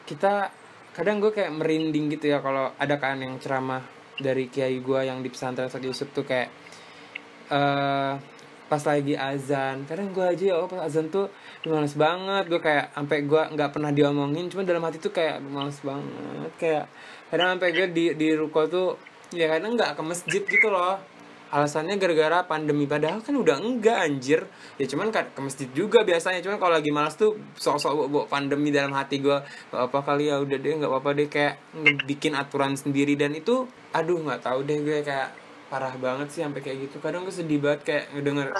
[0.04, 0.52] kita
[0.92, 3.80] kadang gue kayak merinding gitu ya kalau ada kan yang ceramah
[4.20, 6.52] dari kiai gue yang di pesantren Ustadz Yusuf tuh kayak
[7.54, 8.20] uh,
[8.70, 9.84] pas lagi azan.
[9.90, 11.28] Kadang gue aja ya oh pas azan tuh
[11.66, 12.46] males banget.
[12.46, 14.48] Gue kayak sampai gue nggak pernah diomongin.
[14.48, 16.52] Cuma dalam hati tuh kayak males banget.
[16.62, 16.86] Kayak
[17.34, 18.96] kadang sampai gue di di ruko tuh
[19.34, 21.02] ya kadang nggak ke masjid gitu loh.
[21.50, 22.86] Alasannya gara-gara pandemi.
[22.86, 24.46] Padahal kan udah enggak anjir.
[24.78, 26.46] Ya cuman kan ke masjid juga biasanya.
[26.46, 29.34] Cuman kalau lagi malas tuh sok-sok bawa pandemi dalam hati gue
[29.74, 31.26] apa kali ya udah deh nggak apa-apa deh.
[31.26, 31.58] Kayak
[32.06, 33.18] bikin aturan sendiri.
[33.18, 33.66] Dan itu
[33.98, 36.98] aduh nggak tahu deh gue kayak parah banget sih sampai kayak gitu.
[37.00, 38.58] Kadang gue sedih banget kayak ngedenger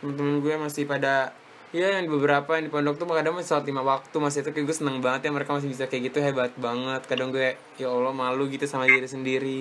[0.00, 1.32] temen-temen gue masih pada
[1.74, 4.66] ya yang beberapa yang di pondok tuh kadang masih sholat lima waktu masih itu kayak
[4.68, 7.04] gue seneng banget ya mereka masih bisa kayak gitu hebat banget.
[7.04, 9.60] Kadang gue ya allah malu gitu sama diri sendiri.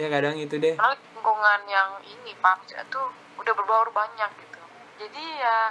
[0.00, 0.74] Ya kadang itu deh.
[0.74, 4.60] Karena lingkungan yang ini pak tuh udah berbaur banyak gitu.
[5.04, 5.70] Jadi ya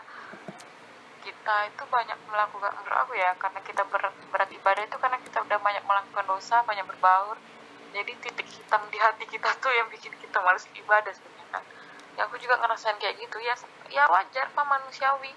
[1.27, 3.99] kita itu banyak melakukan menurut aku ya karena kita ber,
[4.31, 7.35] berat ibadah itu karena kita udah banyak melakukan dosa banyak berbaur
[7.97, 11.49] jadi titik hitam di hati kita tuh yang bikin kita males ibadah sebenarnya.
[11.49, 11.63] Kan
[12.13, 13.41] ya aku juga ngerasain kayak gitu.
[13.41, 13.57] Ya
[13.89, 15.33] ya wajar pak manusiawi.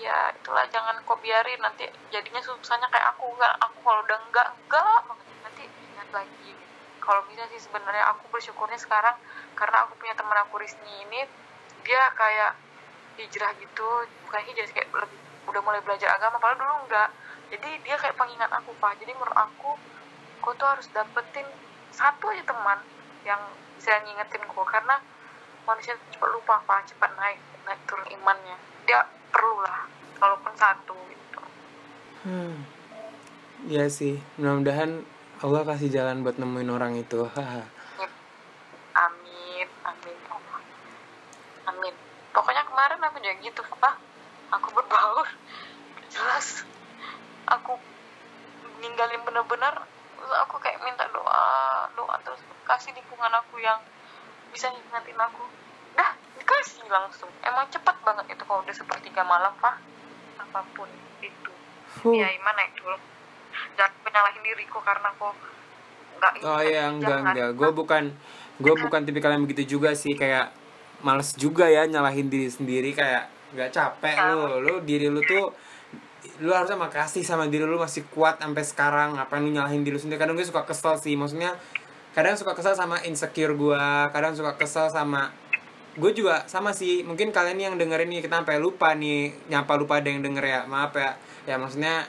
[0.00, 1.60] Ya itulah jangan kau biarin.
[1.60, 3.36] Nanti jadinya susahnya kayak aku.
[3.36, 6.52] Kan aku kalau udah enggak enggak banget nanti ingat lagi.
[7.04, 9.20] Kalau bisa sih sebenarnya aku bersyukurnya sekarang
[9.52, 11.20] karena aku punya teman aku Rizny ini
[11.84, 12.56] dia kayak
[13.20, 13.88] hijrah gitu.
[14.24, 17.12] Bukan hijrah kayak lebih udah mulai belajar agama padahal dulu enggak
[17.52, 18.96] jadi dia kayak pengingat aku pak.
[18.96, 19.76] Jadi menurut aku
[20.40, 21.44] kau tuh harus dapetin
[21.94, 22.78] satu aja teman
[23.22, 23.38] yang
[23.78, 24.98] bisa ngingetin kau karena
[25.62, 26.90] manusia cepat lupa pak.
[26.90, 28.58] Cepat naik naik turun imannya.
[28.84, 29.86] Dia perlu lah
[30.18, 31.40] walaupun satu gitu.
[32.26, 32.66] Hmm.
[33.70, 34.18] ya sih.
[34.36, 35.06] Mudah-mudahan
[35.40, 37.24] Allah kasih jalan buat nemuin orang itu.
[37.30, 37.62] Haha.
[38.94, 39.68] Amin.
[39.86, 40.36] Amin ya
[41.70, 41.94] amin.
[42.34, 43.94] Pokoknya kemarin aku juga gitu pak.
[44.58, 45.26] Aku berbaur.
[46.10, 46.66] Jelas.
[47.48, 47.78] Aku
[48.82, 49.93] ninggalin bener-bener
[50.24, 53.76] terus aku kayak minta doa doa terus kasih lingkungan aku yang
[54.48, 55.44] bisa ngingetin aku.
[55.92, 57.28] Dah dikasih langsung.
[57.44, 59.76] Emang cepat banget itu kalau udah sepertiga malam pak.
[60.40, 60.88] Apa pun
[61.20, 61.52] itu.
[62.00, 62.16] Huh.
[62.16, 62.88] ya gimana itu
[63.76, 65.36] jangan menyalahin diriku karena kok
[66.16, 67.32] nggak Oh iya enggak jangan.
[67.36, 67.50] enggak.
[67.52, 68.04] Gue bukan
[68.64, 70.16] gue bukan tipikal yang begitu juga sih.
[70.16, 70.56] Kayak
[71.04, 72.96] males juga ya nyalahin diri sendiri.
[72.96, 74.40] Kayak nggak capek lu.
[74.64, 75.52] Lu diri lu tuh
[76.42, 79.10] lu harusnya makasih sama diri lu masih kuat sampai sekarang.
[79.14, 80.18] Apa lu nyalahin diri lu sendiri?
[80.18, 81.14] Kadang gue suka kesel sih.
[81.14, 81.54] Maksudnya
[82.14, 83.84] kadang suka kesel sama insecure gue
[84.14, 85.30] kadang suka kesel sama
[85.94, 87.06] gue juga sama sih.
[87.06, 90.60] Mungkin kalian yang dengerin nih kita sampai lupa nih nyapa lupa ada yang denger ya.
[90.66, 91.14] Maaf ya.
[91.44, 92.08] Ya maksudnya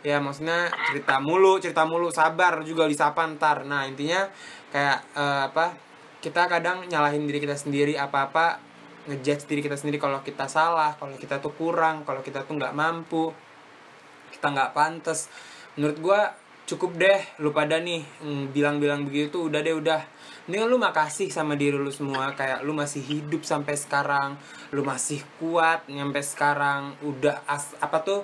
[0.00, 2.10] ya maksudnya cerita mulu cerita mulu.
[2.10, 3.62] Sabar juga disapa ntar.
[3.68, 4.26] Nah intinya
[4.74, 5.76] kayak eh, apa
[6.20, 7.94] kita kadang nyalahin diri kita sendiri.
[7.94, 8.70] Apa apa
[9.08, 12.76] ngejudge diri kita sendiri kalau kita salah kalau kita tuh kurang kalau kita tuh nggak
[12.76, 13.32] mampu
[14.32, 15.30] kita nggak pantas.
[15.74, 16.20] Menurut gua
[16.70, 20.02] cukup deh lu pada nih mm, bilang-bilang begitu udah deh udah.
[20.46, 24.38] Mendingan lu makasih sama diri lu semua kayak lu masih hidup sampai sekarang
[24.74, 28.20] lu masih kuat nyampe sekarang udah as apa tuh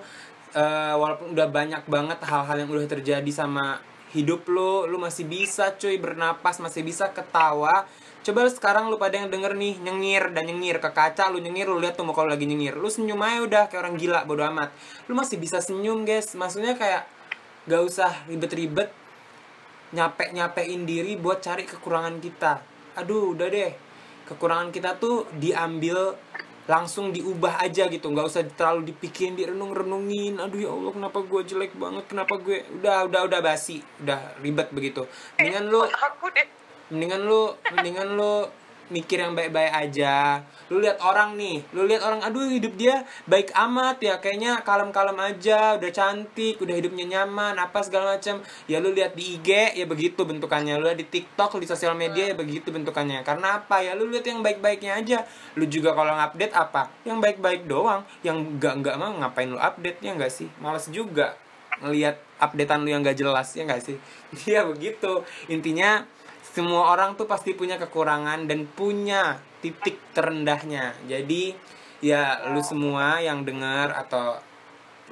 [0.55, 3.78] eh, walaupun udah banyak banget hal-hal yang udah terjadi sama
[4.15, 7.85] hidup lu lu masih bisa cuy bernapas masih bisa ketawa
[8.27, 11.78] coba sekarang lu pada yang denger nih nyengir dan nyengir ke kaca lu nyengir lu
[11.78, 12.74] lihat tuh muka lu lagi nyengir.
[12.74, 14.74] Lu senyum aja udah kayak orang gila bodo amat.
[15.07, 16.35] Lu masih bisa senyum guys.
[16.35, 17.07] Maksudnya kayak
[17.70, 18.90] gak usah ribet-ribet
[19.94, 22.66] nyapek nyapein diri buat cari kekurangan kita.
[22.98, 23.73] Aduh udah deh.
[24.27, 26.19] Kekurangan kita tuh diambil
[26.66, 28.11] langsung diubah aja gitu.
[28.11, 32.11] Nggak usah terlalu dipikirin direnung renungin aduh ya allah kenapa gue jelek banget?
[32.11, 33.86] Kenapa gue udah udah udah basi.
[34.03, 35.07] Udah ribet begitu.
[35.39, 35.86] Mendingan lu
[36.93, 38.47] mendingan lu mendingan lu
[38.87, 40.43] mikir yang baik-baik aja.
[40.67, 45.15] Lu lihat orang nih lu lihat orang aduh hidup dia baik amat ya kayaknya kalem-kalem
[45.19, 49.87] aja udah cantik udah hidupnya nyaman apa segala macam ya lu lihat di IG ya
[49.87, 50.79] begitu bentukannya.
[50.79, 53.23] Lu lihat di TikTok di sosial media ya begitu bentukannya.
[53.23, 53.83] Karena apa?
[53.83, 55.19] Ya lu lihat yang baik-baiknya aja.
[55.59, 56.91] Lu juga kalau ngupdate apa?
[57.07, 58.03] Yang baik-baik doang.
[58.23, 60.51] Yang enggak enggak mah ngapain lu update ya enggak sih?
[60.63, 61.39] Males juga
[61.77, 63.97] ngelihat updatean lu yang gak jelas ya enggak sih?
[64.47, 65.23] Iya begitu.
[65.47, 66.16] Intinya
[66.57, 70.97] semua orang tuh pasti punya kekurangan dan punya titik terendahnya.
[71.05, 71.53] Jadi
[72.01, 74.41] ya lu semua yang dengar atau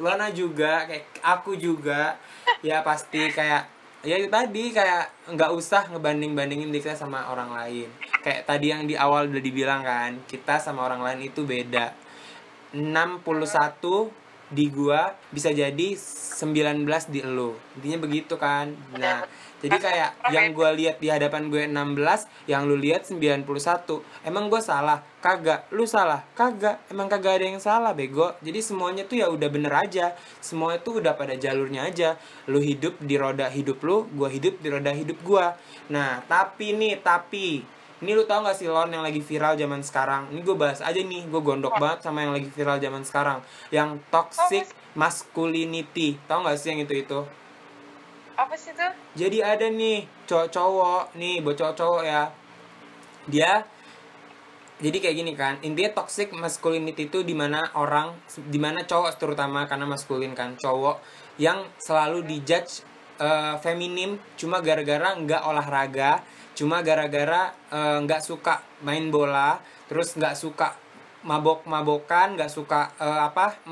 [0.01, 2.17] Lana juga kayak aku juga
[2.65, 3.69] ya pasti kayak
[4.03, 7.93] ya tadi kayak nggak usah ngebanding bandingin diri kita sama orang lain.
[8.25, 11.93] Kayak tadi yang di awal udah dibilang kan kita sama orang lain itu beda.
[12.73, 13.21] 61
[14.49, 18.73] di gua bisa jadi 19 di elu intinya begitu kan?
[18.97, 19.29] Nah
[19.65, 23.49] jadi kayak yang gua lihat di hadapan gue 16 yang lu lihat 91
[24.29, 25.01] emang gua salah?
[25.25, 25.73] Kagak.
[25.73, 26.21] Lu salah?
[26.37, 26.85] Kagak.
[26.93, 28.37] Emang kagak ada yang salah bego.
[28.45, 30.13] Jadi semuanya tuh ya udah bener aja.
[30.45, 32.21] Semua itu udah pada jalurnya aja.
[32.45, 35.57] Lu hidup di roda hidup lu gua hidup di roda hidup gua.
[35.89, 37.65] Nah tapi nih tapi.
[38.05, 40.29] Ini lu tau gak sih lon yang lagi viral zaman sekarang?
[40.29, 41.25] Ini gue bahas aja nih.
[41.25, 43.41] Gue gondok banget sama yang lagi viral zaman sekarang.
[43.73, 46.21] Yang toxic masculinity.
[46.29, 47.25] Tau gak sih yang itu itu
[48.35, 52.23] apa sih tuh jadi ada nih cowok-cowok nih buat cowok-cowok ya.
[53.25, 53.65] Dia
[54.83, 58.19] jadi kayak gini kan intinya toxic masculinity itu di mana orang
[58.51, 60.99] di mana cowok terutama karena maskulin kan cowok
[61.39, 62.83] yang selalu dijudge
[63.23, 66.27] uh, feminim cuma gara-gara nggak olahraga
[66.59, 70.75] cuma gara-gara uh, suka main bola terus nggak suka
[71.25, 73.63] mabok-mabokan nggak suka uh, apa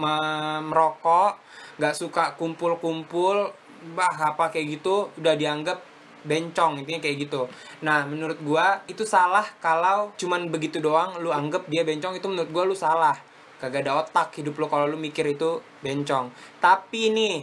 [0.65, 1.37] merokok
[1.77, 3.51] nggak suka kumpul-kumpul
[3.95, 5.83] bah apa kayak gitu udah dianggap
[6.23, 7.51] bencong intinya kayak gitu.
[7.83, 12.51] Nah menurut gua itu salah kalau cuman begitu doang lu anggap dia bencong itu menurut
[12.55, 13.15] gua lu salah.
[13.59, 16.35] Kagak ada otak hidup lu kalau lu mikir itu bencong.
[16.59, 17.37] Tapi nih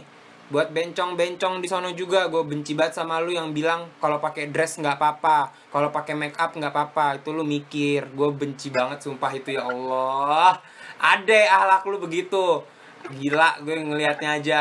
[0.50, 4.82] buat bencong-bencong di sono juga gue benci banget sama lu yang bilang kalau pakai dress
[4.82, 8.10] nggak apa-apa kalau pakai make up nggak apa-apa itu lu mikir.
[8.12, 10.58] Gue benci banget sumpah itu ya Allah.
[10.98, 12.66] Ade ahlak lu begitu.
[13.14, 14.60] Gila gue ngelihatnya aja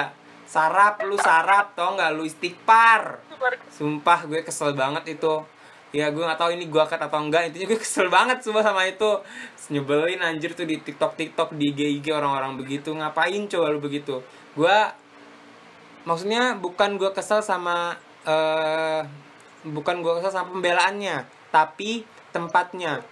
[0.50, 2.10] sarap lu sarap tau nggak?
[2.18, 3.22] Lu istighfar.
[3.70, 5.46] Sumpah gue kesel banget itu.
[5.94, 7.54] Ya gue nggak tahu ini gue kat atau enggak.
[7.54, 9.22] Intinya gue kesel banget sumpah sama itu.
[9.70, 12.90] Nyebelin anjir tuh di tiktok tiktok di IG IG orang-orang begitu.
[12.98, 14.26] Ngapain coba lu begitu?
[14.58, 14.78] Gue
[16.10, 17.94] maksudnya bukan gue kesel sama
[18.26, 19.06] uh,
[19.62, 23.06] bukan gue kesel sama pembelaannya tapi tempatnya.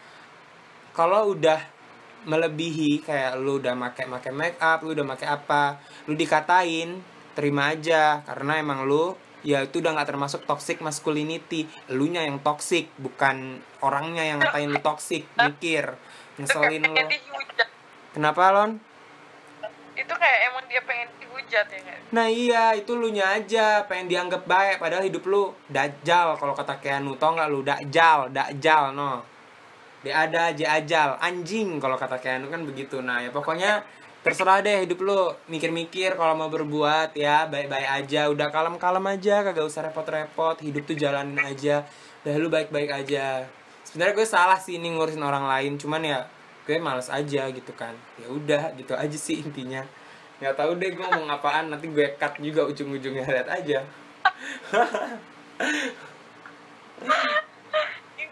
[0.98, 1.78] Kalau udah
[2.26, 7.00] melebihi kayak lu udah make make make up lu udah make apa lu dikatain
[7.38, 9.14] terima aja karena emang lu
[9.46, 11.70] ya itu udah nggak termasuk toxic masculinity.
[11.86, 15.94] Elunya yang toxic bukan orangnya yang ngatain lu toxic mikir
[16.42, 16.98] ngeselin lu.
[18.18, 18.82] kenapa lon?
[19.94, 24.08] Itu kayak emang dia pengen dihujat ya kan nah iya itu lu nya aja pengen
[24.08, 27.60] dianggap baik padahal hidup lu dajal kalau kata Keanu tau nggak lu?
[27.68, 29.28] Dajal dajal no.
[30.08, 31.10] Dia ada aja ajal.
[31.20, 33.04] Anjing kalau kata Keanu kan begitu.
[33.04, 33.84] Nah ya pokoknya
[34.26, 38.28] terserah deh hidup lu mikir-mikir kalau mau berbuat ya baik-baik aja.
[38.30, 40.60] Udah kalem-kalem aja kagak usah repot-repot.
[40.62, 41.86] Hidup tuh jalanin aja.
[42.26, 43.48] Udah lu baik-baik aja.
[43.88, 45.80] Sebenarnya gue salah sih ini ngurusin orang lain.
[45.80, 46.28] Cuman ya
[46.68, 47.96] gue males aja gitu kan.
[48.20, 49.86] Ya udah gitu aja sih intinya.
[50.44, 51.72] Nggak tahu deh gue mau ngapaan.
[51.72, 53.26] Nanti gue cut juga ujung-ujungnya.
[53.26, 53.80] Lihat aja.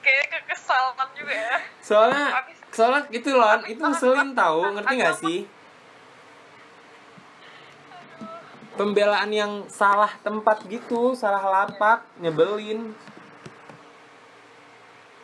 [0.06, 1.58] Kekesalan juga ya.
[1.82, 2.46] Soalnya
[2.76, 5.40] soalnya gitu loh itu ngeselin tahu ngerti gak sih
[8.76, 12.92] pembelaan yang salah tempat gitu salah lapak nyebelin.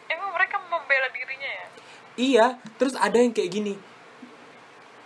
[0.08, 1.66] Emang mereka membela dirinya ya?
[2.16, 2.46] Iya
[2.80, 3.76] terus ada yang kayak gini.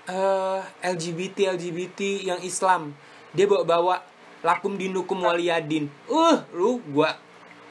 [0.05, 1.99] Uh, eh, LGBT LGBT
[2.29, 2.93] yang Islam.
[3.33, 3.95] Dia bawa bawa
[4.45, 7.17] lakum dinukum waliyadin uh lu gua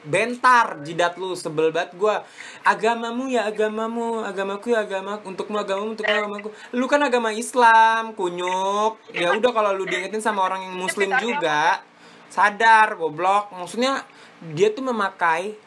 [0.05, 2.15] bentar jidat lu sebel banget gue
[2.61, 6.49] agamamu ya agamamu agamaku ya agama untukmu agamamu untuk agamaku.
[6.77, 9.01] Lu kan agama Islam kunyuk.
[9.11, 11.81] Ya udah kalau lu diingetin sama orang yang muslim juga
[12.29, 13.51] sadar goblok.
[13.51, 14.05] Maksudnya
[14.53, 15.57] dia tuh memakai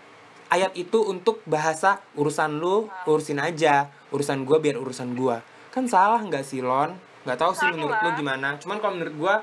[0.48, 3.90] ayat itu untuk bahasa urusan lu urusin aja.
[4.14, 6.96] Urusan gue biar urusan gue kan salah nggak sih lon?
[7.22, 8.56] Nggak tahu sih menurut lu gimana.
[8.58, 9.34] Cuman kalau menurut gue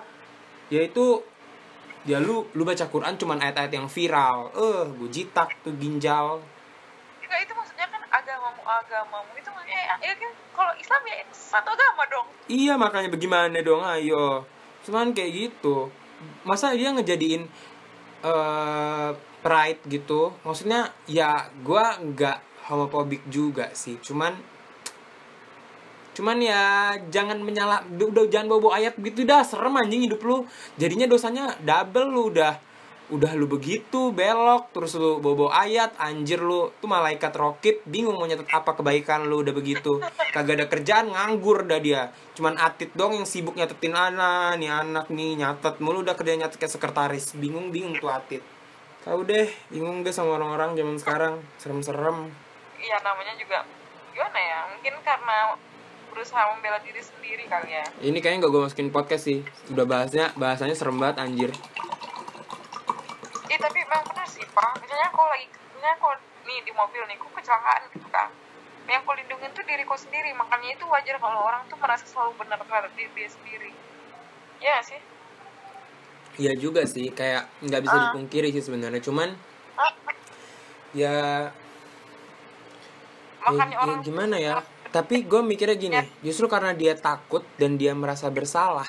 [0.74, 1.22] ya itu
[2.06, 4.54] ya lu lu baca Quran cuman ayat-ayat yang viral.
[4.54, 6.40] Eh uh, gue jitak tuh ginjal.
[7.26, 10.32] Enggak itu maksudnya kan agamamu agamamu itu maksudnya ya kan?
[10.56, 12.28] Kalau Islam ya satu agama dong.
[12.46, 13.82] Iya makanya bagaimana dong?
[13.82, 14.46] Ayo.
[14.86, 15.90] Cuman kayak gitu.
[16.46, 17.50] Masa dia ngejadiin
[18.22, 19.12] uh,
[19.42, 20.32] pride gitu?
[20.46, 23.98] Maksudnya ya gue nggak homofobik juga sih.
[24.02, 24.55] Cuman
[26.16, 30.48] cuman ya jangan menyala udah jangan bawa, ayat gitu dah serem anjing hidup lu.
[30.80, 32.56] Jadinya dosanya double lu udah
[33.06, 36.74] udah lu begitu belok terus lu bawa, ayat anjir lu.
[36.82, 40.02] Tuh malaikat rokit bingung mau nyatet apa kebaikan lu udah begitu.
[40.34, 42.10] Kagak ada kerjaan nganggur dah dia.
[42.34, 46.58] Cuman atit dong yang sibuk nyatetin anak nih anak nih nyatet mulu udah kerja nyatet
[46.58, 47.38] kayak sekretaris.
[47.38, 48.42] Bingung bingung tuh atit.
[49.06, 51.34] Tahu deh bingung deh sama orang-orang zaman sekarang.
[51.62, 52.34] Serem-serem.
[52.82, 53.62] Iya namanya juga
[54.16, 54.60] gimana ya?
[54.74, 55.54] Mungkin karena
[56.16, 59.44] berusaha membela diri sendiri kali ya ini kayaknya gak gue masukin podcast sih
[59.76, 61.52] udah bahasnya bahasanya serem banget anjir
[63.52, 66.16] eh tapi memang benar sih pak misalnya kalau lagi misalnya kalau
[66.48, 68.32] nih di mobil nih kok kecelakaan gitu kan
[68.86, 72.62] yang kau lindungin tuh diriku sendiri makanya itu wajar kalau orang tuh merasa selalu benar
[72.64, 73.72] terhadap diri dia sendiri
[74.64, 75.02] ya sih
[76.36, 78.02] Iya juga sih, kayak nggak bisa uh.
[78.12, 79.00] dipungkiri sih sebenarnya.
[79.00, 79.32] Cuman
[79.80, 79.94] uh.
[80.92, 81.48] ya,
[83.40, 84.54] makanya ya, orang ya gimana ya?
[84.96, 86.08] Tapi gue mikirnya gini ya.
[86.24, 88.88] justru karena dia takut dan dia merasa bersalah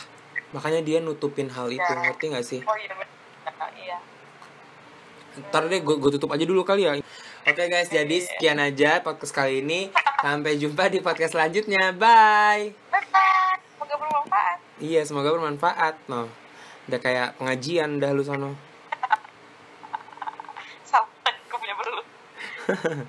[0.55, 1.99] makanya dia nutupin hal itu ya.
[1.99, 2.61] ngerti gak sih?
[2.62, 2.95] Oh iya,
[3.74, 3.99] iya.
[5.51, 7.03] Ntar deh gue tutup aja dulu kali ya.
[7.43, 9.91] Oke guys jadi sekian aja podcast kali ini.
[10.23, 11.91] Sampai jumpa di podcast selanjutnya.
[11.93, 12.73] Bye.
[12.89, 13.05] Bye
[13.74, 14.59] semoga bermanfaat.
[14.78, 15.95] Iya semoga bermanfaat.
[16.07, 16.31] No.
[16.87, 18.55] Udah kayak pengajian dah lu sono.
[20.89, 22.03] Sama gue punya perlu